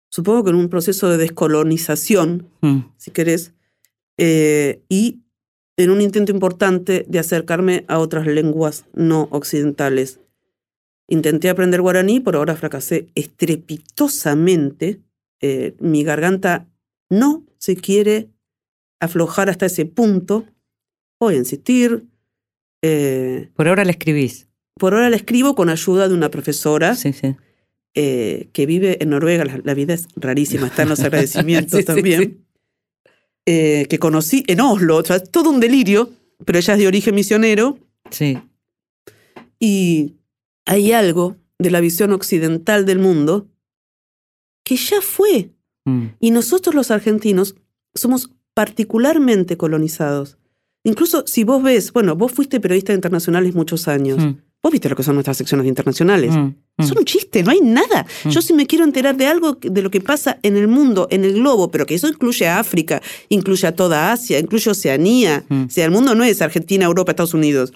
supongo 0.09 0.45
que 0.45 0.49
en 0.51 0.55
un 0.55 0.69
proceso 0.69 1.09
de 1.09 1.17
descolonización, 1.17 2.47
Mm, 2.61 2.79
si 2.97 3.11
querés, 3.11 3.53
eh, 4.17 4.81
y 4.87 5.19
en 5.77 5.91
un 5.91 6.01
intento 6.01 6.31
importante 6.31 7.05
de 7.07 7.19
acercarme 7.19 7.85
a 7.87 7.99
otras 7.99 8.25
lenguas 8.27 8.85
no 8.93 9.27
occidentales. 9.31 10.21
Intenté 11.07 11.49
aprender 11.49 11.81
guaraní, 11.81 12.19
por 12.19 12.35
ahora 12.35 12.55
fracasé 12.55 13.09
estrepitosamente. 13.15 15.01
Eh, 15.41 15.75
mi 15.79 16.03
garganta 16.03 16.67
no 17.09 17.45
se 17.57 17.75
quiere 17.75 18.29
aflojar 18.99 19.49
hasta 19.49 19.65
ese 19.67 19.85
punto. 19.85 20.45
Voy 21.19 21.35
a 21.35 21.37
insistir. 21.37 22.05
Eh, 22.81 23.49
Por 23.55 23.67
ahora 23.67 23.83
la 23.85 23.91
escribís. 23.91 24.47
por 24.75 24.93
ahora 24.93 25.09
la 25.09 25.15
escribo 25.17 25.55
con 25.55 25.69
ayuda 25.69 26.07
de 26.07 26.13
una 26.13 26.29
profesora 26.31 26.95
Sí, 26.95 27.11
sí. 27.13 27.35
eh, 27.95 28.49
que 28.53 28.65
vive 28.65 29.01
en 29.03 29.09
Noruega. 29.09 29.43
La, 29.45 29.59
la 29.63 29.73
vida 29.73 29.93
es 29.93 30.07
rarísima, 30.15 30.67
está 30.67 30.83
en 30.83 30.89
los 30.89 30.99
agradecimientos 31.07 31.79
Sí, 31.79 31.85
también. 31.85 32.45
Eh, 33.45 33.87
que 33.89 33.99
conocí 33.99 34.43
en 34.47 34.61
Oslo, 34.61 34.97
o 34.97 35.03
sea, 35.03 35.19
todo 35.21 35.49
un 35.49 35.59
delirio, 35.59 36.09
pero 36.45 36.59
ella 36.59 36.73
es 36.75 36.79
de 36.79 36.87
origen 36.87 37.15
misionero 37.15 37.79
Sí. 38.11 38.37
y 39.59 40.15
hay 40.65 40.91
algo 40.93 41.35
de 41.57 41.71
la 41.71 41.81
visión 41.81 42.11
occidental 42.13 42.85
del 42.85 42.99
mundo 42.99 43.47
que 44.63 44.75
ya 44.75 45.01
fue. 45.01 45.51
Mm. 45.85 46.07
Y 46.19 46.31
nosotros 46.31 46.75
los 46.75 46.91
argentinos 46.91 47.55
somos 47.93 48.31
particularmente 48.53 49.57
colonizados. 49.57 50.37
Incluso 50.83 51.23
si 51.27 51.43
vos 51.43 51.61
ves, 51.61 51.91
bueno, 51.93 52.15
vos 52.15 52.31
fuiste 52.31 52.59
periodista 52.59 52.93
de 52.93 52.97
internacionales 52.97 53.53
muchos 53.55 53.87
años. 53.87 54.17
Mm. 54.17 54.37
Vos 54.61 54.73
viste 54.73 54.89
lo 54.89 54.95
que 54.95 55.03
son 55.03 55.15
nuestras 55.15 55.37
secciones 55.37 55.63
de 55.63 55.69
internacionales. 55.69 56.35
Mm. 56.35 56.55
Mm. 56.77 56.83
Son 56.83 56.97
un 56.97 57.05
chiste, 57.05 57.43
no 57.43 57.51
hay 57.51 57.61
nada. 57.61 58.05
Yo 58.25 58.41
si 58.41 58.53
me 58.53 58.67
quiero 58.67 58.83
enterar 58.83 59.15
de 59.15 59.25
algo, 59.25 59.57
de 59.61 59.81
lo 59.81 59.89
que 59.89 60.01
pasa 60.01 60.37
en 60.43 60.57
el 60.57 60.67
mundo, 60.67 61.07
en 61.11 61.23
el 61.23 61.33
globo, 61.33 61.71
pero 61.71 61.85
que 61.85 61.95
eso 61.95 62.07
incluye 62.07 62.47
a 62.47 62.59
África, 62.59 63.01
incluye 63.29 63.67
a 63.67 63.73
toda 63.73 64.11
Asia, 64.11 64.39
incluye 64.39 64.69
Oceanía. 64.69 65.45
Mm. 65.47 65.65
O 65.65 65.69
sea, 65.69 65.85
el 65.85 65.91
mundo 65.91 66.15
no 66.15 66.23
es 66.23 66.41
Argentina, 66.41 66.85
Europa, 66.85 67.11
Estados 67.11 67.33
Unidos. 67.33 67.71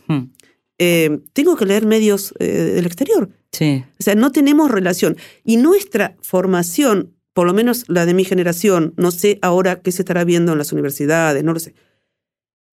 Eh, 0.86 1.20
tengo 1.32 1.56
que 1.56 1.66
leer 1.66 1.86
medios 1.86 2.34
eh, 2.40 2.46
del 2.76 2.86
exterior. 2.86 3.30
Sí. 3.54 3.86
O 4.00 4.04
sea, 4.04 4.16
no 4.16 4.34
tenemos 4.34 4.70
relación. 4.70 5.16
Y 5.46 5.56
nuestra 5.56 6.18
formación, 6.22 7.16
por 7.32 7.48
lo 7.48 7.54
menos 7.54 7.86
la 7.88 8.06
de 8.06 8.14
mi 8.14 8.26
generación, 8.26 8.94
no 8.98 9.12
sé 9.12 9.40
ahora 9.42 9.82
qué 9.82 9.94
se 9.94 10.02
estará 10.02 10.26
viendo 10.26 10.52
en 10.52 10.58
las 10.58 10.74
universidades, 10.74 11.42
no 11.44 11.54
lo 11.54 11.60
sé. 11.60 11.74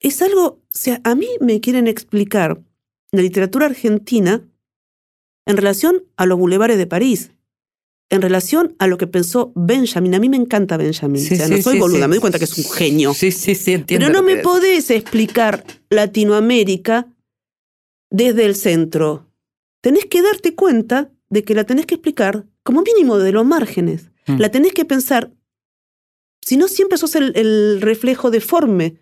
Es 0.00 0.22
algo, 0.22 0.44
o 0.44 0.60
sea, 0.72 1.00
a 1.04 1.14
mí 1.14 1.28
me 1.40 1.60
quieren 1.60 1.86
explicar 1.86 2.60
la 3.12 3.22
literatura 3.22 3.66
argentina 3.66 4.42
en 5.46 5.56
relación 5.56 6.02
a 6.16 6.26
los 6.26 6.38
bulevares 6.38 6.78
de 6.78 6.86
París, 6.86 7.30
en 8.08 8.22
relación 8.22 8.74
a 8.80 8.88
lo 8.88 8.98
que 8.98 9.06
pensó 9.06 9.52
Benjamin. 9.54 10.14
A 10.16 10.18
mí 10.18 10.28
me 10.28 10.36
encanta 10.36 10.76
Benjamin. 10.76 11.22
Sí, 11.22 11.34
o 11.34 11.36
sea, 11.36 11.46
sí, 11.46 11.54
no 11.54 11.62
soy 11.62 11.74
sí, 11.74 11.78
boluda, 11.78 12.08
me 12.08 12.16
doy 12.16 12.20
cuenta 12.20 12.38
que 12.40 12.46
es 12.46 12.58
un 12.58 12.64
genio. 12.72 13.14
Sí, 13.14 13.30
sí, 13.30 13.54
sí, 13.54 13.74
entiendo. 13.74 14.06
Pero 14.06 14.18
no 14.18 14.26
me 14.26 14.38
podés 14.38 14.90
explicar 14.90 15.64
Latinoamérica 15.90 17.06
desde 18.10 18.44
el 18.46 18.54
centro. 18.56 19.26
Tenés 19.80 20.06
que 20.06 20.22
darte 20.22 20.54
cuenta 20.54 21.10
de 21.28 21.44
que 21.44 21.54
la 21.54 21.64
tenés 21.64 21.86
que 21.86 21.94
explicar 21.94 22.46
como 22.62 22.82
mínimo 22.82 23.18
de 23.18 23.32
los 23.32 23.46
márgenes. 23.46 24.10
Mm. 24.26 24.36
La 24.38 24.50
tenés 24.50 24.72
que 24.72 24.84
pensar, 24.84 25.32
si 26.42 26.56
no 26.56 26.68
siempre 26.68 26.98
sos 26.98 27.14
el, 27.14 27.32
el 27.36 27.80
reflejo 27.80 28.30
deforme 28.30 28.96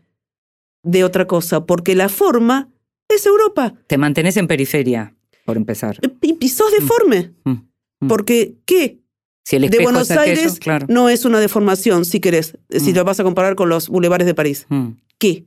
de 0.83 1.05
otra 1.05 1.27
cosa, 1.27 1.67
porque 1.67 1.95
la 1.95 2.09
forma 2.09 2.69
es 3.09 3.27
Europa. 3.27 3.75
Te 3.87 3.99
mantenés 3.99 4.37
en 4.37 4.47
periferia, 4.47 5.15
por 5.45 5.57
empezar. 5.57 5.99
Y, 6.23 6.37
y 6.39 6.49
sos 6.51 6.71
deforme. 6.73 7.33
Mm. 7.45 7.51
Mm. 8.01 8.09
Porque, 8.09 8.57
¿qué? 8.65 9.01
Si 9.45 9.57
el 9.57 9.71
De 9.71 9.83
Buenos 9.83 10.11
es 10.11 10.17
aquello, 10.17 10.41
Aires 10.41 10.59
claro. 10.61 10.87
no 10.91 11.09
es 11.09 11.25
una 11.25 11.41
deformación, 11.41 12.05
si 12.05 12.21
querés, 12.21 12.57
si 12.71 12.93
Mm. 12.93 12.97
lo 12.97 13.05
vas 13.05 13.19
a 13.19 13.25
comparar 13.25 13.57
con 13.57 13.71
los 13.71 13.89
bulevares 13.89 14.27
de 14.27 14.35
París. 14.35 14.67
¿Qué? 15.19 15.47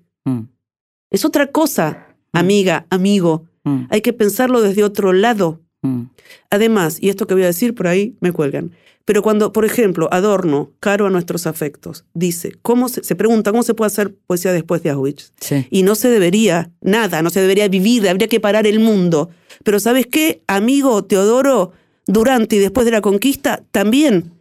Es 1.11 1.23
otra 1.23 1.51
cosa, 1.51 2.07
amiga, 2.33 2.87
amigo. 2.89 3.47
Mm. 3.63 3.85
Hay 3.89 4.01
que 4.01 4.13
pensarlo 4.13 4.61
desde 4.61 4.83
otro 4.83 5.13
lado. 5.13 5.59
Mm. 5.81 6.03
Además, 6.49 6.97
y 7.01 7.09
esto 7.09 7.27
que 7.27 7.33
voy 7.33 7.43
a 7.43 7.47
decir 7.47 7.73
por 7.75 7.87
ahí 7.87 8.15
me 8.21 8.31
cuelgan, 8.31 8.71
pero 9.05 9.23
cuando, 9.23 9.51
por 9.51 9.65
ejemplo, 9.65 10.07
Adorno, 10.11 10.71
caro 10.79 11.07
a 11.07 11.09
nuestros 11.09 11.47
afectos, 11.47 12.05
dice, 12.13 12.53
¿cómo 12.61 12.87
se, 12.87 13.03
se 13.03 13.15
pregunta 13.15 13.51
cómo 13.51 13.63
se 13.63 13.73
puede 13.73 13.87
hacer 13.87 14.13
poesía 14.27 14.53
después 14.53 14.83
de 14.83 14.91
Auschwitz? 14.91 15.33
Sí. 15.39 15.65
Y 15.71 15.81
no 15.83 15.95
se 15.95 16.09
debería, 16.09 16.71
nada, 16.81 17.21
no 17.23 17.29
se 17.31 17.41
debería 17.41 17.67
vivir, 17.67 18.07
habría 18.07 18.27
que 18.27 18.39
parar 18.39 18.67
el 18.67 18.79
mundo. 18.79 19.29
Pero 19.63 19.79
¿sabes 19.79 20.05
qué, 20.07 20.43
amigo 20.47 21.03
Teodoro? 21.03 21.73
Durante 22.05 22.55
y 22.57 22.59
después 22.59 22.85
de 22.85 22.91
la 22.91 23.01
conquista, 23.01 23.63
también, 23.71 24.31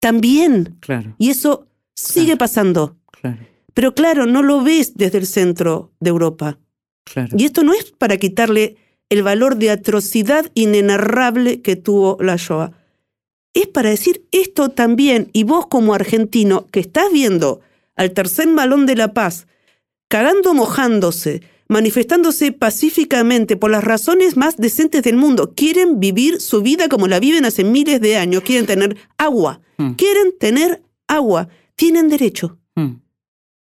también. 0.00 0.76
Claro, 0.80 1.14
Y 1.18 1.30
eso 1.30 1.66
sigue 1.94 2.26
Claro. 2.26 2.38
pasando. 2.38 2.96
claro, 3.20 3.38
Pero 3.74 3.94
claro, 3.94 4.26
no 4.26 4.42
lo 4.42 4.62
ves 4.62 4.94
desde 4.96 5.18
el 5.18 5.26
centro 5.26 5.92
de 6.00 6.10
Europa. 6.10 6.58
Claro. 7.04 7.36
Y 7.38 7.44
esto 7.44 7.62
no 7.62 7.72
es 7.72 7.92
para 7.92 8.16
quitarle 8.16 8.76
el 9.08 9.22
valor 9.22 9.56
de 9.56 9.70
atrocidad 9.70 10.50
inenarrable 10.54 11.60
que 11.62 11.76
tuvo 11.76 12.16
la 12.20 12.36
Shoah. 12.36 12.72
Es 13.54 13.66
para 13.66 13.90
decir 13.90 14.24
esto 14.30 14.68
también, 14.68 15.28
y 15.32 15.42
vos 15.44 15.66
como 15.66 15.94
argentino 15.94 16.66
que 16.70 16.80
estás 16.80 17.10
viendo 17.12 17.60
al 17.96 18.12
tercer 18.12 18.46
malón 18.46 18.86
de 18.86 18.94
la 18.94 19.12
paz, 19.12 19.46
cagando 20.08 20.54
mojándose, 20.54 21.42
manifestándose 21.68 22.52
pacíficamente 22.52 23.56
por 23.56 23.70
las 23.70 23.82
razones 23.82 24.36
más 24.36 24.56
decentes 24.56 25.02
del 25.02 25.16
mundo, 25.16 25.52
quieren 25.56 25.98
vivir 26.00 26.40
su 26.40 26.62
vida 26.62 26.88
como 26.88 27.08
la 27.08 27.20
viven 27.20 27.44
hace 27.44 27.64
miles 27.64 28.00
de 28.00 28.16
años, 28.16 28.42
quieren 28.42 28.66
tener 28.66 28.96
agua, 29.18 29.60
Mm. 29.78 29.92
quieren 29.92 30.38
tener 30.38 30.82
agua, 31.08 31.48
tienen 31.74 32.08
derecho. 32.08 32.58
Mm. 32.76 32.96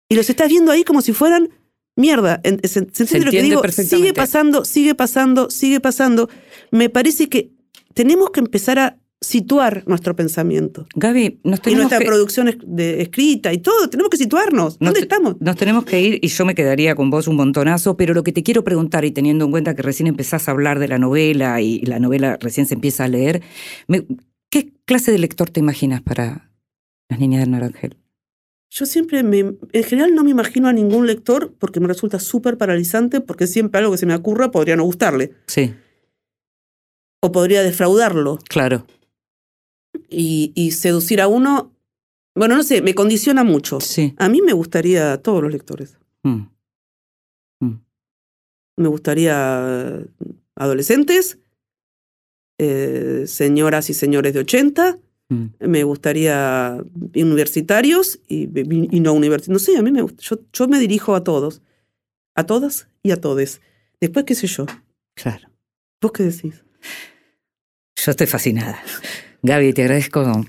Y 0.10 0.16
los 0.16 0.30
estás 0.30 0.48
viendo 0.48 0.72
ahí 0.72 0.84
como 0.84 1.02
si 1.02 1.12
fueran 1.12 1.50
mierda. 1.96 2.41
¿Se, 2.64 2.70
se 2.70 2.80
entiende 2.80 3.26
lo 3.26 3.32
que 3.32 3.41
digo? 3.41 3.62
Sigue 3.72 4.14
pasando, 4.14 4.66
sigue 4.66 4.96
pasando, 4.96 5.50
sigue 5.50 5.80
pasando. 5.80 6.30
Me 6.72 6.89
parece 6.89 7.30
que 7.30 7.52
tenemos 7.94 8.32
que 8.32 8.39
empezar 8.39 8.80
a 8.80 8.98
situar 9.22 9.84
nuestro 9.88 10.16
pensamiento. 10.18 10.86
Gaby, 10.96 11.39
nos 11.46 11.60
Y 11.60 11.62
tenemos 11.62 11.84
nuestra 11.84 12.00
que... 12.00 12.06
producción 12.06 12.50
es- 12.50 12.58
de- 12.66 13.02
escrita 13.02 13.54
y 13.54 13.60
todo. 13.60 13.89
Tenemos 13.89 14.10
que 14.10 14.18
situarnos. 14.18 14.74
Nos 14.82 14.88
¿Dónde 14.89 15.00
estamos? 15.00 15.36
Nos 15.39 15.56
tenemos 15.56 15.86
que 15.86 16.02
ir 16.02 16.20
y 16.22 16.28
yo 16.28 16.44
me 16.46 16.56
quedaría 16.56 16.94
con 16.96 17.10
vos 17.10 17.28
un 17.30 17.38
montonazo, 17.38 17.96
pero 17.96 18.14
lo 18.14 18.24
que 18.24 18.34
te 18.34 18.44
quiero 18.44 18.66
preguntar, 18.66 19.06
y 19.06 19.12
teniendo 19.12 19.46
en 19.46 19.52
cuenta 19.52 19.76
que 19.76 19.82
recién 19.82 20.08
empezás 20.08 20.48
a 20.50 20.52
hablar 20.52 20.80
de 20.80 20.89
la 20.89 20.98
novela 20.98 21.62
y 21.62 21.80
la 21.86 22.00
novela 22.00 22.38
recién 22.41 22.66
se 22.66 22.74
empieza 22.74 23.06
a 23.06 23.08
leer, 23.08 23.41
me- 23.88 24.06
¿qué 24.50 24.74
clase 24.84 25.14
de 25.14 25.20
lector 25.20 25.50
te 25.50 25.62
imaginas 25.62 26.02
para 26.02 26.52
Las 27.10 27.20
Niñas 27.20 27.39
del 27.41 27.52
Naranjel? 27.52 27.96
Yo 28.76 28.88
siempre, 28.88 29.22
me, 29.22 29.38
en 29.40 29.84
general, 29.84 30.16
no 30.16 30.24
me 30.24 30.32
imagino 30.32 30.68
a 30.68 30.74
ningún 30.74 31.06
lector 31.06 31.54
porque 31.60 31.80
me 31.80 31.88
resulta 31.88 32.20
súper 32.20 32.58
paralizante, 32.58 33.22
porque 33.22 33.46
siempre 33.46 33.78
algo 33.78 33.92
que 33.92 34.00
se 34.00 34.08
me 34.08 34.16
ocurra 34.16 34.50
podría 34.50 34.76
no 34.76 34.84
gustarle 34.84 35.36
Sí, 35.46 35.76
o 37.22 37.32
podría 37.32 37.62
defraudarlo. 37.62 38.40
claro. 38.50 38.88
Y, 40.10 40.52
y 40.56 40.72
seducir 40.72 41.22
a 41.22 41.28
uno, 41.28 41.72
bueno, 42.36 42.58
no 42.58 42.64
sé, 42.64 42.82
me 42.82 42.96
condiciona 42.96 43.44
mucho. 43.44 43.80
Sí. 43.80 44.16
A 44.18 44.28
mí 44.28 44.42
me 44.42 44.54
gustaría 44.54 45.14
a 45.14 45.18
todos 45.20 45.44
los 45.44 45.52
lectores. 45.52 45.98
Mm. 46.24 46.48
Me 48.76 48.88
gustaría 48.88 50.04
adolescentes, 50.56 51.38
eh, 52.60 53.26
señoras 53.28 53.92
y 53.92 53.94
señores 53.94 54.34
de 54.34 54.40
80, 54.40 54.98
Mm. 55.34 55.68
me 55.68 55.84
gustaría 55.84 56.78
universitarios 57.16 58.20
y, 58.28 58.44
y 58.96 59.00
no 59.00 59.14
universitarios. 59.14 59.50
No 59.50 59.60
sé, 59.74 59.78
a 59.78 59.82
mí 59.82 59.92
me 59.92 60.02
gusta. 60.02 60.22
Yo, 60.22 60.40
yo 60.54 60.68
me 60.68 60.80
dirijo 60.80 61.16
a 61.16 61.24
todos, 61.24 61.62
a 62.36 62.46
todas 62.46 62.88
y 63.02 63.12
a 63.12 63.20
todes. 63.22 63.62
Después, 64.00 64.26
qué 64.26 64.36
sé 64.36 64.48
yo. 64.48 64.66
Claro. 65.16 65.50
¿Vos 66.02 66.12
qué 66.12 66.24
decís? 66.24 66.64
Yo 67.96 68.12
estoy 68.12 68.28
fascinada. 68.28 68.80
Gaby, 69.44 69.74
te 69.74 69.84
agradezco 69.84 70.46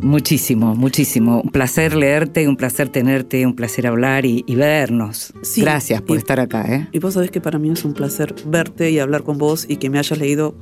muchísimo, 0.00 0.74
muchísimo. 0.74 1.40
Un 1.40 1.50
placer 1.50 1.94
leerte, 1.96 2.46
un 2.48 2.56
placer 2.56 2.88
tenerte, 2.90 3.46
un 3.46 3.54
placer 3.56 3.86
hablar 3.86 4.24
y, 4.26 4.44
y 4.46 4.54
vernos. 4.56 5.32
Sí, 5.42 5.60
Gracias 5.62 6.02
por 6.02 6.16
y- 6.16 6.18
estar 6.18 6.40
acá, 6.40 6.62
¿eh? 6.74 6.88
Y 6.92 6.98
vos 6.98 7.14
sabés 7.14 7.30
que 7.30 7.40
para 7.40 7.58
mí 7.58 7.70
es 7.70 7.84
un 7.84 7.94
placer 7.94 8.34
verte 8.46 8.90
y 8.90 8.98
hablar 8.98 9.22
con 9.22 9.38
vos 9.38 9.64
y 9.68 9.76
que 9.76 9.88
me 9.90 9.98
hayas 9.98 10.18
leído. 10.18 10.54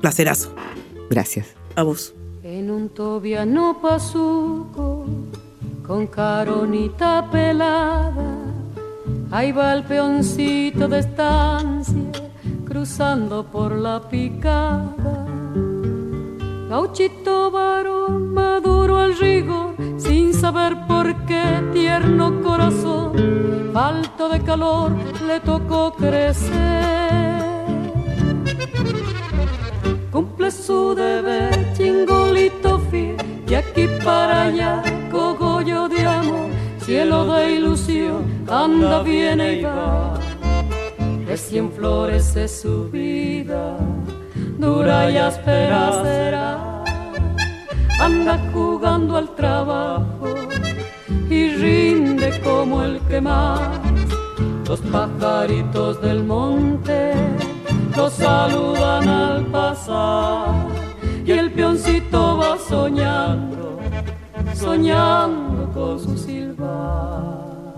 Placerazo. 0.00 0.54
Gracias. 1.10 1.46
A 1.74 1.82
vos. 1.82 2.14
En 2.58 2.70
un 2.70 2.88
tobiano 2.88 3.76
pasuco 3.82 5.04
con 5.86 6.06
caronita 6.06 7.28
pelada, 7.30 8.30
ahí 9.30 9.52
va 9.52 9.74
el 9.74 9.84
peoncito 9.84 10.88
de 10.88 11.00
estancia 11.00 12.10
cruzando 12.64 13.44
por 13.44 13.72
la 13.72 14.08
picada. 14.08 15.26
Gauchito 16.70 17.50
varón 17.50 18.32
maduro 18.32 18.96
al 18.96 19.18
rigor, 19.18 19.74
sin 19.98 20.32
saber 20.32 20.78
por 20.88 21.14
qué 21.26 21.44
tierno 21.74 22.40
corazón, 22.40 23.12
falto 23.74 24.30
de 24.30 24.40
calor, 24.40 24.92
le 25.26 25.40
tocó 25.40 25.92
crecer 25.92 26.96
cumple 30.16 30.50
su 30.50 30.94
deber, 30.94 31.65
fiel, 32.90 33.16
de 33.46 33.56
aquí 33.56 33.88
para 34.04 34.44
allá, 34.44 34.82
cogollo 35.10 35.88
de 35.88 36.06
amor, 36.06 36.50
cielo 36.78 37.24
de 37.32 37.52
ilusión, 37.52 38.24
anda, 38.48 39.02
viene 39.02 39.54
y 39.54 39.62
va. 39.62 40.14
Recién 41.26 41.70
florece 41.72 42.48
su 42.48 42.88
vida, 42.90 43.76
dura 44.58 45.10
y 45.10 45.16
áspera 45.16 46.02
será, 46.02 46.84
anda 48.00 48.38
jugando 48.52 49.16
al 49.16 49.34
trabajo 49.34 50.28
y 51.28 51.50
rinde 51.50 52.40
como 52.42 52.82
el 52.82 53.00
que 53.08 53.20
más. 53.20 53.60
Los 54.68 54.80
pajaritos 54.80 56.00
del 56.02 56.24
monte 56.24 57.12
lo 57.96 58.10
saludan 58.10 59.08
al 59.08 59.46
pasar 59.46 60.65
y 61.26 61.32
el 61.32 61.50
peoncito 61.50 62.36
va 62.38 62.56
soñando, 62.56 63.80
soñando 64.54 65.72
con 65.74 65.98
su 65.98 66.16
silbar. 66.16 67.74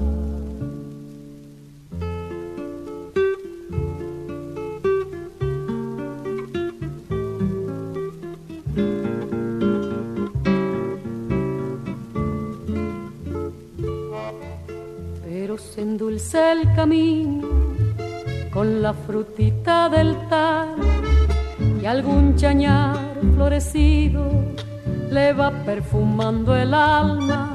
Pero 15.24 15.57
se 15.57 15.80
endulce 15.80 16.53
el 16.53 16.74
camino 16.74 17.49
con 18.53 18.82
la 18.82 18.92
frutita 18.92 19.88
del 19.88 20.14
tal 20.28 20.76
y 21.80 21.86
algún 21.86 22.36
chañar 22.36 23.08
florecido 23.35 24.31
le 25.11 25.33
va 25.33 25.51
perfumando 25.64 26.55
el 26.55 26.75
alma. 26.75 27.53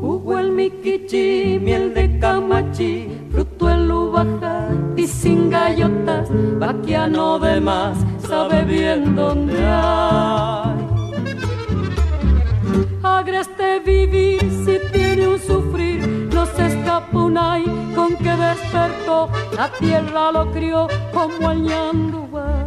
Jugo 0.00 0.38
el 0.38 0.52
miquichi, 0.52 1.58
miel 1.60 1.94
de 1.94 2.18
camachi, 2.18 3.08
fruto 3.30 3.70
el 3.70 3.90
ubaja 3.90 4.68
y 4.96 5.06
sin 5.06 5.50
gallotas, 5.50 6.28
vaquiano 6.58 7.38
de 7.38 7.60
más, 7.60 7.96
sabe 8.26 8.64
bien 8.64 9.14
dónde 9.14 9.58
hay. 9.64 10.70
Agreste 13.02 13.80
vivir 13.80 14.40
si 14.64 14.78
tiene 14.92 15.28
un 15.28 15.38
sufrir, 15.38 16.28
no 16.34 16.44
se 16.46 16.66
escapa 16.66 17.18
un 17.18 17.38
ay 17.38 17.64
con 17.94 18.16
que 18.16 18.30
despertó, 18.30 19.28
la 19.56 19.70
tierra 19.78 20.32
lo 20.32 20.50
crió 20.52 20.88
como 21.12 21.50
el 21.50 21.62
ñandubay. 21.62 22.59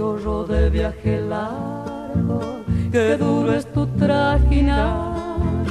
Cachorro 0.00 0.44
de 0.44 0.70
viaje 0.70 1.20
largo, 1.20 2.64
qué 2.90 3.18
duro 3.18 3.52
es 3.52 3.70
tu 3.70 3.86
trajinar, 3.98 5.66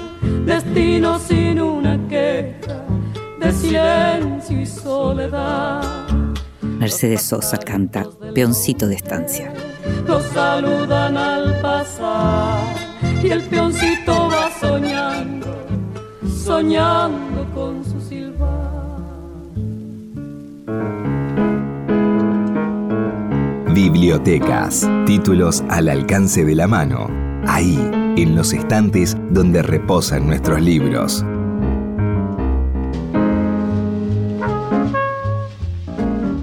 destino 0.46 1.18
sin 1.18 1.60
una 1.60 1.98
queja, 2.08 2.86
de 3.40 3.52
silencio 3.52 4.62
y 4.62 4.68
soledad. 4.68 5.82
Mercedes 6.62 7.24
Sosa 7.24 7.58
canta 7.58 8.06
Peoncito 8.36 8.86
de 8.86 8.98
Estancia. 8.98 9.52
Los 10.06 10.22
saludan 10.26 11.18
al 11.18 11.60
pasar 11.60 12.60
y 13.24 13.32
el 13.32 13.42
peoncito 13.42 14.30
va 14.30 14.52
soñando, 14.60 15.48
soñando 16.46 17.48
con 17.56 17.84
su 17.84 17.99
Bibliotecas. 23.82 24.86
Títulos 25.06 25.64
al 25.70 25.88
alcance 25.88 26.44
de 26.44 26.54
la 26.54 26.68
mano. 26.68 27.08
Ahí, 27.48 27.80
en 28.18 28.36
los 28.36 28.52
estantes 28.52 29.16
donde 29.30 29.62
reposan 29.62 30.28
nuestros 30.28 30.62
libros. 30.62 31.24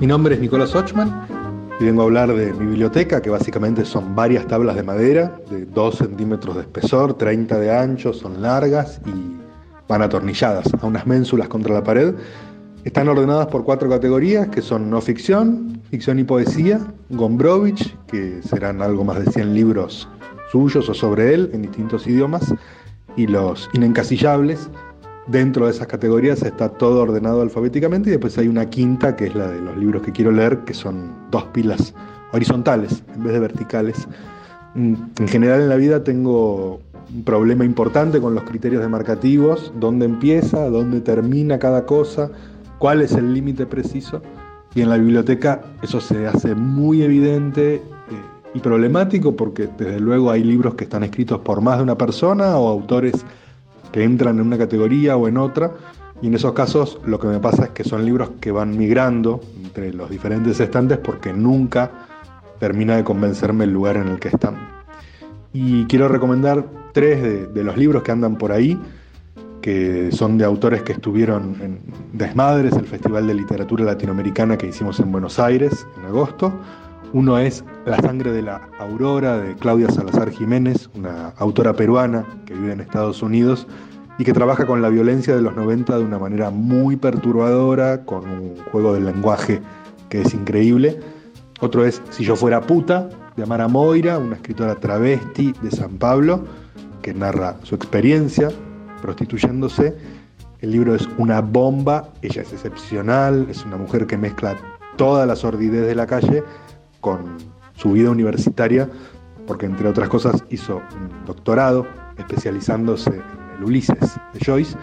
Mi 0.00 0.06
nombre 0.06 0.36
es 0.36 0.40
Nicolás 0.40 0.74
Ochman 0.74 1.26
y 1.78 1.84
vengo 1.84 2.00
a 2.00 2.04
hablar 2.06 2.34
de 2.34 2.54
mi 2.54 2.68
biblioteca, 2.68 3.20
que 3.20 3.28
básicamente 3.28 3.84
son 3.84 4.14
varias 4.14 4.46
tablas 4.46 4.74
de 4.74 4.82
madera 4.82 5.38
de 5.50 5.66
2 5.66 5.94
centímetros 5.94 6.56
de 6.56 6.62
espesor, 6.62 7.18
30 7.18 7.58
de 7.58 7.70
ancho, 7.70 8.14
son 8.14 8.40
largas 8.40 9.02
y 9.04 9.36
van 9.86 10.00
atornilladas 10.00 10.72
a 10.72 10.86
unas 10.86 11.06
ménsulas 11.06 11.48
contra 11.48 11.74
la 11.74 11.84
pared. 11.84 12.14
Están 12.86 13.08
ordenadas 13.08 13.48
por 13.48 13.64
cuatro 13.64 13.88
categorías, 13.88 14.46
que 14.46 14.62
son 14.62 14.88
no 14.88 15.00
ficción, 15.00 15.82
ficción 15.90 16.20
y 16.20 16.24
poesía, 16.24 16.78
Gombrowicz, 17.10 17.96
que 18.06 18.40
serán 18.44 18.80
algo 18.80 19.02
más 19.02 19.18
de 19.24 19.32
100 19.32 19.54
libros 19.54 20.08
suyos 20.52 20.88
o 20.88 20.94
sobre 20.94 21.34
él 21.34 21.50
en 21.52 21.62
distintos 21.62 22.06
idiomas, 22.06 22.54
y 23.16 23.26
los 23.26 23.68
inencasillables. 23.72 24.70
Dentro 25.26 25.66
de 25.66 25.72
esas 25.72 25.88
categorías 25.88 26.42
está 26.42 26.68
todo 26.68 27.02
ordenado 27.02 27.42
alfabéticamente 27.42 28.08
y 28.08 28.12
después 28.12 28.38
hay 28.38 28.46
una 28.46 28.70
quinta, 28.70 29.16
que 29.16 29.26
es 29.26 29.34
la 29.34 29.48
de 29.48 29.60
los 29.60 29.76
libros 29.76 30.02
que 30.02 30.12
quiero 30.12 30.30
leer, 30.30 30.58
que 30.58 30.72
son 30.72 31.12
dos 31.32 31.42
pilas 31.46 31.92
horizontales 32.32 33.02
en 33.16 33.24
vez 33.24 33.32
de 33.32 33.40
verticales. 33.40 34.06
Mm, 34.76 34.94
En 35.18 35.26
general 35.26 35.62
en 35.62 35.70
la 35.70 35.76
vida 35.76 36.04
tengo 36.04 36.80
un 37.12 37.24
problema 37.24 37.64
importante 37.64 38.20
con 38.20 38.36
los 38.36 38.44
criterios 38.44 38.80
demarcativos, 38.80 39.72
dónde 39.80 40.06
empieza, 40.06 40.70
dónde 40.70 41.00
termina 41.00 41.58
cada 41.58 41.84
cosa, 41.84 42.30
cuál 42.78 43.00
es 43.00 43.12
el 43.12 43.32
límite 43.32 43.66
preciso. 43.66 44.22
Y 44.74 44.82
en 44.82 44.90
la 44.90 44.98
biblioteca 44.98 45.62
eso 45.82 46.00
se 46.00 46.26
hace 46.26 46.54
muy 46.54 47.02
evidente 47.02 47.76
eh, 47.76 47.82
y 48.54 48.60
problemático 48.60 49.34
porque 49.34 49.68
desde 49.78 50.00
luego 50.00 50.30
hay 50.30 50.44
libros 50.44 50.74
que 50.74 50.84
están 50.84 51.02
escritos 51.02 51.40
por 51.40 51.60
más 51.62 51.78
de 51.78 51.84
una 51.84 51.96
persona 51.96 52.58
o 52.58 52.68
autores 52.68 53.24
que 53.90 54.04
entran 54.04 54.38
en 54.38 54.46
una 54.46 54.58
categoría 54.58 55.16
o 55.16 55.28
en 55.28 55.38
otra. 55.38 55.72
Y 56.20 56.28
en 56.28 56.34
esos 56.34 56.52
casos 56.52 56.98
lo 57.06 57.18
que 57.18 57.26
me 57.26 57.38
pasa 57.38 57.64
es 57.64 57.70
que 57.70 57.84
son 57.84 58.04
libros 58.04 58.30
que 58.40 58.50
van 58.50 58.76
migrando 58.76 59.40
entre 59.62 59.92
los 59.92 60.10
diferentes 60.10 60.58
estantes 60.60 60.98
porque 60.98 61.32
nunca 61.32 61.90
termina 62.58 62.96
de 62.96 63.04
convencerme 63.04 63.64
el 63.64 63.72
lugar 63.72 63.96
en 63.96 64.08
el 64.08 64.18
que 64.18 64.28
están. 64.28 64.56
Y 65.52 65.84
quiero 65.86 66.08
recomendar 66.08 66.66
tres 66.92 67.22
de, 67.22 67.46
de 67.46 67.64
los 67.64 67.76
libros 67.76 68.02
que 68.02 68.12
andan 68.12 68.36
por 68.36 68.52
ahí, 68.52 68.78
que 69.66 70.12
son 70.12 70.38
de 70.38 70.44
autores 70.44 70.82
que 70.82 70.92
estuvieron 70.92 71.56
en 71.60 71.80
Desmadres, 72.12 72.72
el 72.74 72.86
Festival 72.86 73.26
de 73.26 73.34
Literatura 73.34 73.84
Latinoamericana 73.84 74.56
que 74.56 74.68
hicimos 74.68 75.00
en 75.00 75.10
Buenos 75.10 75.40
Aires 75.40 75.84
en 75.98 76.04
agosto. 76.04 76.52
Uno 77.12 77.36
es 77.36 77.64
La 77.84 77.96
sangre 77.96 78.30
de 78.30 78.42
la 78.42 78.68
aurora 78.78 79.38
de 79.38 79.56
Claudia 79.56 79.90
Salazar 79.90 80.30
Jiménez, 80.30 80.88
una 80.94 81.30
autora 81.38 81.72
peruana 81.72 82.24
que 82.44 82.54
vive 82.54 82.74
en 82.74 82.80
Estados 82.80 83.24
Unidos 83.24 83.66
y 84.20 84.24
que 84.24 84.32
trabaja 84.32 84.66
con 84.66 84.82
la 84.82 84.88
violencia 84.88 85.34
de 85.34 85.42
los 85.42 85.56
90 85.56 85.98
de 85.98 86.04
una 86.04 86.20
manera 86.20 86.50
muy 86.50 86.94
perturbadora, 86.94 88.04
con 88.04 88.24
un 88.30 88.54
juego 88.70 88.94
del 88.94 89.06
lenguaje 89.06 89.60
que 90.10 90.22
es 90.22 90.32
increíble. 90.32 91.00
Otro 91.58 91.84
es 91.84 92.00
Si 92.10 92.22
yo 92.22 92.36
fuera 92.36 92.60
puta, 92.60 93.08
de 93.34 93.42
Amara 93.42 93.66
Moira, 93.66 94.18
una 94.18 94.36
escritora 94.36 94.76
travesti 94.76 95.52
de 95.60 95.72
San 95.72 95.98
Pablo, 95.98 96.44
que 97.02 97.12
narra 97.12 97.56
su 97.64 97.74
experiencia 97.74 98.50
prostituyéndose. 99.06 99.94
El 100.60 100.72
libro 100.72 100.94
es 100.94 101.08
una 101.16 101.40
bomba, 101.40 102.12
ella 102.22 102.42
es 102.42 102.52
excepcional, 102.52 103.46
es 103.48 103.64
una 103.64 103.76
mujer 103.76 104.06
que 104.06 104.16
mezcla 104.16 104.56
toda 104.96 105.26
la 105.26 105.36
sordidez 105.36 105.86
de 105.86 105.94
la 105.94 106.06
calle 106.06 106.42
con 107.00 107.36
su 107.74 107.92
vida 107.92 108.10
universitaria, 108.10 108.88
porque 109.46 109.66
entre 109.66 109.88
otras 109.88 110.08
cosas 110.08 110.44
hizo 110.50 110.78
un 110.78 111.24
doctorado 111.24 111.86
especializándose 112.18 113.10
en 113.10 113.58
el 113.58 113.64
Ulises 113.64 114.18
de 114.32 114.40
Joyce. 114.44 114.76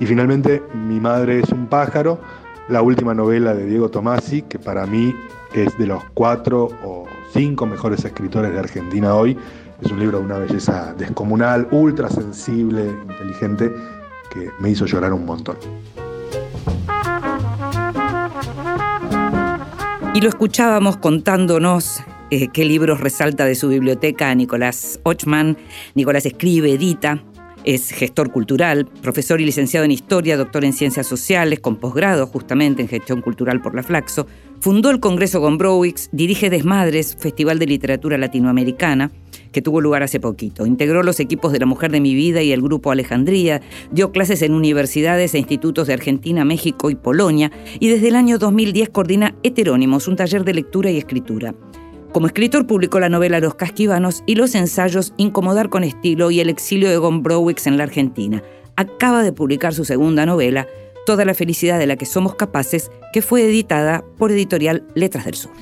Y 0.00 0.06
finalmente, 0.06 0.60
Mi 0.74 0.98
madre 0.98 1.40
es 1.40 1.50
un 1.52 1.66
pájaro, 1.66 2.18
la 2.68 2.82
última 2.82 3.14
novela 3.14 3.54
de 3.54 3.64
Diego 3.66 3.90
Tomasi, 3.90 4.42
que 4.42 4.58
para 4.58 4.86
mí 4.86 5.14
es 5.54 5.76
de 5.78 5.86
los 5.86 6.02
cuatro 6.14 6.68
o 6.84 7.04
cinco 7.32 7.64
mejores 7.66 8.04
escritores 8.04 8.52
de 8.52 8.58
Argentina 8.58 9.14
hoy. 9.14 9.38
Es 9.80 9.92
un 9.92 10.00
libro 10.00 10.18
de 10.18 10.24
una 10.24 10.38
belleza 10.38 10.92
descomunal, 10.98 11.68
ultra 11.70 12.08
sensible, 12.08 12.84
inteligente, 13.08 13.72
que 14.32 14.50
me 14.58 14.70
hizo 14.70 14.86
llorar 14.86 15.12
un 15.12 15.24
montón. 15.24 15.56
Y 20.14 20.20
lo 20.20 20.28
escuchábamos 20.28 20.96
contándonos 20.96 22.02
eh, 22.30 22.48
qué 22.48 22.64
libros 22.64 23.00
resalta 23.00 23.44
de 23.44 23.54
su 23.54 23.68
biblioteca 23.68 24.34
Nicolás 24.34 24.98
Ochman. 25.04 25.56
Nicolás 25.94 26.26
escribe, 26.26 26.72
edita, 26.72 27.22
es 27.62 27.90
gestor 27.90 28.32
cultural, 28.32 28.86
profesor 29.00 29.40
y 29.40 29.44
licenciado 29.44 29.84
en 29.84 29.92
Historia, 29.92 30.36
doctor 30.36 30.64
en 30.64 30.72
Ciencias 30.72 31.06
Sociales, 31.06 31.60
con 31.60 31.76
posgrado 31.76 32.26
justamente 32.26 32.82
en 32.82 32.88
Gestión 32.88 33.22
Cultural 33.22 33.60
por 33.60 33.76
la 33.76 33.84
Flaxo. 33.84 34.26
Fundó 34.58 34.90
el 34.90 34.98
Congreso 34.98 35.38
Gombrowicz, 35.38 36.08
dirige 36.10 36.50
Desmadres, 36.50 37.14
Festival 37.16 37.60
de 37.60 37.66
Literatura 37.66 38.18
Latinoamericana, 38.18 39.12
que 39.52 39.62
tuvo 39.62 39.80
lugar 39.80 40.02
hace 40.02 40.20
poquito. 40.20 40.66
Integró 40.66 41.02
los 41.02 41.20
equipos 41.20 41.52
de 41.52 41.58
La 41.58 41.66
Mujer 41.66 41.90
de 41.90 42.00
mi 42.00 42.14
Vida 42.14 42.42
y 42.42 42.52
el 42.52 42.62
Grupo 42.62 42.90
Alejandría, 42.90 43.60
dio 43.90 44.12
clases 44.12 44.42
en 44.42 44.54
universidades 44.54 45.34
e 45.34 45.38
institutos 45.38 45.86
de 45.86 45.94
Argentina, 45.94 46.44
México 46.44 46.90
y 46.90 46.94
Polonia, 46.94 47.50
y 47.78 47.88
desde 47.88 48.08
el 48.08 48.16
año 48.16 48.38
2010 48.38 48.88
coordina 48.90 49.34
Heterónimos, 49.42 50.08
un 50.08 50.16
taller 50.16 50.44
de 50.44 50.54
lectura 50.54 50.90
y 50.90 50.98
escritura. 50.98 51.54
Como 52.12 52.26
escritor 52.26 52.66
publicó 52.66 53.00
la 53.00 53.10
novela 53.10 53.38
Los 53.38 53.54
Casquivanos 53.54 54.22
y 54.26 54.34
los 54.34 54.54
ensayos 54.54 55.12
Incomodar 55.18 55.68
con 55.68 55.84
estilo 55.84 56.30
y 56.30 56.40
El 56.40 56.48
exilio 56.48 56.88
de 56.88 56.96
Gombrowicz 56.96 57.66
en 57.66 57.76
la 57.76 57.84
Argentina. 57.84 58.42
Acaba 58.76 59.22
de 59.22 59.32
publicar 59.32 59.74
su 59.74 59.84
segunda 59.84 60.24
novela, 60.24 60.66
Toda 61.04 61.24
la 61.24 61.32
felicidad 61.32 61.78
de 61.78 61.86
la 61.86 61.96
que 61.96 62.04
somos 62.04 62.34
capaces, 62.34 62.90
que 63.14 63.22
fue 63.22 63.42
editada 63.42 64.04
por 64.18 64.30
editorial 64.30 64.86
Letras 64.94 65.24
del 65.24 65.34
Sur. 65.34 65.52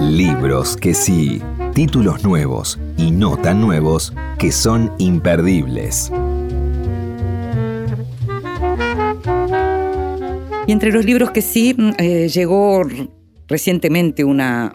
Libros 0.00 0.76
que 0.76 0.92
sí, 0.92 1.40
títulos 1.74 2.22
nuevos 2.22 2.78
y 2.98 3.10
no 3.10 3.36
tan 3.38 3.60
nuevos 3.60 4.12
que 4.38 4.52
son 4.52 4.92
imperdibles. 4.98 6.12
Y 10.66 10.72
entre 10.72 10.92
los 10.92 11.04
libros 11.04 11.30
que 11.30 11.40
sí, 11.40 11.74
mm, 11.76 11.90
eh, 11.98 12.28
llegó 12.28 12.82
recientemente 13.48 14.24
una 14.24 14.74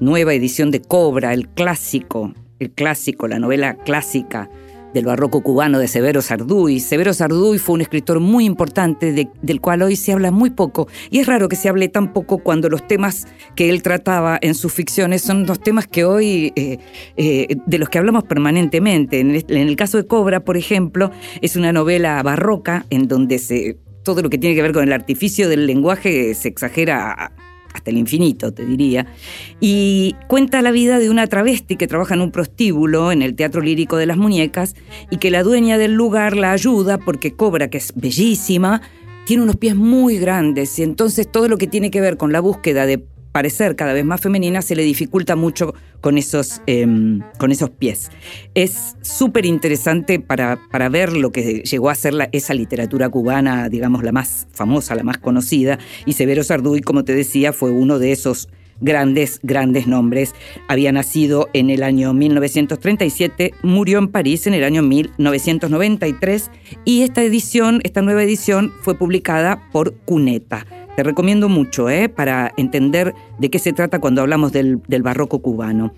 nueva 0.00 0.34
edición 0.34 0.70
de 0.70 0.82
Cobra, 0.82 1.32
el 1.32 1.48
clásico, 1.48 2.34
el 2.58 2.72
clásico, 2.72 3.28
la 3.28 3.38
novela 3.38 3.74
clásica 3.74 4.50
del 4.94 5.04
barroco 5.06 5.42
cubano 5.42 5.78
de 5.78 5.88
Severo 5.88 6.22
Sarduy. 6.22 6.80
Severo 6.80 7.12
Sarduy 7.14 7.58
fue 7.58 7.74
un 7.76 7.80
escritor 7.80 8.20
muy 8.20 8.44
importante 8.44 9.12
de- 9.12 9.28
del 9.42 9.60
cual 9.60 9.82
hoy 9.82 9.96
se 9.96 10.12
habla 10.12 10.30
muy 10.30 10.50
poco 10.50 10.88
y 11.10 11.18
es 11.18 11.26
raro 11.26 11.48
que 11.48 11.56
se 11.56 11.68
hable 11.68 11.88
tan 11.88 12.12
poco 12.12 12.38
cuando 12.38 12.68
los 12.68 12.86
temas 12.86 13.26
que 13.56 13.70
él 13.70 13.82
trataba 13.82 14.38
en 14.40 14.54
sus 14.54 14.72
ficciones 14.72 15.22
son 15.22 15.46
los 15.46 15.60
temas 15.60 15.86
que 15.86 16.04
hoy 16.04 16.52
eh, 16.56 16.78
eh, 17.16 17.56
de 17.66 17.78
los 17.78 17.88
que 17.88 17.98
hablamos 17.98 18.24
permanentemente. 18.24 19.20
En 19.20 19.30
el, 19.32 19.44
en 19.48 19.68
el 19.68 19.76
caso 19.76 19.96
de 19.98 20.06
Cobra, 20.06 20.40
por 20.44 20.56
ejemplo, 20.56 21.10
es 21.40 21.56
una 21.56 21.72
novela 21.72 22.22
barroca 22.22 22.86
en 22.90 23.08
donde 23.08 23.38
se 23.38 23.78
todo 24.04 24.20
lo 24.20 24.30
que 24.30 24.36
tiene 24.38 24.56
que 24.56 24.62
ver 24.62 24.72
con 24.72 24.82
el 24.82 24.92
artificio 24.92 25.48
del 25.48 25.64
lenguaje 25.66 26.34
se 26.34 26.48
exagera 26.48 27.12
a- 27.12 27.32
hasta 27.72 27.90
el 27.90 27.98
infinito, 27.98 28.52
te 28.52 28.64
diría, 28.64 29.06
y 29.60 30.14
cuenta 30.28 30.62
la 30.62 30.70
vida 30.70 30.98
de 30.98 31.10
una 31.10 31.26
travesti 31.26 31.76
que 31.76 31.86
trabaja 31.86 32.14
en 32.14 32.20
un 32.20 32.30
prostíbulo 32.30 33.12
en 33.12 33.22
el 33.22 33.34
Teatro 33.34 33.60
Lírico 33.60 33.96
de 33.96 34.06
las 34.06 34.16
Muñecas 34.16 34.74
y 35.10 35.16
que 35.16 35.30
la 35.30 35.42
dueña 35.42 35.78
del 35.78 35.94
lugar 35.94 36.36
la 36.36 36.52
ayuda 36.52 36.98
porque 36.98 37.32
Cobra, 37.32 37.68
que 37.68 37.78
es 37.78 37.92
bellísima, 37.94 38.82
tiene 39.24 39.42
unos 39.42 39.56
pies 39.56 39.76
muy 39.76 40.18
grandes 40.18 40.78
y 40.78 40.82
entonces 40.82 41.30
todo 41.30 41.48
lo 41.48 41.58
que 41.58 41.66
tiene 41.66 41.90
que 41.90 42.00
ver 42.00 42.16
con 42.16 42.32
la 42.32 42.40
búsqueda 42.40 42.86
de 42.86 43.04
parecer 43.32 43.74
cada 43.76 43.92
vez 43.94 44.04
más 44.04 44.20
femenina 44.20 44.62
se 44.62 44.76
le 44.76 44.82
dificulta 44.82 45.36
mucho 45.36 45.74
con 46.00 46.18
esos, 46.18 46.60
em, 46.66 47.20
con 47.38 47.50
esos 47.50 47.70
pies. 47.70 48.10
Es 48.54 48.96
súper 49.02 49.46
interesante 49.46 50.20
para, 50.20 50.58
para 50.70 50.88
ver 50.88 51.12
lo 51.16 51.32
que 51.32 51.62
llegó 51.62 51.90
a 51.90 51.94
ser 51.94 52.12
la- 52.14 52.28
esa 52.32 52.54
literatura 52.54 53.08
cubana, 53.08 53.68
digamos, 53.68 54.02
la 54.02 54.12
más 54.12 54.46
famosa, 54.52 54.94
la 54.94 55.02
más 55.04 55.18
conocida, 55.18 55.78
y 56.06 56.12
Severo 56.12 56.44
Sarduy, 56.44 56.80
como 56.80 57.04
te 57.04 57.14
decía, 57.14 57.52
fue 57.52 57.70
uno 57.70 57.98
de 57.98 58.12
esos 58.12 58.48
grandes, 58.80 59.38
grandes 59.44 59.86
nombres. 59.86 60.34
Había 60.66 60.90
nacido 60.90 61.48
en 61.52 61.70
el 61.70 61.84
año 61.84 62.12
1937, 62.14 63.54
murió 63.62 63.98
en 64.00 64.08
París 64.08 64.46
en 64.48 64.54
el 64.54 64.64
año 64.64 64.82
1993 64.82 66.50
y 66.84 67.02
esta 67.02 67.22
edición, 67.22 67.80
esta 67.84 68.02
nueva 68.02 68.22
edición 68.24 68.72
fue 68.82 68.96
publicada 68.98 69.62
por 69.72 69.94
Cuneta. 70.04 70.66
Te 70.96 71.02
recomiendo 71.02 71.48
mucho 71.48 71.88
¿eh? 71.88 72.08
para 72.08 72.52
entender 72.56 73.14
de 73.38 73.50
qué 73.50 73.58
se 73.58 73.72
trata 73.72 73.98
cuando 73.98 74.20
hablamos 74.20 74.52
del, 74.52 74.80
del 74.88 75.02
barroco 75.02 75.40
cubano. 75.40 75.92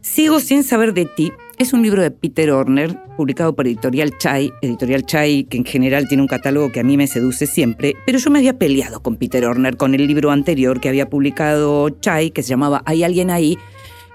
Sigo 0.00 0.40
sin 0.40 0.62
saber 0.62 0.94
de 0.94 1.04
ti. 1.04 1.32
Es 1.58 1.72
un 1.72 1.82
libro 1.82 2.00
de 2.00 2.10
Peter 2.10 2.50
Horner, 2.50 2.96
publicado 3.16 3.54
por 3.54 3.66
Editorial 3.66 4.16
Chai. 4.16 4.52
Editorial 4.62 5.04
Chai, 5.04 5.44
que 5.44 5.58
en 5.58 5.64
general 5.64 6.08
tiene 6.08 6.22
un 6.22 6.28
catálogo 6.28 6.72
que 6.72 6.80
a 6.80 6.84
mí 6.84 6.96
me 6.96 7.06
seduce 7.06 7.46
siempre. 7.46 7.94
Pero 8.06 8.18
yo 8.18 8.30
me 8.30 8.38
había 8.38 8.58
peleado 8.58 9.02
con 9.02 9.16
Peter 9.16 9.44
Horner, 9.44 9.76
con 9.76 9.94
el 9.94 10.06
libro 10.06 10.30
anterior 10.30 10.80
que 10.80 10.88
había 10.88 11.10
publicado 11.10 11.90
Chai, 11.90 12.30
que 12.30 12.42
se 12.42 12.50
llamaba 12.50 12.82
Hay 12.86 13.04
alguien 13.04 13.30
ahí. 13.30 13.58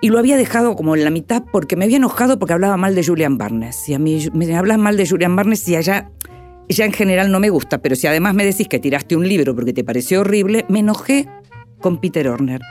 Y 0.01 0.09
lo 0.09 0.19
había 0.19 0.35
dejado 0.35 0.75
como 0.75 0.95
en 0.95 1.03
la 1.03 1.11
mitad 1.11 1.43
porque 1.51 1.75
me 1.75 1.85
había 1.85 1.97
enojado 1.97 2.39
porque 2.39 2.53
hablaba 2.53 2.75
mal 2.75 2.95
de 2.95 3.05
Julian 3.05 3.37
Barnes. 3.37 3.87
Y 3.87 3.93
a 3.93 3.99
mí 3.99 4.27
me 4.33 4.55
hablas 4.55 4.79
mal 4.79 4.97
de 4.97 5.07
Julian 5.07 5.35
Barnes 5.35 5.67
y 5.69 5.75
allá 5.75 6.09
ya 6.69 6.85
en 6.85 6.93
general 6.93 7.31
no 7.31 7.39
me 7.39 7.49
gusta, 7.49 7.81
pero 7.81 7.95
si 7.95 8.07
además 8.07 8.33
me 8.33 8.45
decís 8.45 8.67
que 8.67 8.79
tiraste 8.79 9.15
un 9.15 9.27
libro 9.27 9.55
porque 9.55 9.73
te 9.73 9.83
pareció 9.83 10.21
horrible, 10.21 10.65
me 10.69 10.79
enojé 10.79 11.27
con 11.79 11.99
Peter 11.99 12.27
Horner. 12.27 12.61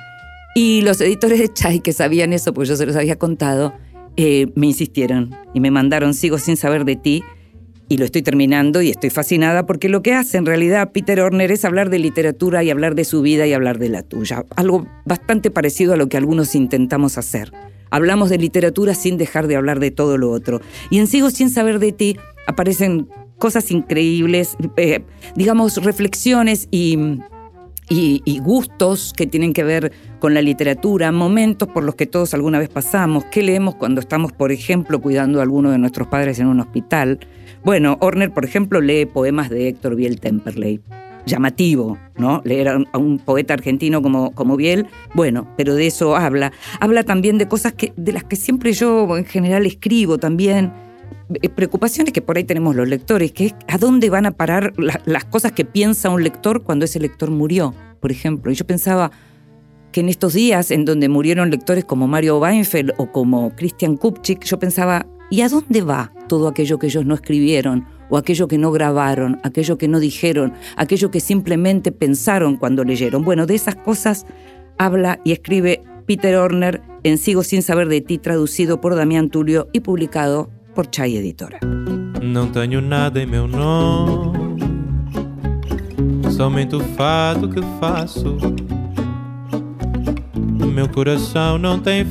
Y 0.55 0.83
los 0.83 1.01
editores 1.01 1.39
de 1.39 1.53
Chai, 1.53 1.81
que 1.81 1.93
sabían 1.93 2.33
eso, 2.33 2.53
porque 2.53 2.69
yo 2.69 2.77
se 2.77 2.87
los 2.87 2.97
había 2.97 3.17
contado, 3.17 3.73
eh, 4.17 4.49
me 4.55 4.67
insistieron 4.67 5.31
y 5.55 5.61
me 5.61 5.71
mandaron 5.71 6.15
Sigo 6.15 6.39
sin 6.39 6.57
saber 6.57 6.85
de 6.85 6.97
ti. 6.97 7.23
Y 7.89 7.99
lo 7.99 8.07
estoy 8.07 8.23
terminando 8.23 8.81
y 8.81 8.89
estoy 8.89 9.11
fascinada 9.11 9.67
porque 9.67 9.91
lo 9.91 10.03
que 10.03 10.15
hace 10.15 10.39
en 10.39 10.47
realidad 10.47 10.93
Peter 10.93 11.21
Horner 11.21 11.53
es 11.53 11.65
hablar 11.67 11.91
de 11.91 11.99
literatura 11.99 12.65
y 12.65 12.71
hablar 12.71 12.95
de 12.95 13.05
su 13.05 13.21
vida 13.21 13.47
y 13.47 13.53
hablar 13.53 13.79
de 13.79 13.91
la 13.91 14.03
tuya. 14.03 14.47
Algo 14.57 14.87
bastante 15.05 15.51
parecido 15.51 15.93
a 15.93 15.97
lo 15.97 16.09
que 16.09 16.17
algunos 16.17 16.55
intentamos 16.55 17.19
hacer. 17.19 17.53
Hablamos 17.91 18.31
de 18.31 18.39
literatura 18.39 18.95
sin 18.95 19.19
dejar 19.19 19.47
de 19.47 19.57
hablar 19.57 19.79
de 19.79 19.91
todo 19.91 20.17
lo 20.17 20.31
otro. 20.31 20.63
Y 20.89 21.01
en 21.01 21.07
Sigo 21.07 21.31
sin 21.31 21.51
saber 21.51 21.81
de 21.81 21.93
ti 21.93 22.17
aparecen 22.47 23.09
cosas 23.43 23.73
increíbles, 23.73 24.57
eh, 24.77 25.01
digamos, 25.35 25.83
reflexiones 25.83 26.69
y, 26.71 26.97
y, 27.89 28.23
y, 28.25 28.39
gustos 28.39 29.13
que 29.17 29.27
tienen 29.27 29.53
que 29.53 29.65
ver 29.65 29.91
con 30.21 30.33
la 30.33 30.43
literatura, 30.43 31.11
momentos 31.11 31.67
por 31.67 31.83
los 31.83 31.97
que 31.97 32.07
todos 32.07 32.35
alguna 32.35 32.61
vez 32.61 32.69
pasamos, 32.69 33.25
qué 33.33 33.43
leemos 33.43 33.75
cuando 33.75 34.01
estamos, 34.01 34.31
por 34.31 34.53
ejemplo, 34.53 35.01
cuidando 35.01 35.41
a 35.41 35.43
alguno 35.43 35.73
de 35.73 35.79
nuestros 35.79 36.07
padres 36.07 36.39
en 36.39 36.47
un 36.47 36.61
hospital. 36.61 37.19
Bueno, 37.65 37.97
Horner, 37.99 38.33
por 38.33 38.45
ejemplo, 38.45 38.81
lee 38.81 39.07
poemas 39.07 39.51
de 39.51 39.67
Héctor 39.67 39.97
Biel 39.97 40.21
Temperley. 40.21 40.81
Llamativo, 41.27 41.99
¿no? 42.17 42.43
Leer 42.45 42.69
a 42.69 42.97
un, 42.97 43.19
poeta 43.19 43.55
argentino 43.55 44.03
como, 44.03 44.33
como 44.37 44.57
Biel, 44.57 44.87
bueno, 45.15 45.49
pero 45.57 45.75
de 45.75 45.89
eso 45.89 46.15
habla. 46.15 46.53
Habla 46.79 47.03
también 47.03 47.39
de 47.39 47.49
cosas 47.49 47.73
que, 47.73 47.93
de 47.97 48.13
las 48.13 48.23
que 48.23 48.37
siempre 48.37 48.73
yo 48.73 49.17
en 49.17 49.25
general 49.25 49.67
escribo 49.67 50.19
también 50.19 50.73
preocupaciones 51.55 52.13
que 52.13 52.23
por 52.23 52.37
ahí 52.37 52.45
tenemos 52.45 52.75
los 52.77 52.89
lectores, 52.89 53.33
que 53.33 53.47
es 53.47 53.55
a 53.69 53.79
dónde 53.79 54.11
van 54.11 54.27
a 54.27 54.33
parar 54.33 54.73
la, 54.79 55.01
las 55.05 55.25
cosas 55.25 55.53
que 55.53 55.65
piensa 55.65 56.11
un 56.11 56.23
lector 56.23 56.63
cuando 56.63 56.85
ese 56.85 57.01
lector 57.01 57.31
murió, 57.31 57.75
por 58.01 58.11
ejemplo. 58.11 58.51
Y 58.53 58.55
yo 58.55 58.67
pensaba 58.67 59.11
que 59.93 60.01
en 60.01 60.09
estos 60.09 60.33
días 60.33 60.71
en 60.71 60.85
donde 60.85 61.09
murieron 61.09 61.51
lectores 61.51 61.85
como 61.85 62.09
Mario 62.09 62.39
Weinfeld 62.39 62.93
o 62.97 63.13
como 63.13 63.55
Christian 63.57 63.97
Kupchik, 63.97 64.45
yo 64.45 64.59
pensaba, 64.59 65.07
¿y 65.31 65.43
a 65.43 65.49
dónde 65.49 65.83
va 65.83 66.13
todo 66.29 66.49
aquello 66.49 66.79
que 66.79 66.87
ellos 66.87 67.05
no 67.05 67.15
escribieron? 67.15 67.87
o 68.13 68.19
aquello 68.19 68.47
que 68.47 68.59
no 68.59 68.71
grabaron, 68.73 69.41
aquello 69.43 69.79
que 69.79 69.89
no 69.89 69.99
dijeron, 69.99 70.53
aquello 70.77 71.11
que 71.11 71.19
simplemente 71.19 71.93
pensaron 71.93 72.59
cuando 72.59 72.85
leyeron. 72.85 73.25
Bueno, 73.25 73.47
de 73.47 73.55
esas 73.55 73.75
cosas 73.75 74.27
habla 74.77 75.19
y 75.25 75.33
escribe 75.33 75.81
Peter 76.05 76.37
Horner 76.37 76.83
en 77.05 77.17
Sigo 77.17 77.43
sin 77.43 77.63
saber 77.63 77.89
de 77.89 78.03
ti, 78.03 78.19
traducido 78.19 78.83
por 78.83 78.97
Damián 78.97 79.31
Tulio 79.31 79.69
y 79.73 79.81
publicado 79.81 80.51
por 80.75 80.87
Chai 80.91 81.17
Editora. 81.17 81.59
Não 82.23 82.51
tenho 82.51 82.81
nada 82.81 83.21
em 83.21 83.27
meu 83.27 83.47
nome, 83.47 84.61
somente 86.31 86.75
o 86.75 86.81
fado 86.81 87.49
que 87.49 87.61
faço. 87.79 88.37
Meu 90.67 90.89
coração 90.89 91.59
não 91.59 91.79
tem. 91.79 92.07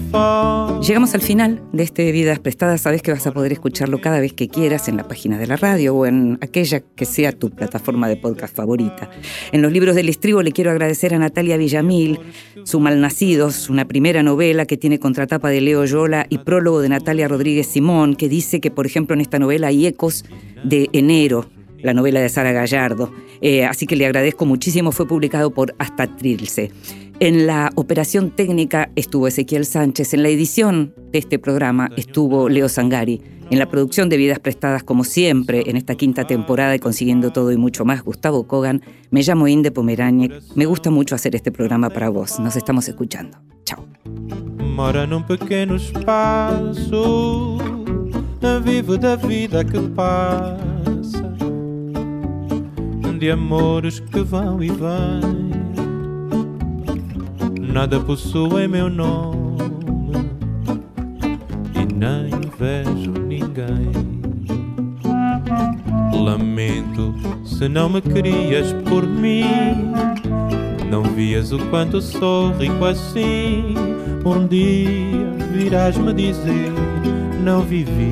Llegamos 0.81 1.13
al 1.13 1.21
final 1.21 1.59
de 1.71 1.83
este 1.83 2.11
Vidas 2.11 2.39
Prestadas. 2.39 2.81
Sabes 2.81 3.01
que 3.01 3.11
vas 3.11 3.25
a 3.25 3.31
poder 3.31 3.51
escucharlo 3.51 3.99
cada 4.01 4.19
vez 4.19 4.33
que 4.33 4.47
quieras 4.47 4.87
en 4.87 4.97
la 4.97 5.07
página 5.07 5.37
de 5.37 5.47
la 5.47 5.55
radio 5.55 5.95
o 5.95 6.05
en 6.05 6.37
aquella 6.41 6.79
que 6.79 7.05
sea 7.05 7.31
tu 7.31 7.49
plataforma 7.49 8.07
de 8.07 8.17
podcast 8.17 8.55
favorita. 8.55 9.09
En 9.51 9.61
los 9.61 9.71
libros 9.71 9.95
del 9.95 10.09
estribo 10.09 10.41
le 10.41 10.51
quiero 10.51 10.71
agradecer 10.71 11.13
a 11.13 11.19
Natalia 11.19 11.57
Villamil, 11.57 12.19
su 12.63 12.79
Malnacidos, 12.79 13.69
una 13.69 13.85
primera 13.85 14.23
novela 14.23 14.65
que 14.65 14.77
tiene 14.77 14.99
contratapa 14.99 15.49
de 15.49 15.61
Leo 15.61 15.85
Yola 15.85 16.25
y 16.29 16.39
prólogo 16.39 16.81
de 16.81 16.89
Natalia 16.89 17.27
Rodríguez 17.27 17.67
Simón, 17.67 18.15
que 18.15 18.29
dice 18.29 18.59
que, 18.59 18.71
por 18.71 18.85
ejemplo, 18.85 19.13
en 19.13 19.21
esta 19.21 19.39
novela 19.39 19.67
hay 19.67 19.85
ecos 19.85 20.25
de 20.63 20.89
enero, 20.93 21.49
la 21.79 21.93
novela 21.93 22.19
de 22.19 22.29
Sara 22.29 22.51
Gallardo. 22.51 23.11
Eh, 23.41 23.65
así 23.65 23.87
que 23.87 23.95
le 23.95 24.05
agradezco 24.05 24.45
muchísimo. 24.45 24.91
Fue 24.91 25.07
publicado 25.07 25.51
por 25.51 25.73
Hasta 25.79 26.15
Trilce. 26.15 26.71
En 27.21 27.45
la 27.45 27.69
operación 27.75 28.31
técnica 28.31 28.89
estuvo 28.95 29.27
Ezequiel 29.27 29.63
Sánchez, 29.63 30.15
en 30.15 30.23
la 30.23 30.29
edición 30.29 30.95
de 31.11 31.19
este 31.19 31.37
programa 31.37 31.91
estuvo 31.95 32.49
Leo 32.49 32.67
Sangari, 32.67 33.21
en 33.51 33.59
la 33.59 33.69
producción 33.69 34.09
de 34.09 34.17
Vidas 34.17 34.39
Prestadas, 34.39 34.81
como 34.81 35.03
siempre, 35.03 35.69
en 35.69 35.77
esta 35.77 35.93
quinta 35.93 36.25
temporada 36.25 36.73
y 36.73 36.79
consiguiendo 36.79 37.29
todo 37.29 37.51
y 37.51 37.57
mucho 37.57 37.85
más, 37.85 38.01
Gustavo 38.03 38.47
Kogan. 38.47 38.81
Me 39.11 39.21
llamo 39.21 39.47
Inde 39.47 39.69
Pomeraniec. 39.69 40.33
Me 40.55 40.65
gusta 40.65 40.89
mucho 40.89 41.13
hacer 41.13 41.35
este 41.35 41.51
programa 41.51 41.91
para 41.91 42.09
vos. 42.09 42.39
Nos 42.39 42.55
estamos 42.55 42.87
escuchando. 42.87 43.37
Chao. 43.65 43.85
Mora 44.57 45.05
num 45.05 45.21
pequeno 45.21 45.75
espaço, 45.75 47.59
vivo 48.63 48.97
da 48.97 49.15
vida 49.15 49.63
que 49.63 49.77
de 53.19 53.29
amores 53.29 53.99
que 53.99 54.23
vão 54.23 54.63
e 54.63 54.69
vêm. 54.71 55.60
Nada 57.71 58.01
possui 58.01 58.67
meu 58.67 58.89
nome 58.89 59.57
e 61.73 61.93
nem 61.93 62.29
vejo 62.59 63.11
ninguém. 63.11 64.21
Lamento 66.13 67.15
se 67.45 67.69
não 67.69 67.87
me 67.87 68.01
querias 68.01 68.73
por 68.89 69.07
mim. 69.07 69.45
Não 70.89 71.03
vias 71.03 71.53
o 71.53 71.59
quanto 71.69 72.01
sou 72.01 72.51
rico 72.51 72.83
assim. 72.83 73.73
Um 74.25 74.45
dia 74.45 75.31
virás 75.53 75.97
me 75.97 76.13
dizer: 76.13 76.73
Não 77.41 77.61
vivi, 77.61 78.11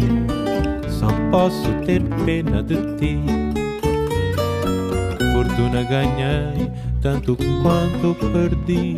só 0.87 1.07
posso 1.29 1.69
ter 1.85 2.01
pena 2.25 2.63
de 2.63 2.75
ti. 2.95 3.19
Fortuna 5.33 5.83
ganhei, 5.83 6.71
tanto 7.01 7.35
quanto 7.61 8.15
perdi. 8.31 8.97